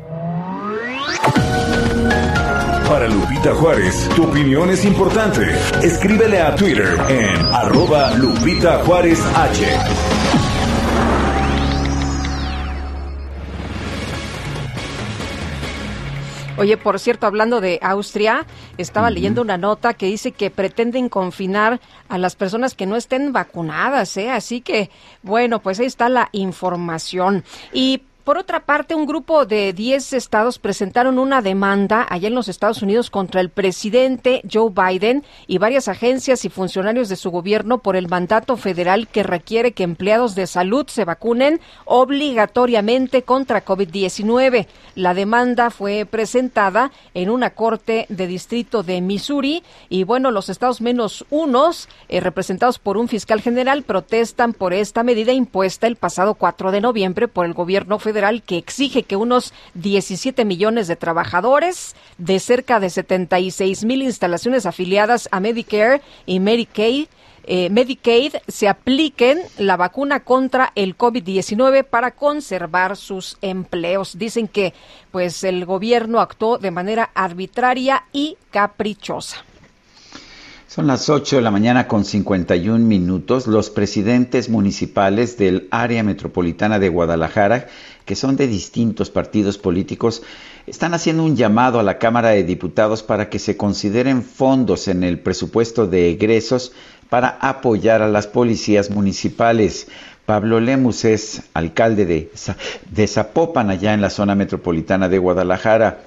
[2.90, 5.42] Para Lupita Juárez, tu opinión es importante.
[5.82, 9.66] Escríbele a Twitter en arroba Lupita Juárez H.
[16.58, 18.46] Oye, por cierto, hablando de Austria,
[18.78, 23.34] estaba leyendo una nota que dice que pretenden confinar a las personas que no estén
[23.34, 24.30] vacunadas, ¿eh?
[24.30, 24.90] Así que,
[25.22, 27.44] bueno, pues ahí está la información.
[27.74, 32.48] Y por otra parte, un grupo de 10 estados presentaron una demanda allá en los
[32.48, 37.78] Estados Unidos contra el presidente Joe Biden y varias agencias y funcionarios de su gobierno
[37.78, 44.66] por el mandato federal que requiere que empleados de salud se vacunen obligatoriamente contra COVID-19.
[44.96, 50.82] La demanda fue presentada en una corte de distrito de Missouri y bueno, los estados
[50.82, 56.34] menos unos, eh, representados por un fiscal general, protestan por esta medida impuesta el pasado
[56.34, 58.15] 4 de noviembre por el gobierno federal
[58.46, 65.28] que exige que unos 17 millones de trabajadores de cerca de 76 mil instalaciones afiliadas
[65.32, 67.08] a Medicare y Medicaid
[67.48, 74.18] eh, Medicaid se apliquen la vacuna contra el COVID-19 para conservar sus empleos.
[74.18, 74.74] Dicen que
[75.12, 79.38] pues el gobierno actuó de manera arbitraria y caprichosa.
[80.68, 83.48] Son las 8 de la mañana con 51 minutos.
[83.48, 87.68] Los presidentes municipales del área metropolitana de Guadalajara,
[88.06, 90.22] que son de distintos partidos políticos,
[90.68, 95.04] están haciendo un llamado a la Cámara de Diputados para que se consideren fondos en
[95.04, 96.72] el presupuesto de egresos
[97.10, 99.88] para apoyar a las policías municipales.
[100.26, 106.02] Pablo Lemus es alcalde de, Zapopan, allá en la zona metropolitana de Guadalajara.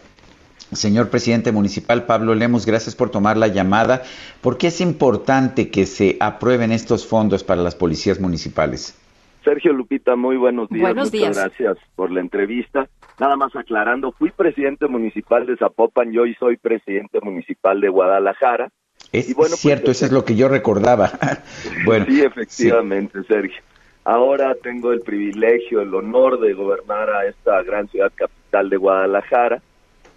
[0.72, 4.02] Señor presidente municipal Pablo Lemos, gracias por tomar la llamada.
[4.42, 8.94] ¿Por qué es importante que se aprueben estos fondos para las policías municipales?
[9.44, 10.82] Sergio Lupita, muy buenos días.
[10.82, 11.28] Buenos días.
[11.28, 12.88] Muchas gracias por la entrevista.
[13.18, 18.70] Nada más aclarando, fui presidente municipal de Zapopan y hoy soy presidente municipal de Guadalajara.
[19.12, 21.10] Es bueno, pues, cierto, eso es lo que yo recordaba.
[21.84, 23.62] bueno, sí, efectivamente, Sergio.
[24.04, 29.62] Ahora tengo el privilegio, el honor de gobernar a esta gran ciudad capital de Guadalajara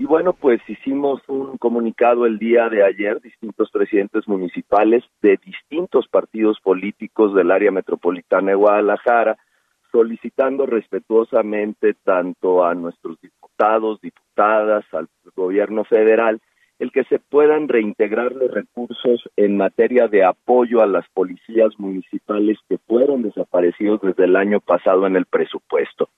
[0.01, 6.07] y bueno, pues hicimos un comunicado el día de ayer, distintos presidentes municipales de distintos
[6.07, 9.37] partidos políticos del área metropolitana de Guadalajara,
[9.91, 16.41] solicitando respetuosamente tanto a nuestros diputados, diputadas, al gobierno federal,
[16.79, 22.57] el que se puedan reintegrar los recursos en materia de apoyo a las policías municipales
[22.67, 26.09] que fueron desaparecidos desde el año pasado en el presupuesto.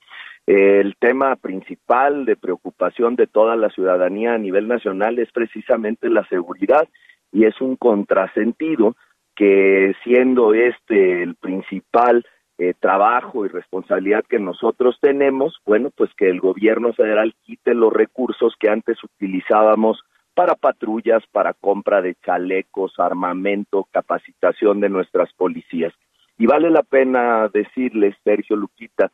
[0.45, 6.27] El tema principal de preocupación de toda la ciudadanía a nivel nacional es precisamente la
[6.27, 6.87] seguridad
[7.31, 8.95] y es un contrasentido
[9.35, 12.25] que siendo este el principal
[12.57, 17.91] eh, trabajo y responsabilidad que nosotros tenemos, bueno, pues que el gobierno federal quite los
[17.91, 20.03] recursos que antes utilizábamos
[20.35, 25.93] para patrullas, para compra de chalecos, armamento, capacitación de nuestras policías.
[26.37, 29.11] Y vale la pena decirles, Sergio Luquita,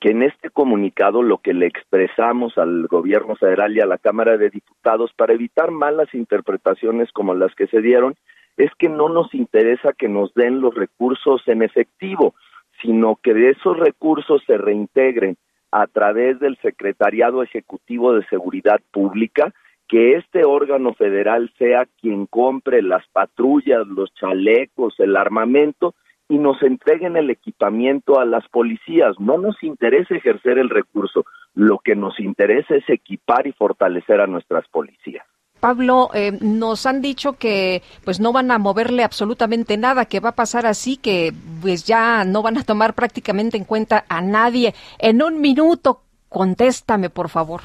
[0.00, 4.38] que en este comunicado lo que le expresamos al gobierno federal y a la Cámara
[4.38, 8.14] de Diputados para evitar malas interpretaciones como las que se dieron
[8.56, 12.34] es que no nos interesa que nos den los recursos en efectivo,
[12.80, 15.36] sino que esos recursos se reintegren
[15.70, 19.52] a través del Secretariado Ejecutivo de Seguridad Pública,
[19.86, 25.94] que este órgano federal sea quien compre las patrullas, los chalecos, el armamento
[26.30, 29.20] y nos entreguen el equipamiento a las policías.
[29.20, 34.26] No nos interesa ejercer el recurso, lo que nos interesa es equipar y fortalecer a
[34.26, 35.26] nuestras policías.
[35.60, 40.30] Pablo, eh, nos han dicho que pues no van a moverle absolutamente nada, que va
[40.30, 44.72] a pasar así, que pues ya no van a tomar prácticamente en cuenta a nadie.
[44.98, 46.00] En un minuto,
[46.30, 47.60] Contéstame, por favor.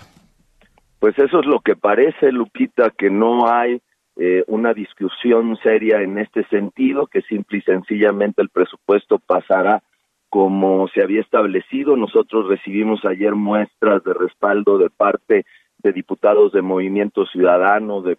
[0.99, 3.79] Pues eso es lo que parece, Lupita, que no hay
[4.17, 9.83] eh, una discusión seria en este sentido, que simple y sencillamente el presupuesto pasará
[10.29, 11.95] como se había establecido.
[11.97, 15.45] Nosotros recibimos ayer muestras de respaldo de parte
[15.79, 18.17] de diputados de Movimiento Ciudadano, de,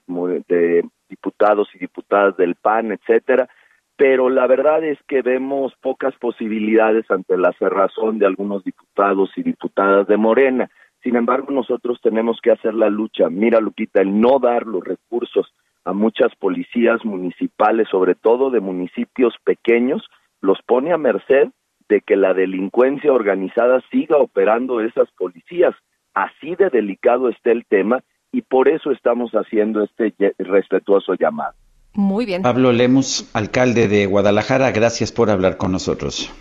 [0.49, 3.49] de diputados y diputadas del PAN, etcétera,
[3.97, 9.43] pero la verdad es que vemos pocas posibilidades ante la cerrazón de algunos diputados y
[9.43, 10.71] diputadas de Morena.
[11.03, 13.31] Sin embargo, nosotros tenemos que hacer la lucha.
[13.31, 15.53] Mira, Lupita, el no dar los recursos
[15.87, 20.03] a muchas policías municipales, sobre todo de municipios pequeños,
[20.41, 21.49] los pone a merced
[21.89, 25.75] de que la delincuencia organizada siga operando esas policías.
[26.13, 28.03] Así de delicado está el tema
[28.33, 31.55] y por eso estamos haciendo este respetuoso llamado.
[31.95, 32.43] Muy bien.
[32.43, 36.33] Pablo Lemus, alcalde de Guadalajara, gracias por hablar con nosotros.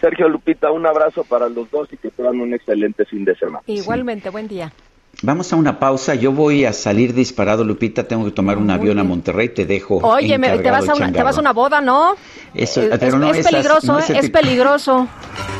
[0.00, 3.62] Sergio Lupita, un abrazo para los dos y que tengan un excelente fin de semana.
[3.66, 4.72] Igualmente, buen día.
[5.20, 6.14] Vamos a una pausa.
[6.14, 8.04] Yo voy a salir disparado, Lupita.
[8.04, 9.48] Tengo que tomar un avión a Monterrey.
[9.48, 9.96] Te dejo.
[9.96, 12.14] Oye, te, vas a una, te, vas a una, boda, ¿no?
[12.54, 14.04] Eso, es, pero no, es peligroso, ¿eh?
[14.16, 15.08] es peligroso.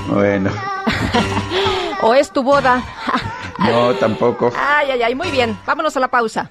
[0.09, 0.51] Bueno.
[2.03, 2.83] ¿O es tu boda?
[3.59, 4.51] no, tampoco.
[4.57, 5.15] Ay, ay, ay.
[5.15, 5.59] Muy bien.
[5.67, 6.51] Vámonos a la pausa.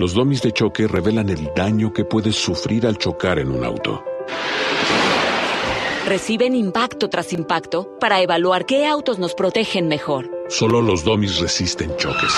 [0.00, 4.02] Los domis de choque revelan el daño que puedes sufrir al chocar en un auto.
[6.06, 10.30] Reciben impacto tras impacto para evaluar qué autos nos protegen mejor.
[10.48, 12.32] Solo los domis resisten choques.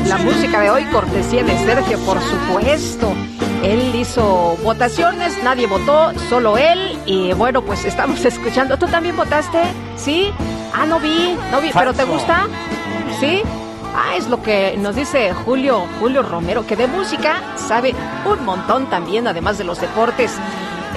[0.08, 3.14] La música de hoy, cortesía de Sergio, por supuesto.
[3.62, 6.98] Él hizo votaciones, nadie votó, solo él.
[7.06, 8.80] Y bueno, pues estamos escuchando.
[8.80, 9.62] ¿Tú también votaste?
[9.96, 10.32] ¿Sí?
[10.74, 12.48] Ah, no vi, no vi, pero ¿te gusta?
[13.20, 13.44] ¿Sí?
[13.98, 17.96] Ah, es lo que nos dice Julio, Julio Romero, que de música sabe
[18.26, 20.38] un montón también, además de los deportes.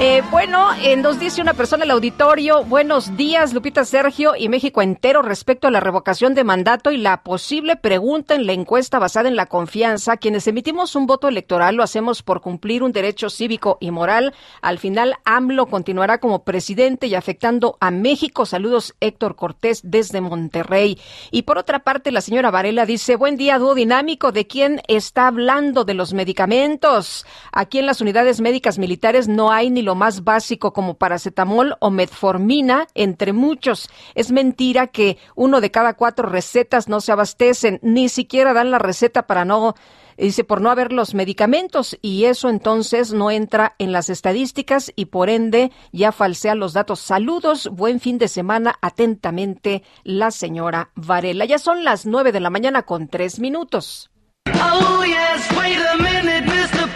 [0.00, 0.68] Eh, bueno,
[0.98, 5.72] nos dice una persona el auditorio, buenos días Lupita Sergio y México entero respecto a
[5.72, 10.16] la revocación de mandato y la posible pregunta en la encuesta basada en la confianza.
[10.16, 14.34] Quienes emitimos un voto electoral lo hacemos por cumplir un derecho cívico y moral.
[14.62, 18.46] Al final, AMLO continuará como presidente y afectando a México.
[18.46, 21.00] Saludos Héctor Cortés desde Monterrey.
[21.32, 24.30] Y por otra parte, la señora Varela dice, buen día, dúo dinámico.
[24.30, 25.84] ¿De quién está hablando?
[25.84, 27.26] De los medicamentos.
[27.50, 31.90] Aquí en las unidades médicas militares no hay ni lo más básico como paracetamol o
[31.90, 33.88] metformina, entre muchos.
[34.14, 38.78] Es mentira que uno de cada cuatro recetas no se abastecen, ni siquiera dan la
[38.78, 39.74] receta para no
[40.18, 45.06] dice por no haber los medicamentos y eso entonces no entra en las estadísticas y
[45.06, 47.00] por ende ya falsea los datos.
[47.00, 51.46] Saludos, buen fin de semana, atentamente la señora Varela.
[51.46, 54.10] Ya son las nueve de la mañana con tres minutos.
[54.48, 56.88] Oh, yes, wait a minute, Mr.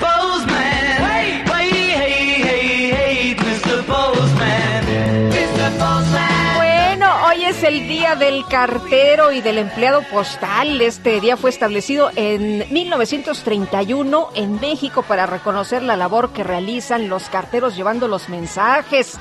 [7.63, 10.81] es el Día del Cartero y del Empleado Postal.
[10.81, 17.29] Este día fue establecido en 1931 en México para reconocer la labor que realizan los
[17.29, 19.19] carteros llevando los mensajes.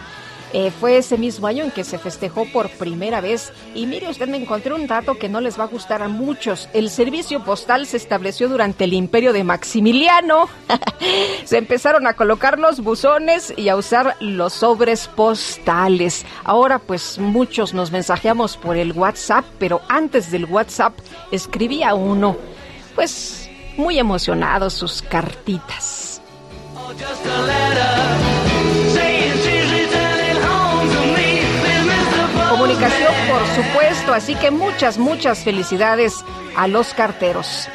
[0.53, 3.53] Eh, fue ese mismo año en que se festejó por primera vez.
[3.73, 6.69] Y mire, usted me encontré un dato que no les va a gustar a muchos.
[6.73, 10.49] El servicio postal se estableció durante el imperio de Maximiliano.
[11.45, 16.25] se empezaron a colocar los buzones y a usar los sobres postales.
[16.43, 20.97] Ahora pues muchos nos mensajeamos por el WhatsApp, pero antes del WhatsApp
[21.31, 22.37] escribía uno,
[22.95, 26.21] pues muy emocionado sus cartitas.
[32.51, 36.25] Comunicación, por supuesto, así que muchas, muchas felicidades
[36.57, 37.69] a los carteros.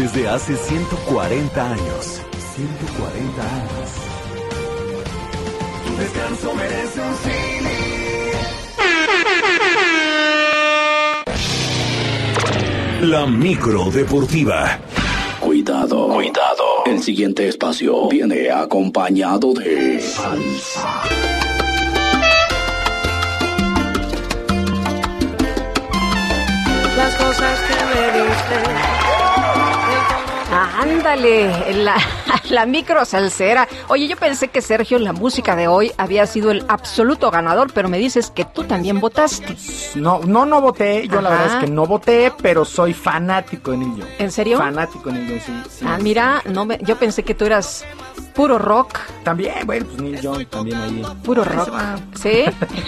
[0.00, 2.22] Desde hace 140 años.
[2.56, 3.90] 140 años.
[5.86, 7.76] Tu descanso merece un cine.
[13.02, 14.78] La micro deportiva.
[15.38, 16.64] Cuidado, cuidado.
[16.86, 21.02] El siguiente espacio viene acompañado de salsa.
[26.96, 29.09] Las cosas que me diste
[30.52, 31.96] Ándale, la,
[32.50, 33.68] la micro salsera.
[33.88, 37.88] Oye, yo pensé que Sergio, la música de hoy, había sido el absoluto ganador, pero
[37.88, 39.56] me dices que tú también votaste.
[39.94, 41.06] No, no, no voté.
[41.08, 44.58] Yo la verdad es que no voté, pero soy fanático de Neil ¿En serio?
[44.58, 47.84] Fanático de Neil sí, Ah, mira, no me, yo pensé que tú eras
[48.34, 48.98] puro rock.
[49.24, 51.02] También, bueno, pues Neil Young también ahí.
[51.24, 51.70] Puro rock.
[52.14, 52.44] ¿Sí?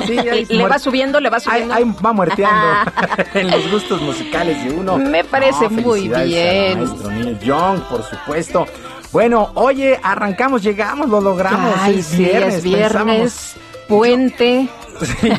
[0.06, 0.16] sí
[0.48, 1.74] le va subiendo, le va subiendo.
[1.74, 2.92] Ahí, va muerteando
[3.34, 4.98] en los gustos musicales de uno.
[4.98, 6.78] Me parece muy bien.
[6.78, 8.66] Maestro Neil Young, por supuesto.
[9.12, 11.74] Bueno, oye, arrancamos, llegamos, lo logramos.
[11.78, 13.56] Ay, es viernes, es viernes,
[13.88, 14.68] puente.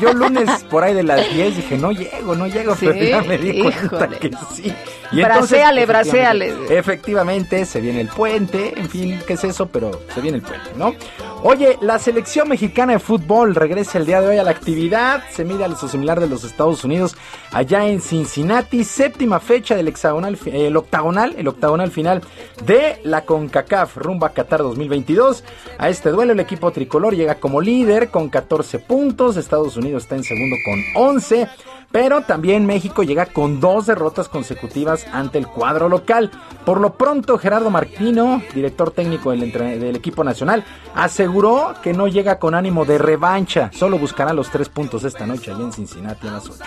[0.00, 3.38] yo lunes por ahí de las 10 dije, no llego, no llego, pero ya me
[3.38, 4.72] di cuenta que sí.
[5.14, 6.54] Y braceale, braceale.
[6.68, 9.66] Efectivamente, se viene el puente, en fin, ¿qué es eso?
[9.66, 10.94] Pero se viene el puente, ¿no?
[11.42, 15.44] Oye, la selección mexicana de fútbol regresa el día de hoy a la actividad, se
[15.44, 17.16] mide al similar de los Estados Unidos,
[17.52, 22.22] allá en Cincinnati, séptima fecha del hexagonal, el octagonal, el octagonal final
[22.64, 25.44] de la CONCACAF rumbo a Qatar 2022.
[25.78, 30.16] A este duelo el equipo tricolor llega como líder con 14 puntos, Estados Unidos está
[30.16, 31.48] en segundo con 11.
[31.94, 36.28] Pero también México llega con dos derrotas consecutivas ante el cuadro local.
[36.66, 40.64] Por lo pronto, Gerardo Martino, director técnico del, equipo nacional,
[40.96, 43.70] aseguró que no llega con ánimo de revancha.
[43.72, 46.64] Solo buscará los tres puntos esta noche allí en Cincinnati, en la zona.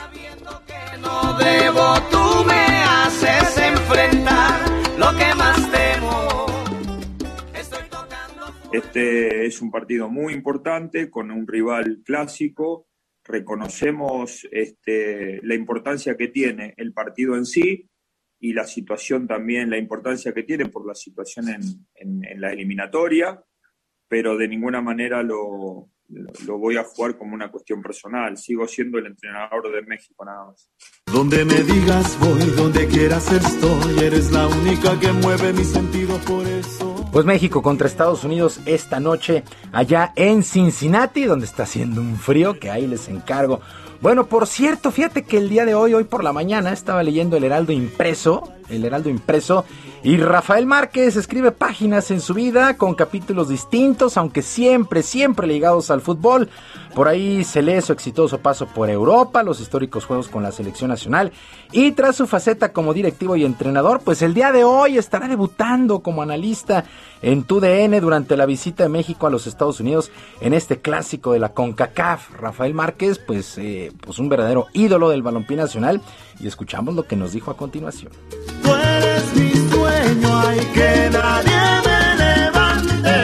[1.02, 4.62] No debo, tú me haces enfrentar
[4.98, 6.46] lo que más temo.
[8.72, 12.88] Este es un partido muy importante con un rival clásico
[13.28, 17.90] reconocemos este, la importancia que tiene el partido en sí
[18.40, 23.44] y la situación también, la importancia que tiene por la situación en, la eliminatoria,
[24.08, 28.38] pero de ninguna manera lo, lo, voy a jugar como una cuestión personal.
[28.38, 30.70] Sigo siendo el entrenador de México nada más.
[31.06, 36.46] Donde me digas voy, donde quieras estoy, eres la única que mueve mi sentido por
[36.46, 36.96] eso.
[37.12, 42.60] Pues México contra Estados Unidos esta noche allá en Cincinnati, donde está haciendo un frío
[42.60, 43.62] que ahí les encargo.
[44.00, 47.36] Bueno, por cierto, fíjate que el día de hoy, hoy por la mañana, estaba leyendo
[47.36, 49.66] el Heraldo impreso, el Heraldo impreso,
[50.04, 55.90] y Rafael Márquez escribe páginas en su vida con capítulos distintos, aunque siempre, siempre ligados
[55.90, 56.50] al fútbol.
[56.94, 60.90] Por ahí se lee su exitoso paso por Europa, los históricos juegos con la selección
[60.90, 61.32] nacional,
[61.72, 66.00] y tras su faceta como directivo y entrenador, pues el día de hoy estará debutando
[66.00, 66.86] como analista
[67.22, 71.40] en TUDN durante la visita de México a los Estados Unidos en este clásico de
[71.40, 72.40] la CONCACAF.
[72.40, 76.02] Rafael Márquez, pues, eh, pues un verdadero ídolo del balompié nacional,
[76.40, 78.12] y escuchamos lo que nos dijo a continuación.
[78.64, 83.16] Tú eres mi sueño, hay que nadie me levante.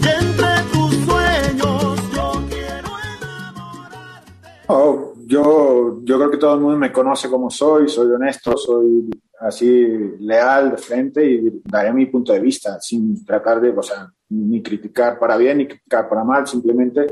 [0.00, 4.64] Y entre tus sueños yo quiero enamorarte.
[4.68, 9.10] Oh, yo, yo creo que todo el mundo me conoce como soy, soy honesto, soy
[9.40, 9.86] así
[10.20, 14.62] leal de frente y daré mi punto de vista sin tratar de, o sea, ni
[14.62, 17.06] criticar para bien ni criticar para mal, simplemente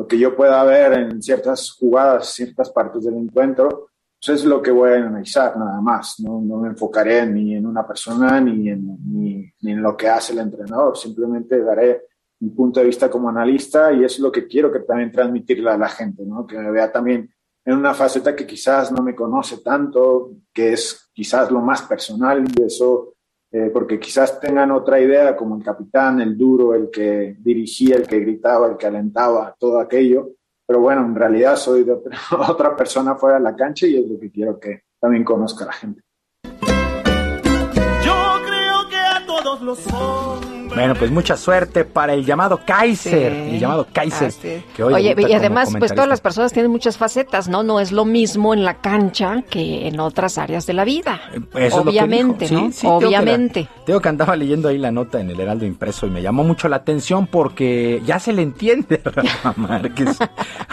[0.00, 4.62] lo que yo pueda ver en ciertas jugadas, ciertas partes del encuentro, eso es lo
[4.62, 6.18] que voy a analizar nada más.
[6.20, 10.32] No, no me enfocaré ni en una persona ni en, ni, en lo que hace
[10.32, 10.96] el entrenador.
[10.96, 12.04] Simplemente daré
[12.38, 15.76] mi punto de vista como analista y es lo que quiero que también transmitirle a
[15.76, 16.46] la gente, ¿no?
[16.46, 17.30] que me vea también
[17.62, 22.42] en una faceta que quizás no me conoce tanto, que es quizás lo más personal
[22.42, 23.16] y eso
[23.52, 28.06] eh, porque quizás tengan otra idea como el capitán, el duro, el que dirigía, el
[28.06, 30.30] que gritaba, el que alentaba, todo aquello.
[30.64, 31.98] Pero bueno, en realidad soy de
[32.30, 35.72] otra, persona fuera de la cancha y es lo que quiero que también conozca la
[35.72, 36.02] gente.
[38.04, 38.14] Yo
[38.46, 40.59] creo que a todos los hombres.
[40.74, 43.54] Bueno, pues mucha suerte para el llamado Kaiser, Sí.
[43.54, 44.28] el llamado Kaiser.
[44.28, 44.62] Ah, sí.
[44.76, 47.62] que hoy Oye, y además, pues todas las personas tienen muchas facetas, ¿no?
[47.62, 51.20] No es lo mismo en la cancha que en otras áreas de la vida.
[51.32, 52.60] Eso es lo que Obviamente, dijo.
[52.60, 52.66] ¿no?
[52.68, 53.68] Sí, sí, tengo que la- Obviamente.
[53.84, 56.68] Tengo que andaba leyendo ahí la nota en el Heraldo Impreso y me llamó mucho
[56.68, 60.16] la atención porque ya se le entiende a Rafa Márquez.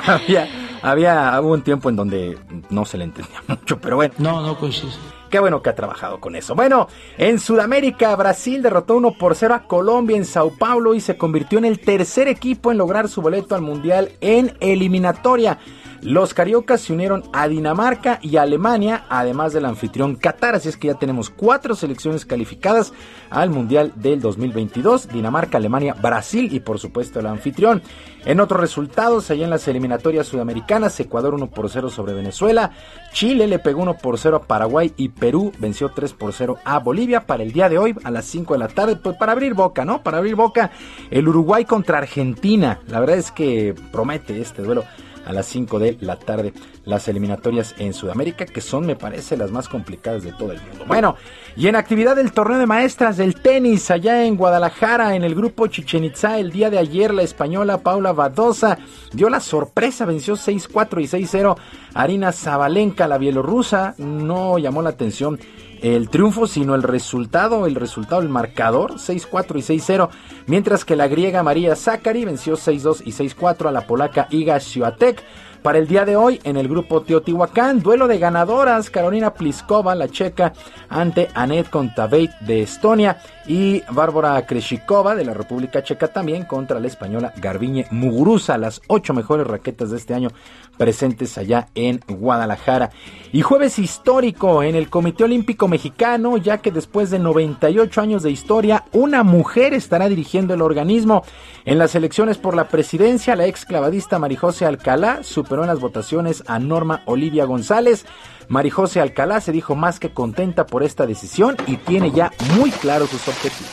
[0.06, 0.48] había,
[0.84, 2.38] había, hubo un tiempo en donde
[2.70, 4.14] no se le entendía mucho, pero bueno.
[4.20, 4.92] No, no coincide.
[5.30, 6.56] Qué bueno que ha trabajado con eso.
[6.56, 6.88] Bueno,
[7.18, 11.58] en Sudamérica, Brasil derrotó 1 por 0 a Colombia en Sao Paulo y se convirtió
[11.58, 15.60] en el tercer equipo en lograr su boleto al Mundial en eliminatoria.
[16.02, 20.56] Los cariocas se unieron a Dinamarca y Alemania, además del anfitrión Qatar.
[20.56, 22.94] Así es que ya tenemos cuatro selecciones calificadas
[23.30, 25.10] al Mundial del 2022.
[25.10, 27.82] Dinamarca, Alemania, Brasil y por supuesto el anfitrión.
[28.26, 32.72] En otros resultados, allá en las eliminatorias sudamericanas, Ecuador 1 por 0 sobre Venezuela.
[33.12, 36.80] Chile le pegó 1 por 0 a Paraguay y Perú venció 3 por 0 a
[36.80, 38.98] Bolivia para el día de hoy a las 5 de la tarde.
[38.98, 40.04] Pues para abrir boca, ¿no?
[40.04, 40.72] Para abrir boca,
[41.10, 42.82] el Uruguay contra Argentina.
[42.88, 44.84] La verdad es que promete este duelo
[45.28, 46.54] a las 5 de la tarde
[46.88, 50.86] las eliminatorias en Sudamérica, que son, me parece, las más complicadas de todo el mundo.
[50.88, 51.16] Bueno,
[51.56, 55.68] y en actividad del torneo de maestras del tenis, allá en Guadalajara, en el grupo
[55.68, 58.78] Chichen Itza, el día de ayer, la española Paula Badosa
[59.12, 61.58] dio la sorpresa, venció 6-4 y 6-0
[61.94, 65.38] a Arina Zabalenka, la bielorrusa, no llamó la atención
[65.82, 70.10] el triunfo, sino el resultado, el resultado, el marcador, 6-4 y 6-0,
[70.48, 75.22] mientras que la griega María Zakari venció 6-2 y 6-4 a la polaca Iga Swiatek.
[75.62, 80.08] Para el día de hoy, en el grupo Teotihuacán, duelo de ganadoras, Carolina Pliskova, la
[80.08, 80.54] checa,
[80.90, 83.18] ante Anet Kontaveit de Estonia
[83.48, 89.14] y Bárbara Kreshikova de la República Checa también contra la española Garbiñe Muguruza, las ocho
[89.14, 90.30] mejores raquetas de este año
[90.78, 92.92] presentes allá en Guadalajara.
[93.34, 98.32] Y jueves histórico en el Comité Olímpico Mexicano, ya que después de 98 años de
[98.32, 101.24] historia, una mujer estará dirigiendo el organismo.
[101.66, 106.44] En las elecciones por la presidencia, la ex clavadista Marijose Alcalá superó en las votaciones
[106.48, 108.06] a Norma Olivia González.
[108.50, 113.10] Marijose Alcalá se dijo más que contenta por esta decisión y tiene ya muy claros
[113.10, 113.72] sus objetivos.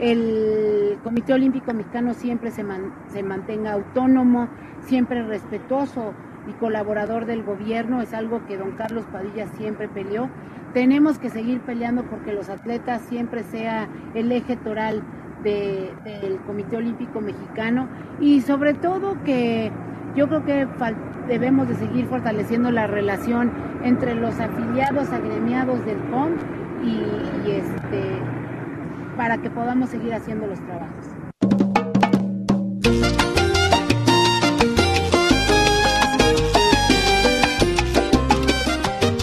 [0.00, 4.48] El Comité Olímpico Mexicano siempre se, man- se mantenga autónomo,
[4.86, 6.12] siempre respetuoso
[6.48, 10.28] y colaborador del gobierno, es algo que don Carlos Padilla siempre peleó.
[10.74, 15.02] Tenemos que seguir peleando porque los atletas siempre sea el eje toral
[15.42, 17.88] de- del Comité Olímpico Mexicano
[18.20, 19.70] y sobre todo que
[20.16, 20.66] yo creo que
[21.28, 23.50] debemos de seguir fortaleciendo la relación
[23.82, 26.32] entre los afiliados agremiados del COM
[26.82, 28.02] y, y este
[29.16, 31.06] para que podamos seguir haciendo los trabajos.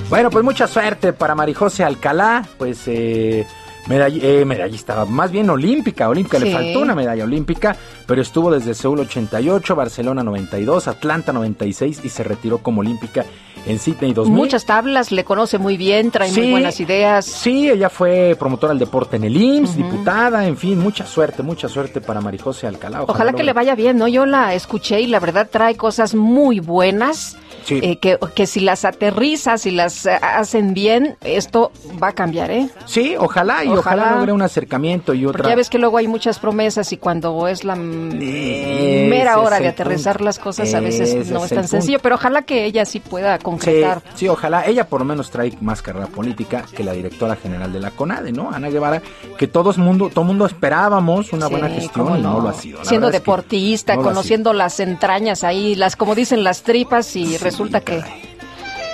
[0.10, 3.46] Bueno, pues mucha suerte para Marijose Alcalá, pues eh,
[3.90, 7.76] medall- eh, medallista, más bien olímpica, olímpica, le faltó una medalla olímpica,
[8.06, 13.26] pero estuvo desde Seúl 88, Barcelona 92, Atlanta 96 y se retiró como olímpica
[13.66, 14.34] en Sydney 2000.
[14.34, 17.26] Muchas tablas, le conoce muy bien, trae muy buenas ideas.
[17.26, 21.68] Sí, ella fue promotora del deporte en el IMSS, diputada, en fin, mucha suerte, mucha
[21.68, 23.04] suerte para Marijose Alcalá.
[23.04, 24.08] Ojalá que le vaya bien, ¿no?
[24.08, 27.36] Yo la escuché y la verdad trae cosas muy buenas.
[27.66, 27.80] Sí.
[27.84, 31.72] eh, que, que si las aterrizas y las eh, hacen bien, esto
[32.02, 32.70] va a cambiar, ¿eh?
[32.86, 34.16] Sí, ojalá y ojalá, Ojalá.
[34.16, 35.40] logre un acercamiento y otra.
[35.40, 39.68] Porque ya ves que luego hay muchas promesas y cuando es la mera hora de
[39.68, 40.26] aterrizar punto.
[40.26, 41.68] las cosas, a veces Ese no es tan punto.
[41.68, 42.00] sencillo.
[42.02, 44.02] Pero ojalá que ella sí pueda concretar.
[44.16, 44.66] sí, ojalá.
[44.66, 48.32] Ella por lo menos trae más carrera política que la directora general de la CONADE,
[48.32, 48.52] ¿no?
[48.52, 49.02] Ana Guevara,
[49.38, 52.40] que todos mundo, todo mundo esperábamos una Sí, buena gestión y no no.
[52.42, 52.80] lo ha sido.
[52.80, 56.64] La Siendo verdad es que deportista, no conociendo las entrañas ahí, las como dicen las
[56.64, 58.02] tripas y resulta que,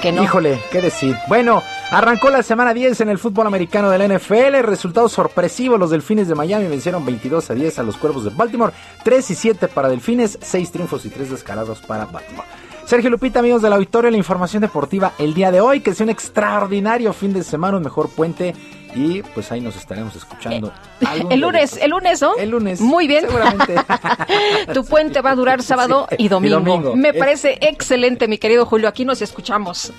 [0.01, 0.23] que no.
[0.23, 1.15] Híjole, qué decir.
[1.27, 1.61] Bueno,
[1.91, 4.61] arrancó la semana 10 en el fútbol americano del NFL.
[4.61, 5.79] Resultados sorpresivos.
[5.79, 8.73] Los Delfines de Miami vencieron 22 a 10 a los Cuervos de Baltimore.
[9.03, 12.47] 3 y 7 para Delfines, 6 triunfos y 3 descarados para Baltimore.
[12.85, 15.81] Sergio Lupita, amigos del auditorio, la información deportiva el día de hoy.
[15.81, 18.53] Que sea un extraordinario fin de semana, un mejor puente.
[18.95, 20.71] Y pues ahí nos estaremos escuchando.
[21.05, 22.35] algún El lunes, el lunes, ¿no?
[22.37, 22.79] El lunes.
[22.81, 23.25] Muy bien.
[23.25, 23.75] Seguramente.
[24.73, 26.59] tu puente va a durar sábado Sí, y, domingo.
[26.59, 26.95] y domingo.
[26.95, 28.87] Me parece excelente, mi querido Julio.
[28.87, 29.91] Aquí nos escuchamos.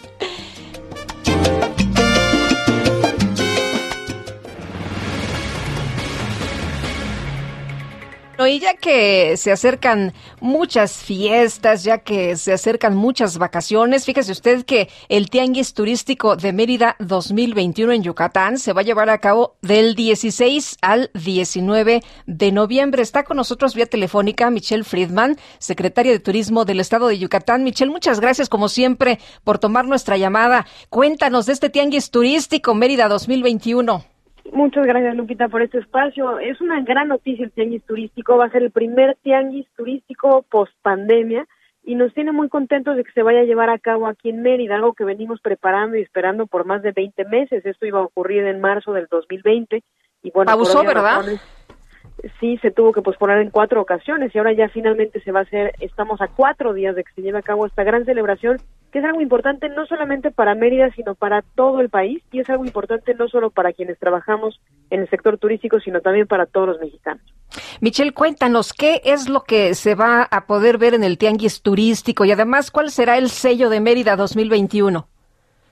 [8.46, 14.64] Y ya que se acercan muchas fiestas, ya que se acercan muchas vacaciones, fíjese usted
[14.64, 19.56] que el Tianguis Turístico de Mérida 2021 en Yucatán se va a llevar a cabo
[19.62, 23.02] del 16 al 19 de noviembre.
[23.02, 27.64] Está con nosotros vía telefónica Michelle Friedman, secretaria de Turismo del Estado de Yucatán.
[27.64, 30.66] Michelle, muchas gracias como siempre por tomar nuestra llamada.
[30.88, 34.15] Cuéntanos de este Tianguis Turístico Mérida 2021.
[34.52, 36.38] Muchas gracias, Lupita, por este espacio.
[36.38, 38.36] Es una gran noticia el tianguis turístico.
[38.36, 41.46] Va a ser el primer tianguis turístico post pandemia
[41.84, 44.42] y nos tiene muy contentos de que se vaya a llevar a cabo aquí en
[44.42, 47.64] Mérida, algo que venimos preparando y esperando por más de 20 meses.
[47.64, 49.82] Esto iba a ocurrir en marzo del 2020
[50.22, 51.24] y bueno, abusó, ¿verdad?
[52.40, 55.42] Sí se tuvo que posponer en cuatro ocasiones y ahora ya finalmente se va a
[55.42, 58.58] hacer, estamos a cuatro días de que se lleve a cabo esta gran celebración,
[58.92, 62.50] que es algo importante no solamente para Mérida, sino para todo el país y es
[62.50, 64.60] algo importante no solo para quienes trabajamos
[64.90, 67.22] en el sector turístico, sino también para todos los mexicanos.
[67.80, 72.24] Michelle, cuéntanos, ¿qué es lo que se va a poder ver en el Tianguis turístico
[72.24, 75.06] y además cuál será el sello de Mérida 2021?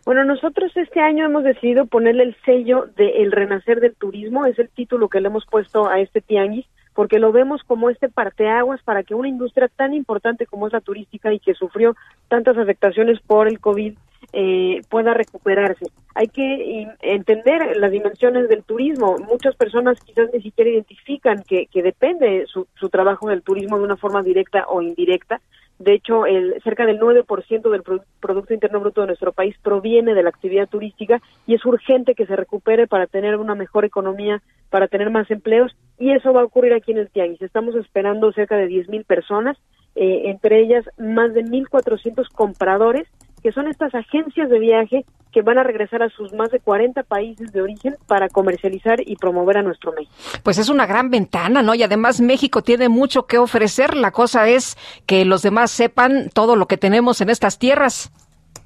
[0.05, 4.59] Bueno, nosotros este año hemos decidido ponerle el sello de El Renacer del Turismo, es
[4.59, 8.83] el título que le hemos puesto a este tianguis, porque lo vemos como este parteaguas
[8.83, 11.97] para que una industria tan importante como es la turística y que sufrió
[12.29, 13.95] tantas afectaciones por el COVID
[14.33, 15.87] eh, pueda recuperarse.
[16.15, 19.17] Hay que entender las dimensiones del turismo.
[19.19, 23.85] Muchas personas quizás ni siquiera identifican que, que depende su, su trabajo del turismo de
[23.85, 25.41] una forma directa o indirecta,
[25.79, 27.83] de hecho, el, cerca del 9% del
[28.21, 32.27] Producto Interno Bruto de nuestro país proviene de la actividad turística y es urgente que
[32.27, 34.41] se recupere para tener una mejor economía,
[34.71, 37.43] para tener más empleos y eso va a ocurrir aquí en el Tianguis.
[37.43, 39.57] Estamos esperando cerca de 10.000 personas,
[39.97, 43.09] eh, entre ellas más de 1.400 compradores
[43.45, 47.03] que son estas agencias de viaje que van a regresar a sus más de 40
[47.03, 50.15] países de origen para comercializar y promover a nuestro México.
[50.43, 51.75] Pues es una gran ventana, ¿no?
[51.75, 53.97] Y además México tiene mucho que ofrecer.
[53.97, 58.11] La cosa es que los demás sepan todo lo que tenemos en estas tierras.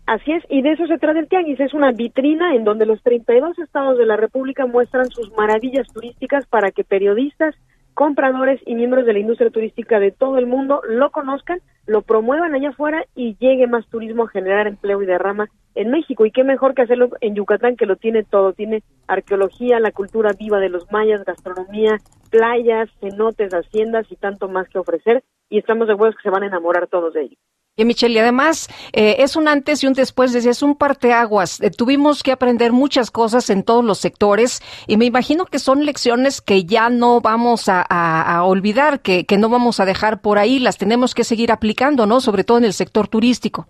[0.06, 1.58] Así es, y de eso se trata el Tianguis.
[1.58, 6.46] Es una vitrina en donde los 32 estados de la República muestran sus maravillas turísticas
[6.46, 7.56] para que periodistas,
[7.98, 12.54] compradores y miembros de la industria turística de todo el mundo lo conozcan, lo promuevan
[12.54, 16.24] allá afuera y llegue más turismo a generar empleo y derrama en México.
[16.24, 18.52] Y qué mejor que hacerlo en Yucatán, que lo tiene todo.
[18.52, 21.98] Tiene arqueología, la cultura viva de los mayas, gastronomía,
[22.30, 25.24] playas, cenotes, haciendas y tanto más que ofrecer.
[25.50, 27.38] Y estamos de acuerdo que se van a enamorar todos de ellos.
[27.78, 31.60] Y Michelle, y además eh, es un antes y un después, es un parteaguas.
[31.60, 35.86] Eh, tuvimos que aprender muchas cosas en todos los sectores y me imagino que son
[35.86, 40.38] lecciones que ya no vamos a, a olvidar, que, que no vamos a dejar por
[40.38, 42.20] ahí, las tenemos que seguir aplicando, ¿no?
[42.20, 43.68] Sobre todo en el sector turístico.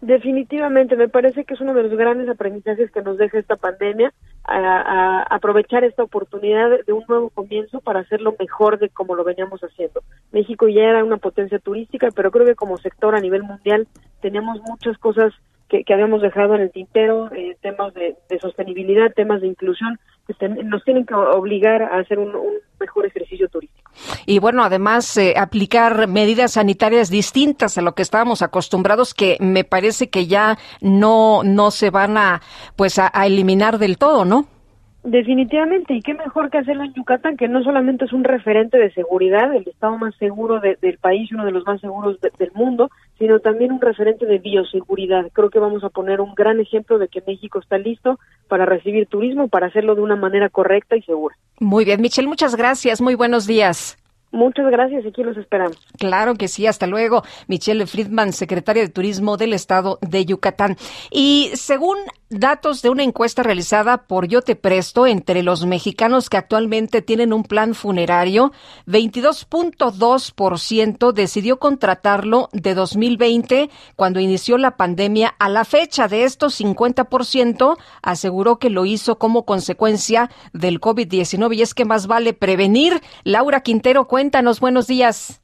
[0.00, 4.14] Definitivamente, me parece que es uno de los grandes aprendizajes que nos deja esta pandemia,
[4.50, 9.60] a, aprovechar esta oportunidad de, un nuevo comienzo para hacerlo mejor de como lo veníamos
[9.60, 10.02] haciendo.
[10.32, 13.86] México ya era una potencia turística, pero creo que como sector a nivel mundial
[14.20, 15.32] teníamos muchas cosas
[15.68, 20.19] que, habíamos dejado en el tintero, eh, temas de, sostenibilidad, temas de inclusión, que
[20.64, 22.32] nos tienen que obligar a hacer un,
[22.78, 23.90] mejor ejercicio turístico.
[24.26, 29.64] Y bueno, además eh, aplicar medidas sanitarias distintas a lo que estábamos acostumbrados, que me
[29.64, 32.40] parece que ya no no se van a
[32.76, 34.46] pues a eliminar del todo, ¿no?
[35.02, 38.92] Definitivamente, y qué mejor que hacerlo en Yucatán, que no solamente es un referente de
[38.92, 42.90] seguridad, el estado más seguro del país y uno de los más seguros del mundo,
[43.20, 45.30] sino también un referente de bioseguridad.
[45.34, 48.18] Creo que vamos a poner un gran ejemplo de que México está listo
[48.48, 51.36] para recibir turismo, para hacerlo de una manera correcta y segura.
[51.58, 53.98] Muy bien, Michelle, muchas gracias, muy buenos días.
[54.32, 55.76] Muchas gracias, aquí los esperamos.
[55.98, 57.24] Claro que sí, hasta luego.
[57.48, 60.76] Michelle Friedman, secretaria de Turismo del Estado de Yucatán.
[61.10, 61.96] Y según
[62.30, 67.32] datos de una encuesta realizada por Yo Te Presto entre los mexicanos que actualmente tienen
[67.32, 68.52] un plan funerario,
[68.86, 76.06] 22.2% decidió contratarlo de 2020 cuando inició la pandemia a la fecha.
[76.06, 82.06] De estos 50% aseguró que lo hizo como consecuencia del COVID-19 y es que más
[82.06, 83.00] vale prevenir.
[83.24, 85.40] Laura Quintero, cuéntanos, buenos días.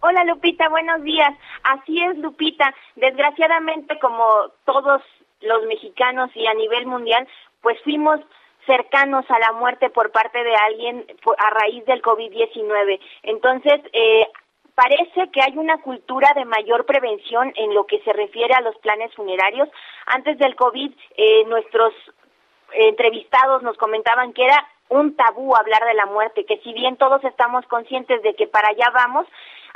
[0.00, 1.28] Hola Lupita, buenos días.
[1.62, 2.74] Así es Lupita.
[2.96, 4.24] Desgraciadamente, como
[4.64, 5.02] todos
[5.42, 7.28] los mexicanos y a nivel mundial,
[7.60, 8.20] pues fuimos
[8.64, 11.04] cercanos a la muerte por parte de alguien
[11.36, 12.98] a raíz del COVID-19.
[13.24, 14.26] Entonces, eh,
[14.74, 18.74] parece que hay una cultura de mayor prevención en lo que se refiere a los
[18.76, 19.68] planes funerarios.
[20.06, 21.92] Antes del COVID, eh, nuestros
[22.72, 27.22] entrevistados nos comentaban que era un tabú hablar de la muerte, que si bien todos
[27.24, 29.26] estamos conscientes de que para allá vamos,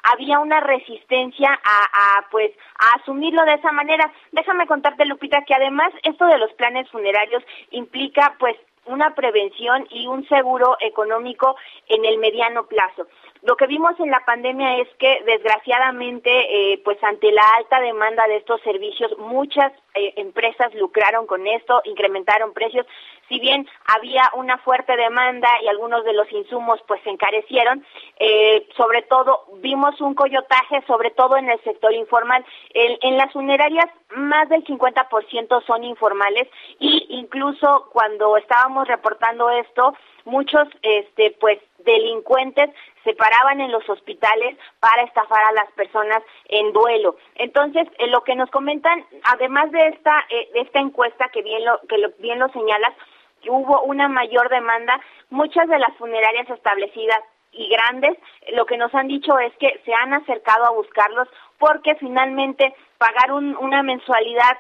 [0.03, 4.13] había una resistencia a, a, pues a asumirlo de esa manera.
[4.33, 8.57] Déjame contarte Lupita que además esto de los planes funerarios implica pues
[8.87, 11.57] una prevención y un seguro económico
[11.89, 13.07] en el mediano plazo.
[13.43, 18.27] Lo que vimos en la pandemia es que desgraciadamente, eh, pues ante la alta demanda
[18.27, 22.85] de estos servicios, muchas eh, empresas lucraron con esto, incrementaron precios.
[23.29, 27.85] Si bien había una fuerte demanda y algunos de los insumos pues se encarecieron,
[28.19, 32.45] eh, sobre todo vimos un coyotaje, sobre todo en el sector informal.
[32.75, 36.49] En, en las funerarias más del 50% son informales
[36.81, 39.95] y incluso cuando estábamos reportando esto,
[40.25, 42.71] muchos este pues delincuentes
[43.09, 47.17] se paraban en los hospitales para estafar a las personas en duelo.
[47.37, 51.65] Entonces, eh, lo que nos comentan, además de esta eh, de esta encuesta que bien
[51.65, 52.93] lo que lo, bien lo señalas,
[53.41, 57.21] que hubo una mayor demanda, muchas de las funerarias establecidas
[57.51, 58.19] y grandes,
[58.53, 61.29] lo que nos han dicho es que se han acercado a buscarlos
[61.59, 64.59] porque finalmente pagar un, una mensualidad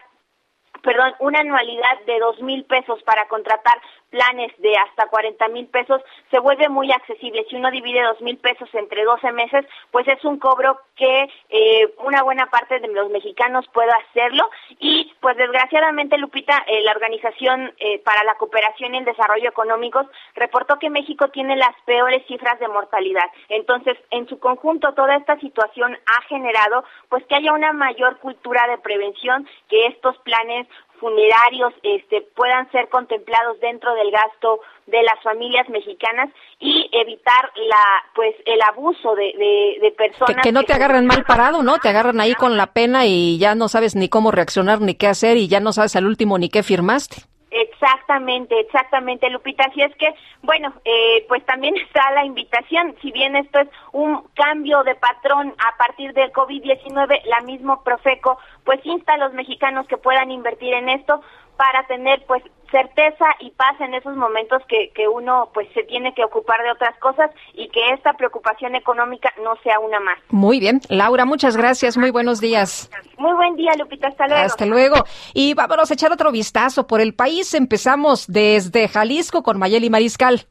[0.83, 3.79] perdón, una anualidad de dos mil pesos para contratar
[4.11, 7.45] planes de hasta 40 mil pesos se vuelve muy accesible.
[7.49, 11.95] Si uno divide dos mil pesos entre 12 meses, pues es un cobro que eh,
[11.99, 14.49] una buena parte de los mexicanos puede hacerlo.
[14.79, 20.07] Y pues desgraciadamente, Lupita, eh, la Organización eh, para la Cooperación y el Desarrollo Económicos
[20.35, 23.31] reportó que México tiene las peores cifras de mortalidad.
[23.49, 28.67] Entonces, en su conjunto, toda esta situación ha generado pues que haya una mayor cultura
[28.69, 30.67] de prevención, que estos planes
[31.01, 37.85] funerarios este, puedan ser contemplados dentro del gasto de las familias mexicanas y evitar la
[38.15, 41.89] pues el abuso de, de, personas que, que no te agarren mal parado no te
[41.89, 45.37] agarran ahí con la pena y ya no sabes ni cómo reaccionar ni qué hacer
[45.37, 49.65] y ya no sabes al último ni qué firmaste Exactamente, exactamente, Lupita.
[49.65, 54.23] Así es que, bueno, eh, pues también está la invitación, si bien esto es un
[54.35, 59.87] cambio de patrón a partir del COVID-19, la mismo Profeco, pues insta a los mexicanos
[59.87, 61.23] que puedan invertir en esto
[61.57, 66.15] para tener, pues, certeza y paz en esos momentos que, que uno pues se tiene
[66.15, 70.19] que ocupar de otras cosas y que esta preocupación económica no sea una más.
[70.31, 72.90] Muy bien, Laura, muchas gracias, muy buenos días.
[73.16, 74.45] Muy buen día, Lupita, hasta luego.
[74.45, 75.05] Hasta luego.
[75.35, 77.55] Y vámonos a echar otro vistazo por el país.
[77.55, 80.47] Empezamos desde Jalisco con Mayeli Mariscal.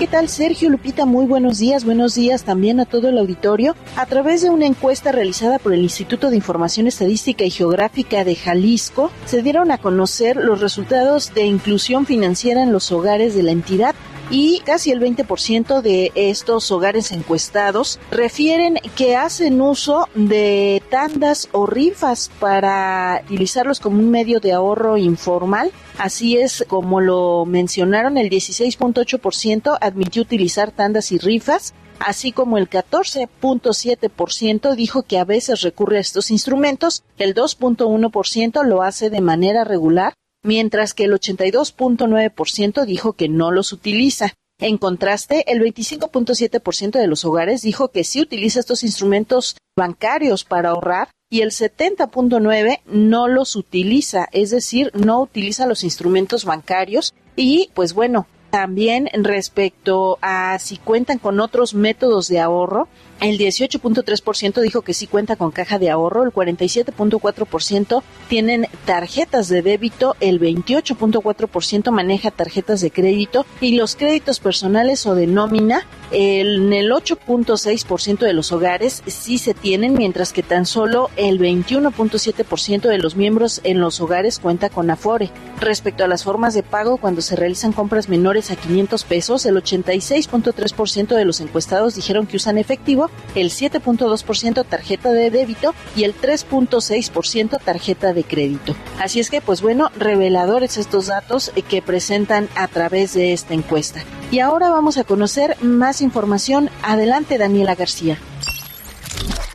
[0.00, 1.04] ¿Qué tal Sergio Lupita?
[1.04, 3.76] Muy buenos días, buenos días también a todo el auditorio.
[3.96, 8.34] A través de una encuesta realizada por el Instituto de Información Estadística y Geográfica de
[8.34, 13.52] Jalisco, se dieron a conocer los resultados de inclusión financiera en los hogares de la
[13.52, 13.94] entidad
[14.30, 21.66] y casi el 20% de estos hogares encuestados refieren que hacen uso de tandas o
[21.66, 25.70] rifas para utilizarlos como un medio de ahorro informal.
[25.98, 32.70] Así es como lo mencionaron, el 16.8% admitió utilizar tandas y rifas, así como el
[32.70, 39.64] 14.7% dijo que a veces recurre a estos instrumentos, el 2.1% lo hace de manera
[39.64, 44.34] regular mientras que el 82.9% dijo que no los utiliza.
[44.58, 50.70] En contraste, el 25.7% de los hogares dijo que sí utiliza estos instrumentos bancarios para
[50.70, 57.70] ahorrar y el 70.9% no los utiliza, es decir, no utiliza los instrumentos bancarios y
[57.74, 62.88] pues bueno, también respecto a si cuentan con otros métodos de ahorro,
[63.20, 69.62] el 18.3% dijo que sí cuenta con caja de ahorro, el 47.4% tienen tarjetas de
[69.62, 76.72] débito, el 28.4% maneja tarjetas de crédito y los créditos personales o de nómina, en
[76.72, 82.98] el 8.6% de los hogares sí se tienen, mientras que tan solo el 21.7% de
[82.98, 85.30] los miembros en los hogares cuenta con Afore.
[85.60, 89.56] Respecto a las formas de pago, cuando se realizan compras menores a 500 pesos, el
[89.56, 96.14] 86.3% de los encuestados dijeron que usan efectivo el 7.2% tarjeta de débito y el
[96.14, 98.74] 3.6% tarjeta de crédito.
[98.98, 104.02] Así es que, pues bueno, reveladores estos datos que presentan a través de esta encuesta.
[104.30, 106.70] Y ahora vamos a conocer más información.
[106.82, 108.18] Adelante, Daniela García.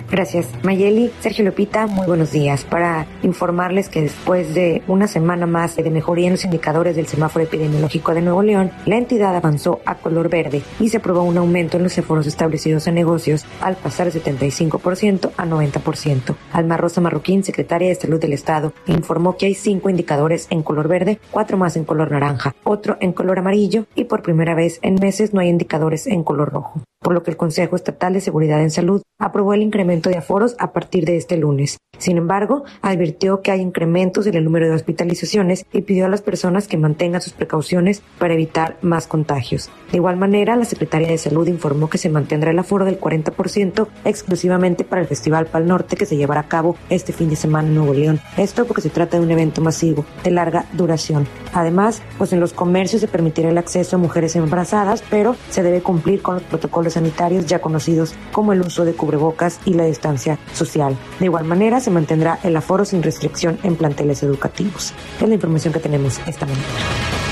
[0.10, 0.48] Gracias.
[0.64, 2.64] Mayeli, Sergio Lupita, muy buenos días.
[2.64, 7.44] Para informarles que después de una semana más de mejoría en los indicadores del semáforo
[7.44, 11.78] epidemiológico de Nuevo León, la entidad avanzó a color verde y se aprobó un aumento
[11.78, 16.36] en los seforos establecidos en negocios al pasar de 75% a 90%.
[16.52, 20.88] Alma Rosa Marroquín, secretaria de Salud del Estado, informó que hay cinco indicadores en color
[20.88, 24.96] verde, cuatro más en color naranja, otro en color amarillo y por primera vez en
[24.96, 28.64] meses no hay indicadores en color rojo por lo que el Consejo Estatal de Seguridad
[28.64, 31.78] en Salud aprobó el incremento de aforos a partir de este lunes.
[31.98, 36.22] Sin embargo, advirtió que hay incrementos en el número de hospitalizaciones y pidió a las
[36.22, 39.70] personas que mantengan sus precauciones para evitar más contagios.
[39.92, 43.88] De igual manera, la Secretaría de Salud informó que se mantendrá el aforo del 40%
[44.04, 47.68] exclusivamente para el Festival Pal Norte que se llevará a cabo este fin de semana
[47.68, 48.20] en Nuevo León.
[48.38, 51.28] Esto porque se trata de un evento masivo de larga duración.
[51.54, 55.82] Además, pues en los comercios se permitirá el acceso a mujeres embarazadas, pero se debe
[55.82, 60.40] cumplir con los protocolos sanitarios ya conocidos como el uso de cubrebocas y la distancia
[60.54, 60.98] social.
[61.20, 64.94] De igual manera, se mantendrá el aforo sin restricción en planteles educativos.
[65.20, 67.25] Es la información que tenemos esta mañana.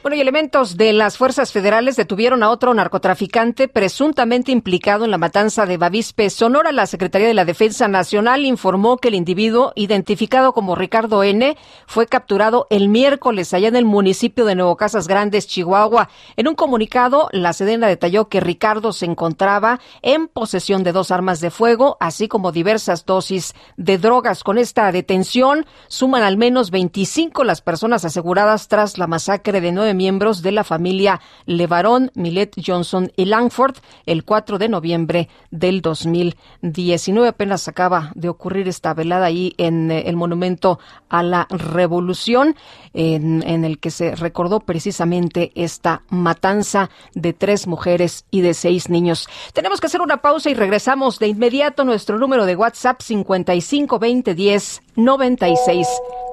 [0.00, 5.18] Bueno, y elementos de las fuerzas federales detuvieron a otro narcotraficante presuntamente implicado en la
[5.18, 6.70] matanza de Bavispe, Sonora.
[6.70, 11.56] La Secretaría de la Defensa Nacional informó que el individuo, identificado como Ricardo N.,
[11.88, 16.10] fue capturado el miércoles allá en el municipio de Nuevo Casas Grandes, Chihuahua.
[16.36, 21.40] En un comunicado, la Sedena detalló que Ricardo se encontraba en posesión de dos armas
[21.40, 24.44] de fuego, así como diversas dosis de drogas.
[24.44, 30.42] Con esta detención, suman al menos 25 las personas aseguradas tras la masacre de miembros
[30.42, 37.28] de la familia Levarón, Millet Johnson y Langford el 4 de noviembre del 2019.
[37.28, 40.78] Apenas acaba de ocurrir esta velada ahí en eh, el Monumento
[41.08, 42.56] a la Revolución,
[42.94, 48.88] en, en el que se recordó precisamente esta matanza de tres mujeres y de seis
[48.88, 49.28] niños.
[49.52, 51.84] Tenemos que hacer una pausa y regresamos de inmediato.
[51.84, 55.86] Nuestro número de WhatsApp 55 20 10 96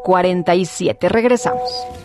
[0.04, 1.10] 47.
[1.10, 2.05] Regresamos.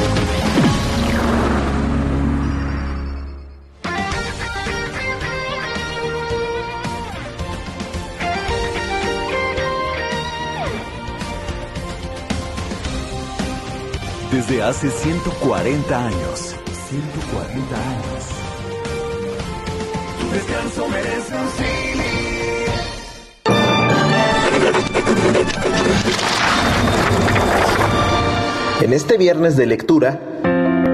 [14.31, 16.55] Desde hace 140 años.
[16.89, 18.25] 140 años.
[20.19, 21.49] Tu descanso merece un
[28.81, 30.19] En este viernes de lectura,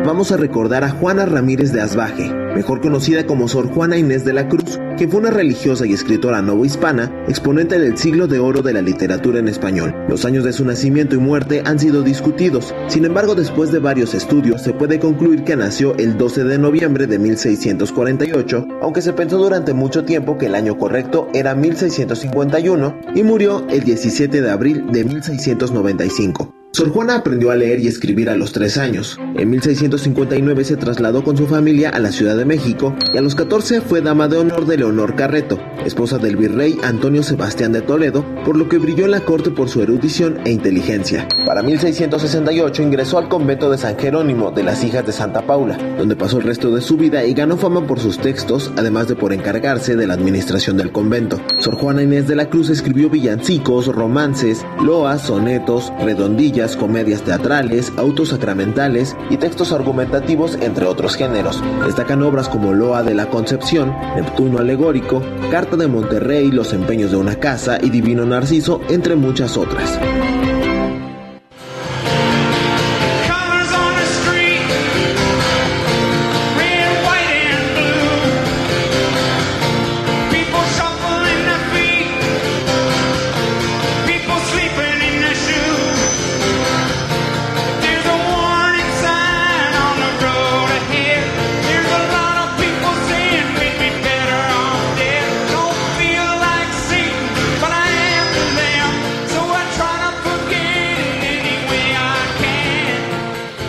[0.08, 4.32] vamos a recordar a Juana Ramírez de Asbaje, mejor conocida como Sor Juana Inés de
[4.32, 8.72] la Cruz, que fue una religiosa y escritora novohispana, exponente del siglo de oro de
[8.72, 9.94] la literatura en español.
[10.08, 14.14] Los años de su nacimiento y muerte han sido discutidos, sin embargo después de varios
[14.14, 19.38] estudios se puede concluir que nació el 12 de noviembre de 1648, aunque se pensó
[19.38, 24.86] durante mucho tiempo que el año correcto era 1651 y murió el 17 de abril
[24.90, 26.57] de 1695.
[26.74, 29.18] Sor Juana aprendió a leer y escribir a los tres años.
[29.36, 33.34] En 1659 se trasladó con su familia a la Ciudad de México y a los
[33.34, 38.24] 14 fue dama de honor de Leonor Carreto, esposa del virrey Antonio Sebastián de Toledo,
[38.46, 41.28] por lo que brilló en la corte por su erudición e inteligencia.
[41.48, 46.16] Para 1668 ingresó al convento de San Jerónimo de las Hijas de Santa Paula, donde
[46.16, 49.34] pasó el resto de su vida y ganó fama por sus textos, además de por
[49.34, 51.42] encargarse de la administración del convento.
[51.60, 58.30] Sor Juana Inés de la Cruz escribió villancicos, romances, loas, sonetos, redondillas, comedias teatrales, autos
[58.30, 61.62] sacramentales y textos argumentativos, entre otros géneros.
[61.86, 65.22] Destacan obras como Loa de la Concepción, Neptuno alegórico,
[65.52, 70.00] Carta de Monterrey, Los empeños de una casa y Divino Narciso, entre muchas otras.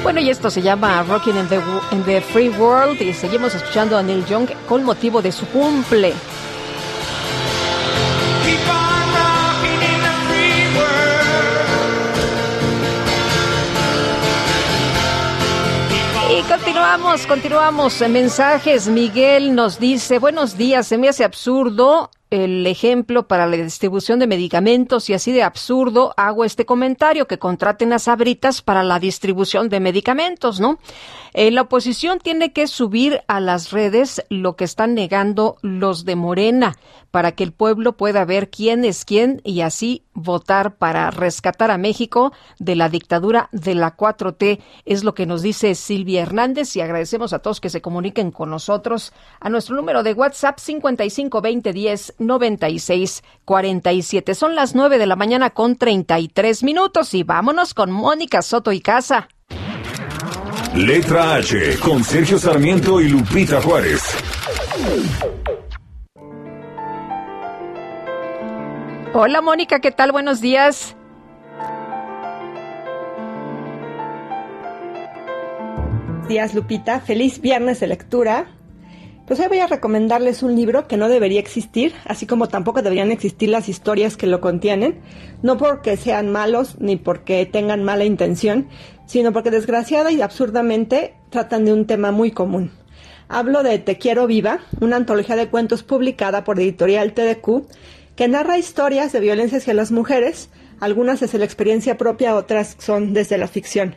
[0.08, 3.54] Bueno, y esto se llama Rocking in the, Wo- in the Free World y seguimos
[3.54, 6.14] escuchando a Neil Young con motivo de su cumple.
[16.30, 18.00] Y continuamos, continuamos.
[18.02, 23.56] En mensajes, Miguel nos dice, buenos días, se me hace absurdo el ejemplo para la
[23.56, 28.82] distribución de medicamentos y así de absurdo hago este comentario, que contraten a Sabritas para
[28.82, 30.78] la distribución de medicamentos, ¿no?
[31.34, 36.16] Eh, la oposición tiene que subir a las redes lo que están negando los de
[36.16, 36.76] Morena
[37.10, 41.78] para que el pueblo pueda ver quién es quién y así votar para rescatar a
[41.78, 44.60] México de la dictadura de la 4T.
[44.84, 48.50] Es lo que nos dice Silvia Hernández y agradecemos a todos que se comuniquen con
[48.50, 54.34] nosotros a nuestro número de WhatsApp 552010 9647.
[54.34, 58.80] Son las 9 de la mañana con 33 minutos y vámonos con Mónica Soto y
[58.80, 59.28] Casa.
[60.74, 64.02] Letra H con Sergio Sarmiento y Lupita Juárez.
[69.14, 70.12] Hola Mónica, ¿qué tal?
[70.12, 70.94] Buenos días.
[76.28, 77.00] días, Lupita.
[77.00, 78.48] Feliz viernes de lectura.
[79.26, 83.10] Pues hoy voy a recomendarles un libro que no debería existir, así como tampoco deberían
[83.10, 85.00] existir las historias que lo contienen,
[85.42, 88.68] no porque sean malos ni porque tengan mala intención,
[89.06, 92.70] sino porque desgraciada y absurdamente tratan de un tema muy común.
[93.28, 97.66] Hablo de Te quiero viva, una antología de cuentos publicada por editorial TDQ,
[98.18, 100.50] que narra historias de violencia hacia las mujeres,
[100.80, 103.94] algunas desde la experiencia propia, otras son desde la ficción.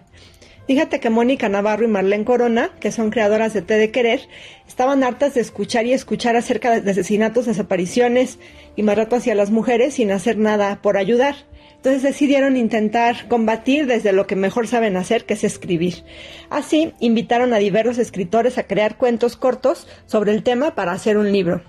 [0.68, 4.22] Fíjate que Mónica Navarro y Marlene Corona, que son creadoras de Té de Querer,
[4.68, 8.38] estaban hartas de escuchar y escuchar acerca de asesinatos, desapariciones
[8.76, 11.34] y maltrato hacia las mujeres sin hacer nada por ayudar.
[11.78, 16.04] Entonces decidieron intentar combatir desde lo que mejor saben hacer, que es escribir.
[16.52, 21.32] Así, invitaron a diversos escritores a crear cuentos cortos sobre el tema para hacer un
[21.32, 21.64] libro.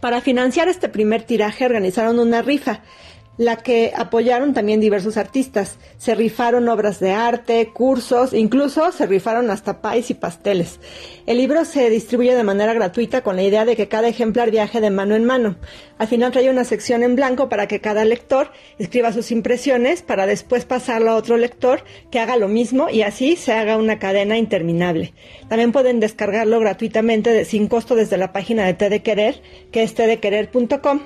[0.00, 2.80] Para financiar este primer tiraje organizaron una rifa
[3.38, 5.78] la que apoyaron también diversos artistas.
[5.96, 10.80] Se rifaron obras de arte, cursos, incluso se rifaron hasta pais y pasteles.
[11.26, 14.80] El libro se distribuye de manera gratuita con la idea de que cada ejemplar viaje
[14.80, 15.56] de mano en mano.
[15.98, 20.26] Al final trae una sección en blanco para que cada lector escriba sus impresiones para
[20.26, 24.36] después pasarlo a otro lector que haga lo mismo y así se haga una cadena
[24.36, 25.14] interminable.
[25.48, 29.40] También pueden descargarlo gratuitamente sin costo desde la página de Té de Querer,
[29.70, 31.00] que es tedequerer.com.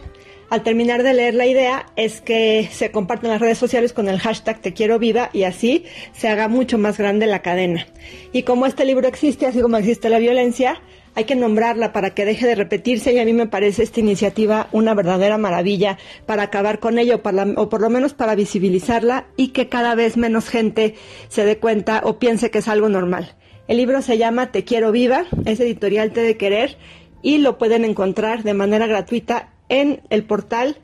[0.52, 4.20] Al terminar de leer la idea es que se comparten las redes sociales con el
[4.20, 7.86] hashtag Te quiero viva y así se haga mucho más grande la cadena.
[8.34, 10.82] Y como este libro existe, así como existe la violencia,
[11.14, 14.68] hay que nombrarla para que deje de repetirse y a mí me parece esta iniciativa
[14.72, 15.96] una verdadera maravilla
[16.26, 20.18] para acabar con ello para- o por lo menos para visibilizarla y que cada vez
[20.18, 20.96] menos gente
[21.28, 23.36] se dé cuenta o piense que es algo normal.
[23.68, 26.76] El libro se llama Te quiero viva, es editorial Te de Querer
[27.22, 30.76] y lo pueden encontrar de manera gratuita en el portal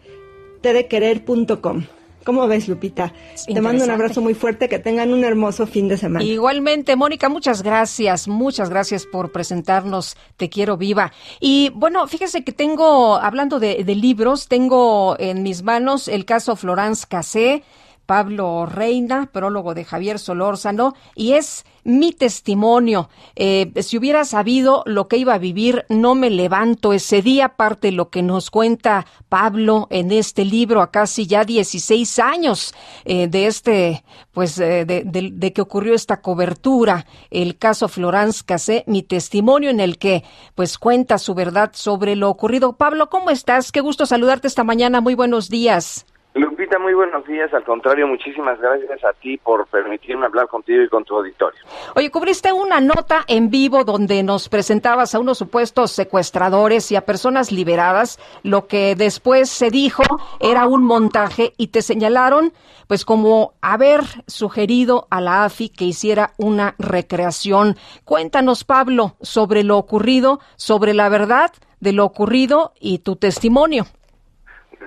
[0.62, 1.85] tedequerer.com.
[2.24, 3.12] ¿Cómo ves, Lupita?
[3.47, 6.23] Te mando un abrazo muy fuerte, que tengan un hermoso fin de semana.
[6.24, 11.12] Igualmente, Mónica, muchas gracias, muchas gracias por presentarnos Te Quiero Viva.
[11.40, 16.55] Y bueno, fíjese que tengo, hablando de, de libros, tengo en mis manos el caso
[16.56, 17.62] Florence Cassé,
[18.09, 23.10] Pablo Reina, prólogo de Javier Solórzano, y es mi testimonio.
[23.36, 27.93] Eh, si hubiera sabido lo que iba a vivir, no me levanto ese día, aparte
[27.93, 32.72] lo que nos cuenta Pablo en este libro a casi ya 16 años
[33.05, 34.02] eh, de este,
[34.32, 39.80] pues, eh, de, de- que ocurrió esta cobertura, el caso Florence Cassé, mi testimonio en
[39.80, 40.24] el que,
[40.55, 42.72] pues, cuenta su verdad sobre lo ocurrido.
[42.72, 43.70] Pablo, ¿cómo estás?
[43.70, 45.02] Qué gusto saludarte esta mañana.
[45.02, 46.06] Muy buenos días.
[46.39, 47.52] Lupita, muy buenos días.
[47.52, 51.60] Al contrario, muchísimas gracias a ti por permitirme hablar contigo y con tu auditorio.
[51.97, 57.01] Oye, cubriste una nota en vivo donde nos presentabas a unos supuestos secuestradores y a
[57.01, 58.20] personas liberadas.
[58.44, 60.05] Lo que después se dijo
[60.39, 62.52] era un montaje y te señalaron,
[62.86, 67.77] pues, como haber sugerido a la AFI que hiciera una recreación.
[68.05, 71.51] Cuéntanos, Pablo, sobre lo ocurrido, sobre la verdad
[71.81, 73.86] de lo ocurrido y tu testimonio.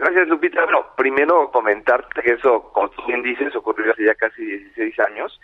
[0.01, 0.63] Gracias, Lupita.
[0.63, 5.39] Bueno, primero comentarte que eso, como tú bien dices, ocurrió hace ya casi 16 años.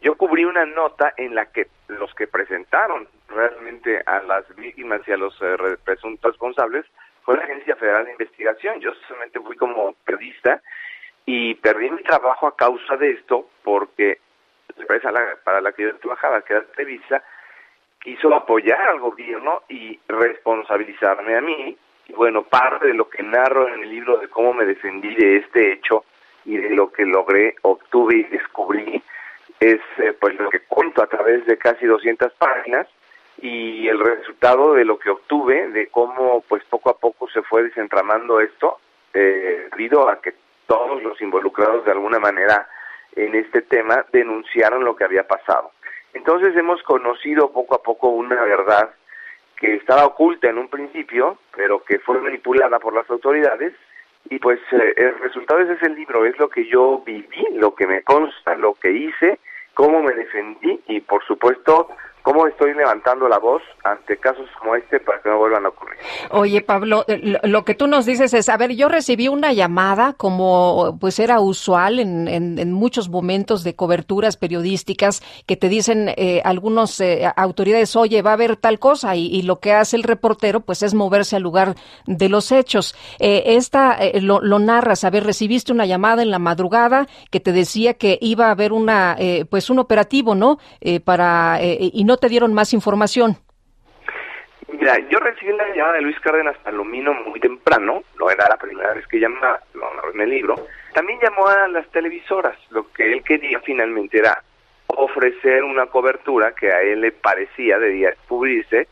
[0.00, 5.12] Yo cubrí una nota en la que los que presentaron realmente a las víctimas y
[5.12, 6.86] a los eh, re- presuntos responsables
[7.24, 8.78] fue la Agencia Federal de Investigación.
[8.78, 10.62] Yo solamente fui como periodista
[11.24, 14.20] y perdí mi trabajo a causa de esto porque
[14.76, 15.10] la empresa
[15.42, 17.24] para la que yo trabajaba, que era Televisa,
[18.00, 21.76] quiso apoyar al gobierno y responsabilizarme a mí.
[22.08, 25.38] Y bueno, parte de lo que narro en el libro de cómo me defendí de
[25.38, 26.04] este hecho
[26.44, 29.02] y de lo que logré, obtuve y descubrí
[29.60, 32.86] es eh, pues lo que cuento a través de casi 200 páginas
[33.40, 37.62] y el resultado de lo que obtuve, de cómo pues poco a poco se fue
[37.62, 38.78] desentramando esto,
[39.12, 40.34] eh, debido a que
[40.66, 42.68] todos los involucrados de alguna manera
[43.14, 45.72] en este tema denunciaron lo que había pasado.
[46.12, 48.90] Entonces hemos conocido poco a poco una verdad
[49.56, 53.72] que estaba oculta en un principio, pero que fue manipulada por las autoridades
[54.28, 57.74] y pues eh, el resultado ese es el libro, es lo que yo viví, lo
[57.74, 59.38] que me consta, lo que hice,
[59.74, 61.88] cómo me defendí y por supuesto
[62.26, 65.96] cómo estoy levantando la voz ante casos como este para que no vuelvan a ocurrir.
[66.32, 70.12] Oye, Pablo, eh, lo, que tú nos dices es, a ver, yo recibí una llamada
[70.12, 76.42] como pues era usual en, en, muchos momentos de coberturas periodísticas que te dicen eh,
[76.44, 80.62] algunos eh, autoridades, oye, va a haber tal cosa y, lo que hace el reportero
[80.62, 81.76] pues es moverse al lugar
[82.08, 82.96] de los hechos.
[83.20, 87.38] Eh, esta eh, lo, lo narras, a ver, recibiste una llamada en la madrugada que
[87.38, 89.16] te decía que iba a haber una
[89.48, 90.58] pues un operativo, ¿no?
[91.04, 93.36] Para y no te dieron más información.
[94.72, 98.94] Mira, yo recibí la llamada de Luis Cárdenas Palomino muy temprano, no era la primera
[98.94, 100.56] vez que llamaba, lo narré en el libro.
[100.92, 104.42] También llamó a las televisoras, lo que él quería finalmente era
[104.88, 108.88] ofrecer una cobertura que a él le parecía debía cubrirse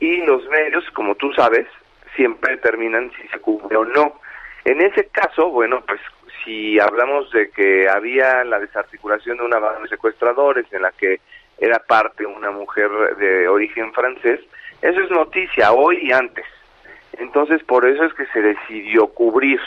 [0.00, 1.66] y los medios, como tú sabes,
[2.14, 4.20] siempre determinan si se cubre o no.
[4.64, 6.00] En ese caso, bueno, pues
[6.44, 11.20] si hablamos de que había la desarticulación de una banda de secuestradores en la que
[11.58, 14.40] era parte una mujer de origen francés,
[14.82, 16.44] eso es noticia hoy y antes.
[17.18, 19.60] Entonces, por eso es que se decidió cubrir.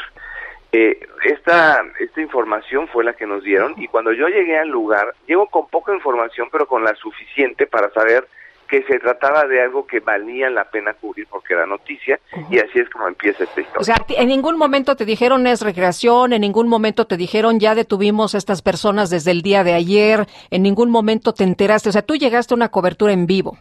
[0.72, 5.14] Eh, esta, esta información fue la que nos dieron y cuando yo llegué al lugar,
[5.28, 8.26] llego con poca información, pero con la suficiente para saber
[8.72, 12.80] que se trataba de algo que valía la pena cubrir porque era noticia y así
[12.80, 13.82] es como empieza esta historia.
[13.82, 17.76] O sea, en ningún momento te dijeron es recreación, en ningún momento te dijeron ya
[17.76, 21.92] detuvimos a estas personas desde el día de ayer, en ningún momento te enteraste, o
[21.92, 23.58] sea, tú llegaste a una cobertura en vivo.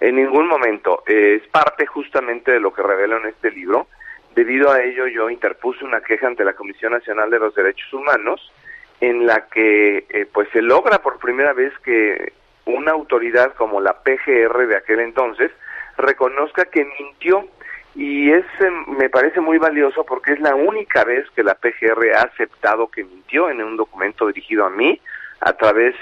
[0.00, 1.02] En ningún momento.
[1.06, 3.86] Eh, es parte justamente de lo que revelo en este libro.
[4.34, 8.52] Debido a ello, yo interpuse una queja ante la Comisión Nacional de los Derechos Humanos,
[9.00, 12.34] en la que eh, pues se logra por primera vez que
[12.66, 15.50] una autoridad como la PGR de aquel entonces
[15.96, 17.46] reconozca que mintió.
[17.94, 22.14] Y es eh, me parece muy valioso porque es la única vez que la PGR
[22.14, 25.00] ha aceptado que mintió en un documento dirigido a mí
[25.40, 25.94] a través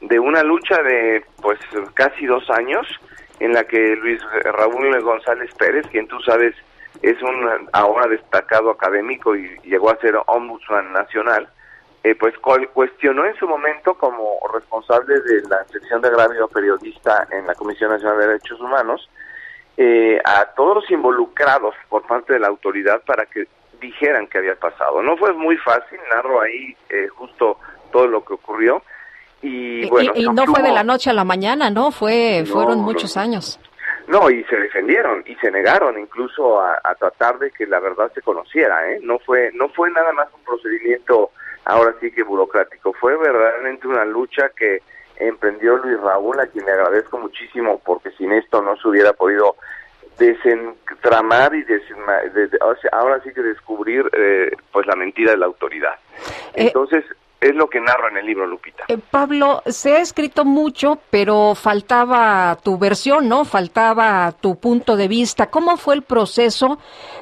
[0.00, 1.60] de una lucha de pues
[1.94, 2.86] casi dos años
[3.38, 6.54] en la que Luis Raúl González Pérez, quien tú sabes
[7.02, 11.48] es un ahora destacado académico y llegó a ser ombudsman nacional,
[12.06, 12.34] eh, pues
[12.72, 17.90] cuestionó en su momento como responsable de la sección de agravio periodista en la Comisión
[17.90, 19.10] Nacional de Derechos Humanos
[19.76, 23.48] eh, a todos los involucrados por parte de la autoridad para que
[23.80, 25.02] dijeran que había pasado.
[25.02, 27.58] No fue muy fácil, narro ahí eh, justo
[27.90, 28.82] todo lo que ocurrió
[29.42, 31.90] y bueno, y, no fue de la noche a la mañana, ¿no?
[31.90, 33.58] Fue, No, fueron muchos años.
[34.06, 38.12] no, y se defendieron y se negaron incluso a, a tratar de que la verdad
[38.14, 39.00] se conociera, ¿eh?
[39.02, 41.32] No fue, no fue nada más un procedimiento
[41.66, 44.80] ahora sí que burocrático, fue verdaderamente una lucha que
[45.18, 49.56] emprendió Luis Raúl, a quien le agradezco muchísimo porque sin esto no se hubiera podido
[50.18, 52.58] desentramar y desenma- de-
[52.92, 55.94] ahora sí que descubrir eh, pues la mentira de la autoridad.
[56.54, 57.04] Entonces,
[57.48, 58.84] es lo que narro en el libro, Lupita.
[58.88, 63.44] Eh, Pablo, se ha escrito mucho, pero faltaba tu versión, ¿no?
[63.44, 65.46] Faltaba tu punto de vista.
[65.46, 66.78] ¿Cómo fue el proceso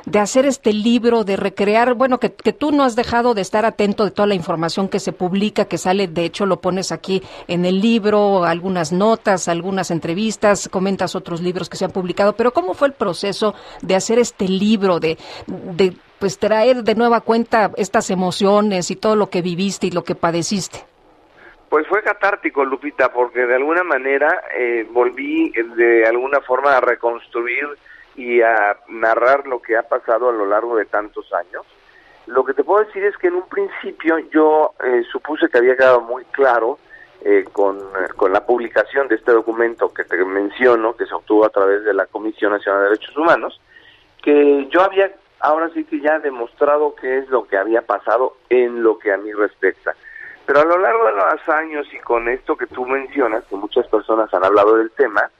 [0.06, 3.64] de hacer este libro, de recrear, bueno, que, que tú no has dejado de estar
[3.64, 7.22] atento de toda la información que se publica, que sale, de hecho lo pones aquí
[7.48, 12.52] en el libro, algunas notas, algunas entrevistas, comentas otros libros que se han publicado, pero
[12.52, 17.70] ¿cómo fue el proceso de hacer este libro, de, de pues traer de nueva cuenta
[17.76, 20.84] estas emociones y todo lo que viviste y lo que padeciste?
[21.68, 26.80] Pues fue catártico, Lupita, porque de alguna manera eh, volví eh, de alguna forma a
[26.80, 27.66] reconstruir
[28.16, 31.66] y a narrar lo que ha pasado a lo largo de tantos años.
[32.26, 35.76] Lo que te puedo decir es que en un principio yo eh, supuse que había
[35.76, 36.78] quedado muy claro
[37.22, 37.78] eh, con,
[38.16, 41.92] con la publicación de este documento que te menciono, que se obtuvo a través de
[41.92, 43.60] la Comisión Nacional de Derechos Humanos,
[44.22, 45.10] que yo había
[45.44, 49.16] ahora sí que ya demostrado qué es lo que había pasado en lo que a
[49.16, 49.94] mí respecta.
[50.46, 53.86] Pero a lo largo de los años y con esto que tú mencionas, que muchas
[53.88, 55.30] personas han hablado del tema,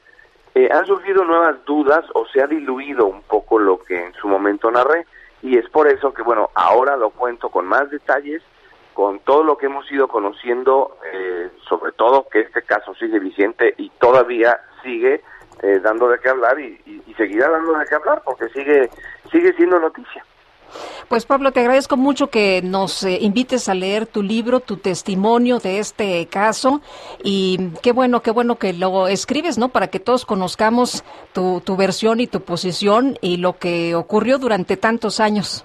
[0.55, 4.29] eh, han surgido nuevas dudas o se ha diluido un poco lo que en su
[4.29, 5.07] momento narré
[5.43, 8.43] y es por eso que, bueno, ahora lo cuento con más detalles,
[8.95, 13.75] con todo lo que hemos ido conociendo, eh, sobre todo que este caso sigue vigente
[13.77, 15.23] y todavía sigue
[15.63, 18.91] eh, dando de qué hablar y- y seguirá dando de qué hablar porque sigue
[19.31, 20.25] sigue siendo noticia.
[21.09, 25.59] Pues Pablo, te agradezco mucho que nos eh, invites a leer tu libro, tu testimonio
[25.59, 26.81] de este caso
[27.23, 29.69] y qué bueno, qué bueno que lo escribes, ¿no?
[29.69, 34.77] Para que todos conozcamos tu, tu versión y tu posición y lo que ocurrió durante
[34.77, 35.65] tantos años.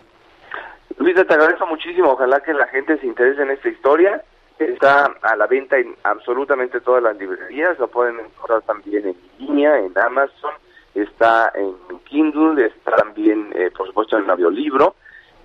[0.98, 2.12] Luisa, te agradezco muchísimo.
[2.12, 4.22] Ojalá que la gente se interese en esta historia.
[4.60, 7.80] Está a la venta en absolutamente todas las librerías.
[7.80, 10.52] Lo pueden encontrar también en línea, en Amazon.
[10.94, 11.76] Está en
[12.06, 12.66] Kindle.
[12.66, 14.96] Está también, eh, por supuesto, en el audiolibro.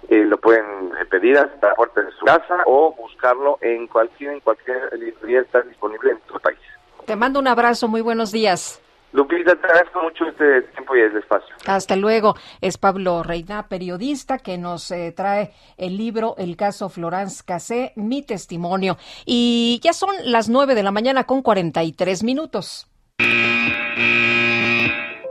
[0.09, 0.65] Eh, lo pueden
[1.01, 5.41] eh, pedir hasta la puerta de su casa o buscarlo en cualquier en cualquier librería.
[5.41, 6.59] Está disponible en todo el país.
[7.07, 8.81] Te mando un abrazo, muy buenos días.
[9.15, 11.55] Lupita, te agradezco mucho este tiempo y el espacio.
[11.66, 12.35] Hasta luego.
[12.61, 18.23] Es Pablo Reina, periodista, que nos eh, trae el libro El caso Florence Cassé, mi
[18.23, 18.97] testimonio.
[19.25, 22.89] Y ya son las nueve de la mañana con 43 minutos.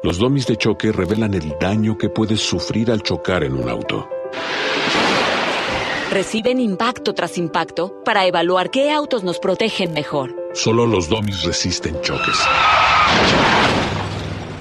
[0.04, 4.10] Los domis de choque revelan el daño que puedes sufrir al chocar en un auto.
[6.12, 10.36] Reciben impacto tras impacto para evaluar qué autos nos protegen mejor.
[10.54, 12.38] Solo los domis resisten choques.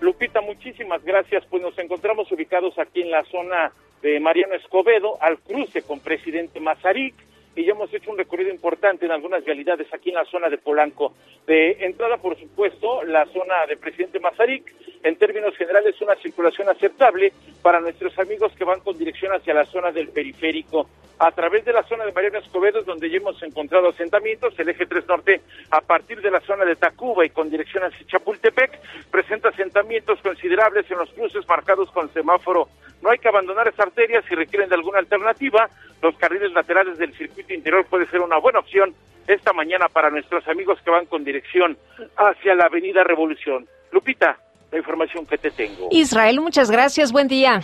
[0.00, 1.44] Lupita, muchísimas gracias.
[1.46, 3.72] Pues nos encontramos ubicados aquí en la zona
[4.02, 7.14] de Mariano Escobedo, al cruce con Presidente Mazarik,
[7.54, 10.56] y ya hemos hecho un recorrido importante en algunas vialidades aquí en la zona de
[10.56, 11.14] Polanco.
[11.46, 14.72] De entrada, por supuesto, la zona de Presidente Mazarik,
[15.02, 17.32] en términos generales, una circulación aceptable
[17.62, 20.88] para nuestros amigos que van con dirección hacia la zona del periférico.
[21.18, 24.70] A través de la zona de Mariano Escobedo, es donde ya hemos encontrado asentamientos, el
[24.70, 28.80] eje 3 Norte, a partir de la zona de Tacuba y con dirección hacia Chapultepec,
[29.10, 32.68] presenta asentamientos considerables en los cruces marcados con semáforo.
[33.02, 35.68] No hay que abandonar esa arteria si requieren de alguna alternativa.
[36.02, 38.94] Los carriles laterales del circuito interior puede ser una buena opción
[39.26, 41.76] esta mañana para nuestros amigos que van con dirección
[42.16, 43.66] hacia la Avenida Revolución.
[43.92, 44.38] Lupita,
[44.70, 45.88] la información que te tengo.
[45.90, 47.12] Israel, muchas gracias.
[47.12, 47.60] Buen día.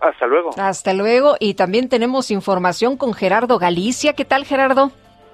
[0.00, 0.50] Hasta luego.
[0.56, 1.36] Hasta luego.
[1.40, 4.12] Y también tenemos información con Gerardo Galicia.
[4.12, 4.92] ¿Qué tal, Gerardo?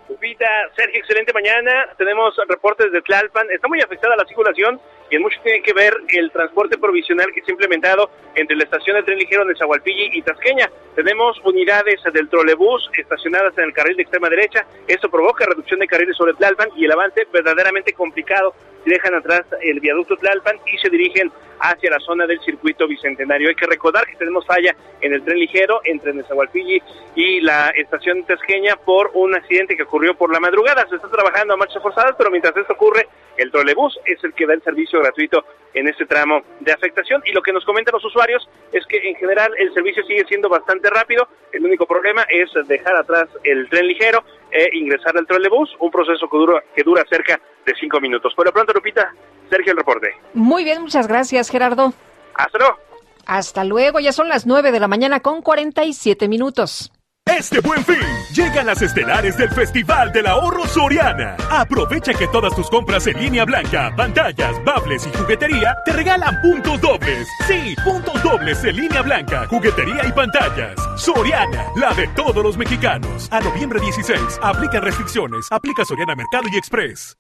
[0.09, 1.89] Lupita, Sergio, excelente mañana.
[1.97, 3.47] Tenemos reportes de Tlalpan.
[3.51, 4.81] Está muy afectada la circulación
[5.11, 8.65] y en mucho tiene que ver el transporte provisional que se ha implementado entre la
[8.65, 10.71] estación de tren ligero de Zahualpilli y Tasqueña.
[10.95, 14.65] Tenemos unidades del trolebús estacionadas en el carril de extrema derecha.
[14.87, 18.55] Esto provoca reducción de carriles sobre Tlalpan y el avance verdaderamente complicado.
[18.85, 21.31] Dejan atrás el viaducto Tlalpan y se dirigen
[21.61, 23.49] hacia la zona del circuito bicentenario.
[23.49, 26.83] Hay que recordar que tenemos falla en el tren ligero entre Nezahualpilli
[27.15, 30.87] y la estación Tasqueña por un accidente que ocurrió por la madrugada.
[30.89, 33.07] Se está trabajando a marchas forzadas, pero mientras esto ocurre,
[33.37, 35.45] el trolebús es el que da el servicio gratuito
[35.75, 37.23] en este tramo de afectación.
[37.25, 40.49] Y lo que nos comentan los usuarios es que en general el servicio sigue siendo
[40.49, 41.29] bastante rápido.
[41.53, 46.29] El único problema es dejar atrás el tren ligero e ingresar al trolebús, un proceso
[46.29, 48.35] que dura, que dura cerca de cinco minutos.
[48.35, 49.15] Por lo pronto, Lupita,
[49.49, 50.15] Sergio, el reporte.
[50.35, 51.93] Muy bien, muchas gracias, Gerardo.
[52.35, 52.79] Hasta luego.
[53.27, 56.91] Hasta luego, ya son las 9 de la mañana con 47 minutos.
[57.39, 57.97] Este buen fin,
[58.35, 61.37] llegan las estelares del Festival del Ahorro Soriana.
[61.51, 66.81] Aprovecha que todas tus compras en línea blanca, pantallas, bables y juguetería te regalan puntos
[66.81, 67.29] dobles.
[67.47, 70.75] Sí, puntos dobles en línea blanca, juguetería y pantallas.
[70.97, 73.29] Soriana, la de todos los mexicanos.
[73.31, 75.47] A noviembre 16, aplica restricciones.
[75.51, 77.17] Aplica Soriana Mercado y Express.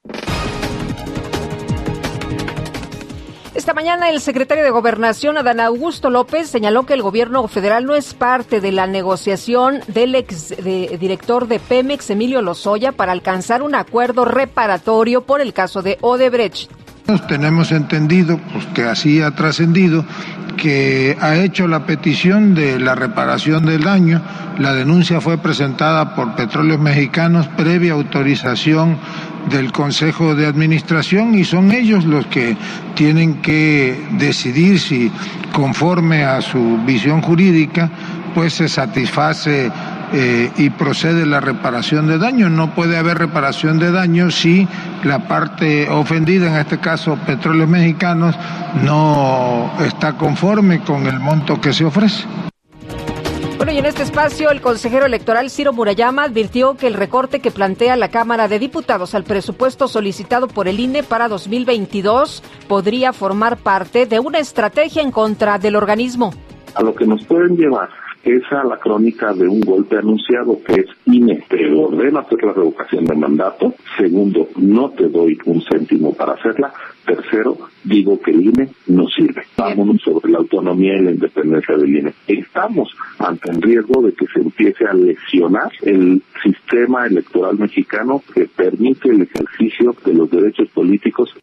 [3.60, 7.94] Esta mañana el secretario de Gobernación, Adán Augusto López, señaló que el gobierno federal no
[7.94, 13.60] es parte de la negociación del ex de- director de Pemex, Emilio Lozoya, para alcanzar
[13.60, 16.70] un acuerdo reparatorio por el caso de Odebrecht.
[17.28, 20.06] Tenemos entendido, pues que así ha trascendido,
[20.56, 24.22] que ha hecho la petición de la reparación del daño.
[24.58, 28.97] La denuncia fue presentada por Petróleos Mexicanos previa autorización
[29.49, 32.57] del Consejo de Administración y son ellos los que
[32.94, 35.10] tienen que decidir si
[35.52, 37.91] conforme a su visión jurídica
[38.35, 39.70] pues se satisface
[40.12, 42.49] eh, y procede la reparación de daño.
[42.49, 44.67] No puede haber reparación de daño si
[45.05, 48.36] la parte ofendida, en este caso Petróleos Mexicanos,
[48.85, 52.27] no está conforme con el monto que se ofrece.
[53.60, 57.50] Bueno, y en este espacio, el consejero electoral Ciro Murayama advirtió que el recorte que
[57.50, 63.58] plantea la Cámara de Diputados al presupuesto solicitado por el INE para 2022 podría formar
[63.58, 66.32] parte de una estrategia en contra del organismo.
[66.74, 67.90] a lo que nos pueden llevar
[68.24, 72.52] es a la crónica de un golpe anunciado que es INE, te ordeno hacer la
[72.52, 73.74] revocación de mandato.
[73.97, 76.73] Segundo, no te doy un céntimo para hacerla.
[77.05, 79.42] Tercero, digo que el INE no sirve.
[79.57, 82.15] Vámonos sobre la autonomía y la independencia del INE.
[82.26, 88.47] Estamos ante el riesgo de que se empiece a lesionar el sistema electoral mexicano que
[88.47, 91.34] permite el ejercicio de los derechos políticos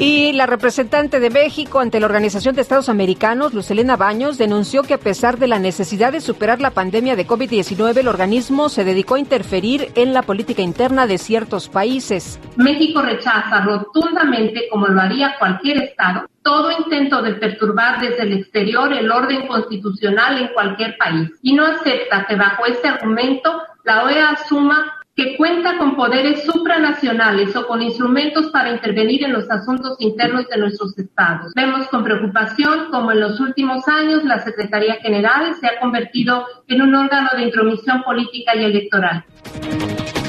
[0.00, 4.94] Y la representante de México ante la Organización de Estados Americanos, Lucelena Baños, denunció que
[4.94, 9.16] a pesar de la necesidad de superar la pandemia de COVID-19, el organismo se dedicó
[9.16, 12.40] a interferir en la política interna de ciertos países.
[12.56, 18.90] México rechaza rotundamente, como lo haría cualquier Estado, todo intento de perturbar desde el exterior
[18.94, 24.30] el orden constitucional en cualquier país y no acepta que bajo este argumento la OEA
[24.30, 30.46] asuma que cuenta con poderes supranacionales o con instrumentos para intervenir en los asuntos internos
[30.48, 31.52] de nuestros estados.
[31.54, 36.82] Vemos con preocupación cómo en los últimos años la Secretaría General se ha convertido en
[36.82, 39.24] un órgano de intromisión política y electoral.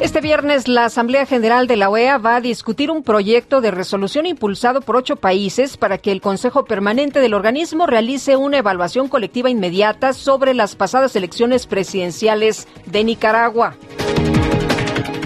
[0.02, 4.26] Este viernes, la Asamblea General de la OEA va a discutir un proyecto de resolución
[4.26, 9.52] impulsado por ocho países para que el Consejo Permanente del organismo realice una evaluación colectiva
[9.52, 13.76] inmediata sobre las pasadas elecciones presidenciales de Nicaragua.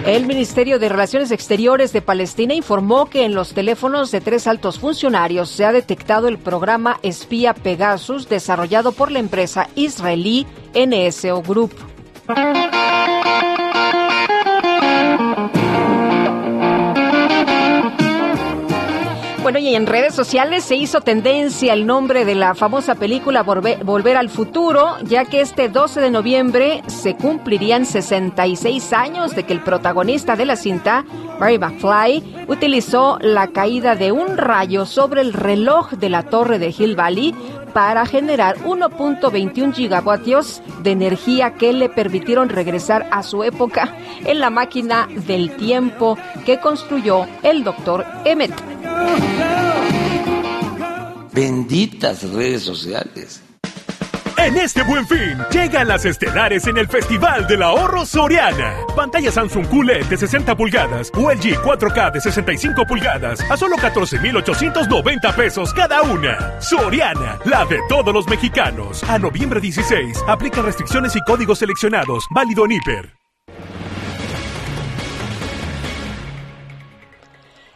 [0.05, 4.77] El Ministerio de Relaciones Exteriores de Palestina informó que en los teléfonos de tres altos
[4.77, 11.73] funcionarios se ha detectado el programa espía Pegasus desarrollado por la empresa israelí NSO Group.
[19.45, 24.17] Bueno, y en redes sociales se hizo tendencia el nombre de la famosa película Volver,
[24.17, 29.61] al Futuro, ya que este 12 de noviembre se cumplirían 66 años de que el
[29.61, 31.05] protagonista de la cinta,
[31.39, 36.73] Barry McFly, utilizó la caída de un rayo sobre el reloj de la torre de
[36.75, 37.35] Hill Valley
[37.71, 44.49] para generar 1.21 gigavatios de energía que le permitieron regresar a su época en la
[44.49, 46.17] máquina del tiempo
[46.47, 48.74] que construyó el doctor Emmett.
[51.33, 53.41] Benditas redes sociales.
[54.37, 58.75] En este buen fin, llegan las estelares en el Festival del Ahorro Soriana.
[58.95, 65.35] Pantalla Samsung QLED de 60 pulgadas o LG 4K de 65 pulgadas a solo 14,890
[65.35, 66.61] pesos cada una.
[66.61, 69.03] Soriana, la de todos los mexicanos.
[69.09, 72.25] A noviembre 16, aplica restricciones y códigos seleccionados.
[72.29, 73.24] Válido en Hiper.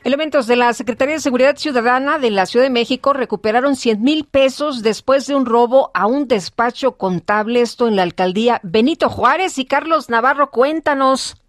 [0.10, 4.26] Elementos de la Secretaría de Seguridad Ciudadana de la Ciudad de México recuperaron 100 mil
[4.26, 9.60] pesos después de un robo a un despacho contable, esto en la alcaldía Benito Juárez.
[9.60, 11.40] Y Carlos Navarro, cuéntanos.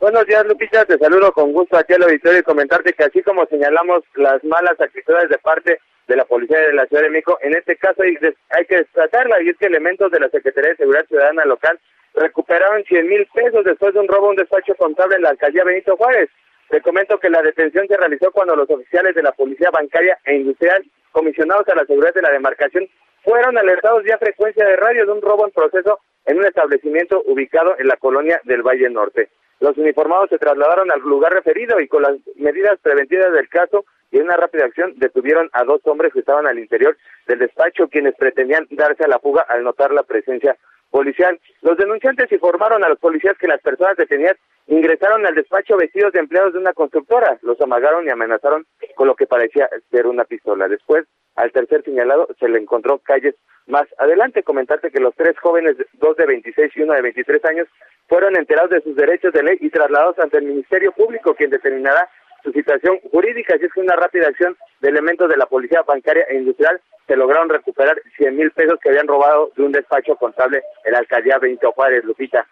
[0.00, 0.86] Buenos días, Lupita.
[0.86, 4.74] Te saludo con gusto aquí al auditorio y comentarte que así como señalamos las malas
[4.80, 8.16] actitudes de parte de la Policía de la Ciudad de México, en este caso hay,
[8.58, 11.78] hay que destacarla y es que elementos de la Secretaría de Seguridad Ciudadana local
[12.14, 15.62] recuperaron 100 mil pesos después de un robo a un despacho contable en la alcaldía
[15.62, 16.28] Benito Juárez.
[16.68, 20.34] Te comento que la detención se realizó cuando los oficiales de la Policía Bancaria e
[20.36, 22.86] Industrial, comisionados a la seguridad de la demarcación,
[23.24, 27.74] fueron alertados vía frecuencia de radio de un robo en proceso en un establecimiento ubicado
[27.78, 29.30] en la colonia del Valle Norte.
[29.60, 34.18] Los uniformados se trasladaron al lugar referido y con las medidas preventivas del caso y
[34.18, 38.66] una rápida acción detuvieron a dos hombres que estaban al interior del despacho quienes pretendían
[38.70, 40.56] darse a la fuga al notar la presencia
[40.90, 41.38] policial.
[41.62, 44.36] Los denunciantes informaron a los policías que las personas detenidas
[44.66, 49.16] ingresaron al despacho vestidos de empleados de una constructora, los amagaron y amenazaron con lo
[49.16, 50.68] que parecía ser una pistola.
[50.68, 53.34] Después, al tercer señalado, se le encontró calles
[53.66, 54.42] más adelante.
[54.42, 57.68] Comentarte que los tres jóvenes, dos de 26 y uno de 23 años,
[58.08, 62.08] fueron enterados de sus derechos de ley y trasladados ante el Ministerio Público, quien determinará
[62.48, 63.54] su situación jurídica.
[63.54, 67.16] Así es que una rápida acción de elementos de la Policía Bancaria e Industrial se
[67.16, 71.38] lograron recuperar 100 mil pesos que habían robado de un despacho contable en la alcaldía
[71.38, 72.46] Benito Juárez, Lupita.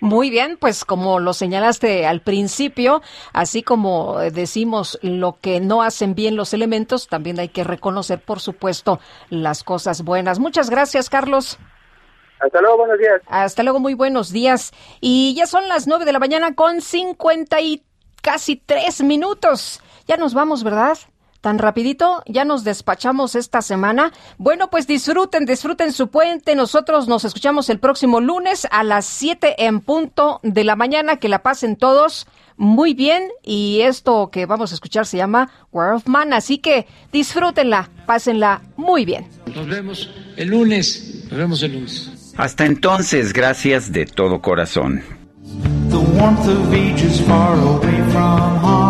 [0.00, 6.14] Muy bien, pues como lo señalaste al principio, así como decimos lo que no hacen
[6.14, 8.98] bien los elementos, también hay que reconocer, por supuesto,
[9.28, 10.38] las cosas buenas.
[10.38, 11.58] Muchas gracias, Carlos.
[12.40, 13.20] Hasta luego, buenos días.
[13.28, 14.72] Hasta luego, muy buenos días.
[15.00, 17.82] Y ya son las nueve de la mañana con cincuenta y
[18.20, 19.80] casi tres minutos.
[20.06, 20.98] Ya nos vamos, ¿verdad?
[21.40, 24.12] Tan rapidito, ya nos despachamos esta semana.
[24.36, 26.54] Bueno, pues disfruten, disfruten su puente.
[26.54, 31.16] Nosotros nos escuchamos el próximo lunes a las 7 en punto de la mañana.
[31.16, 32.26] Que la pasen todos
[32.58, 33.30] muy bien.
[33.42, 36.34] Y esto que vamos a escuchar se llama War of Man.
[36.34, 39.26] Así que disfrútenla, pásenla muy bien.
[39.54, 41.24] Nos vemos el lunes.
[41.30, 42.34] Nos vemos el lunes.
[42.36, 45.19] Hasta entonces, gracias de todo corazón.
[45.50, 48.89] The warmth of ages far away from harm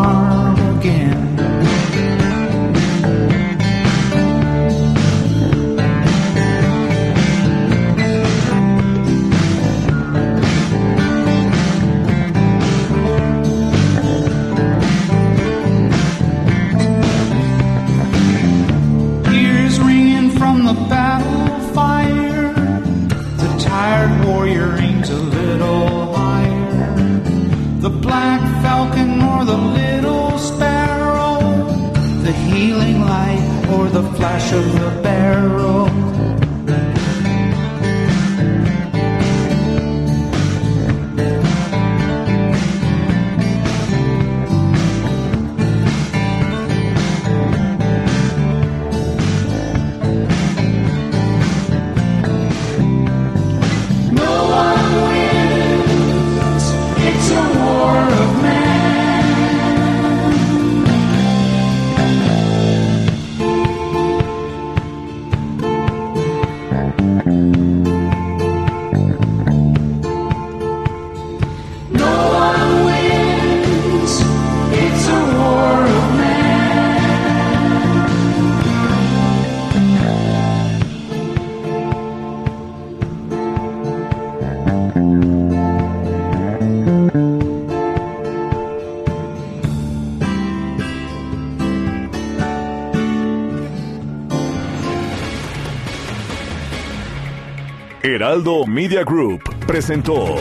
[98.71, 100.37] Media Group presentó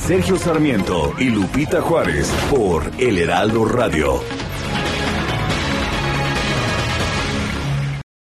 [0.00, 4.20] Sergio Sarmiento y Lupita Juárez por El Heraldo Radio.